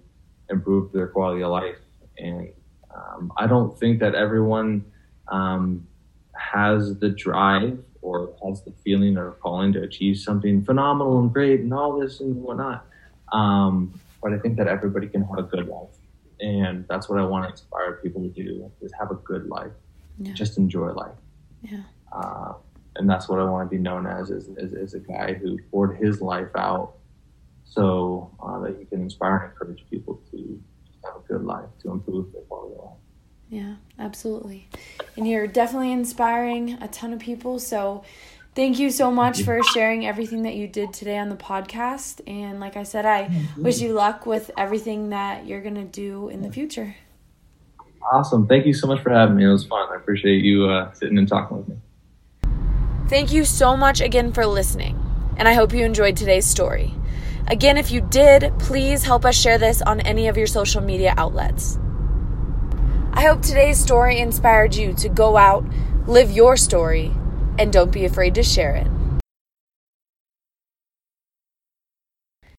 improve 0.51 0.93
their 0.93 1.09
quality 1.09 1.43
of 1.43 1.51
life. 1.51 1.77
And 2.19 2.53
um, 2.95 3.33
I 3.37 3.47
don't 3.47 3.79
think 3.79 4.01
that 4.01 4.15
everyone 4.15 4.85
um, 5.29 5.87
has 6.37 6.99
the 6.99 7.09
drive 7.09 7.79
or 8.03 8.35
has 8.47 8.63
the 8.63 8.73
feeling 8.85 9.17
or 9.17 9.33
calling 9.33 9.73
to 9.73 9.83
achieve 9.83 10.19
something 10.19 10.65
phenomenal 10.65 11.19
and 11.21 11.33
great 11.33 11.61
and 11.61 11.73
all 11.73 11.99
this 11.99 12.21
and 12.21 12.37
whatnot. 12.37 12.87
Um, 13.35 14.01
but 14.23 14.33
I 14.33 14.39
think 14.39 14.57
that 14.57 14.69
everybody 14.69 15.09
can 15.09 15.23
have 15.25 15.39
a 15.39 15.43
good 15.43 15.69
life. 15.69 15.91
And 16.41 16.87
that's 16.89 17.09
what 17.09 17.19
I 17.19 17.25
want 17.25 17.45
to 17.45 17.51
inspire 17.51 18.01
people 18.03 18.23
to 18.23 18.29
do 18.29 18.71
is 18.81 18.93
have 18.99 19.11
a 19.11 19.17
good 19.17 19.47
life. 19.47 19.73
Yeah. 20.19 20.33
Just 20.33 20.57
enjoy 20.57 20.93
life. 20.93 21.19
Yeah. 21.63 21.83
Uh, 22.13 22.55
and 22.97 23.11
that's 23.11 23.29
what 23.29 23.41
I 23.41 23.45
want 23.45 23.69
to 23.69 23.77
be 23.77 23.83
known 23.83 24.07
as, 24.07 24.31
is, 24.31 24.49
is, 24.57 24.73
is 24.73 24.95
a 24.95 25.01
guy 25.01 25.35
who 25.35 25.59
poured 25.71 25.97
his 25.97 26.21
life 26.21 26.55
out 26.57 26.95
so 27.65 28.31
uh, 28.41 28.61
that 28.61 28.79
he 28.79 28.85
can 28.85 29.03
inspire 29.03 29.37
and 29.37 29.53
encourage 29.53 29.85
people 29.91 30.23
to 30.31 30.63
have 31.05 31.17
a 31.17 31.29
good 31.29 31.45
life, 31.45 31.69
to 31.83 31.91
improve 31.91 32.33
their 32.33 32.43
quality 32.43 32.77
of 32.77 32.85
life. 32.85 32.95
Yeah, 33.49 33.75
absolutely. 33.99 34.69
And 35.17 35.29
you're 35.29 35.47
definitely 35.47 35.93
inspiring 35.93 36.79
a 36.81 36.89
ton 36.89 37.13
of 37.13 37.19
people. 37.19 37.59
So 37.59 38.05
Thank 38.55 38.79
you 38.79 38.91
so 38.91 39.11
much 39.11 39.43
for 39.43 39.61
sharing 39.65 40.07
everything 40.07 40.43
that 40.43 40.55
you 40.55 40.69
did 40.69 40.93
today 40.93 41.19
on 41.19 41.29
the 41.29 41.37
podcast. 41.37 42.21
And 42.29 42.61
like 42.61 42.77
I 42.77 42.85
said, 42.85 43.05
I 43.05 43.29
wish 43.57 43.81
you 43.81 43.95
luck 43.95 44.27
with 44.27 44.53
everything 44.57 45.09
that 45.11 45.45
you're 45.45 45.61
going 45.61 45.75
to 45.75 45.85
do 45.85 46.29
in 46.29 46.43
the 46.43 46.53
future. 46.53 46.95
Awesome. 48.13 48.47
Thank 48.47 48.67
you 48.67 48.73
so 48.73 48.87
much 48.87 49.01
for 49.01 49.11
having 49.11 49.37
me. 49.37 49.45
It 49.45 49.49
was 49.49 49.67
fun. 49.67 49.89
I 49.91 49.97
appreciate 49.97 50.45
you 50.45 50.67
uh, 50.69 50.93
sitting 50.93 51.19
and 51.19 51.27
talking 51.27 51.57
with 51.57 51.69
me. 51.69 51.77
Thank 53.09 53.33
you 53.33 53.45
so 53.45 53.77
much 53.77 54.01
again 54.01 54.33
for 54.33 54.47
listening, 54.47 55.01
and 55.37 55.49
I 55.49 55.55
hope 55.55 55.73
you 55.73 55.85
enjoyed 55.85 56.17
today's 56.17 56.47
story. 56.47 56.95
Again, 57.49 57.77
if 57.77 57.91
you 57.91 58.01
did, 58.01 58.53
please 58.59 59.03
help 59.03 59.25
us 59.25 59.35
share 59.35 59.59
this 59.59 59.83
on 59.83 60.01
any 60.01 60.29
of 60.29 60.37
your 60.37 60.47
social 60.47 60.81
media 60.81 61.13
outlets. 61.17 61.79
I 63.13 63.23
hope 63.23 63.43
today's 63.43 63.79
story 63.79 64.19
inspired 64.21 64.75
you 64.75 64.95
to 64.95 65.09
go 65.09 65.37
out, 65.37 65.65
live 66.07 66.31
your 66.31 66.57
story, 66.57 67.13
and 67.59 67.73
don't 67.73 67.93
be 67.93 68.05
afraid 68.05 68.35
to 68.35 68.43
share 68.43 68.75
it. 68.75 68.87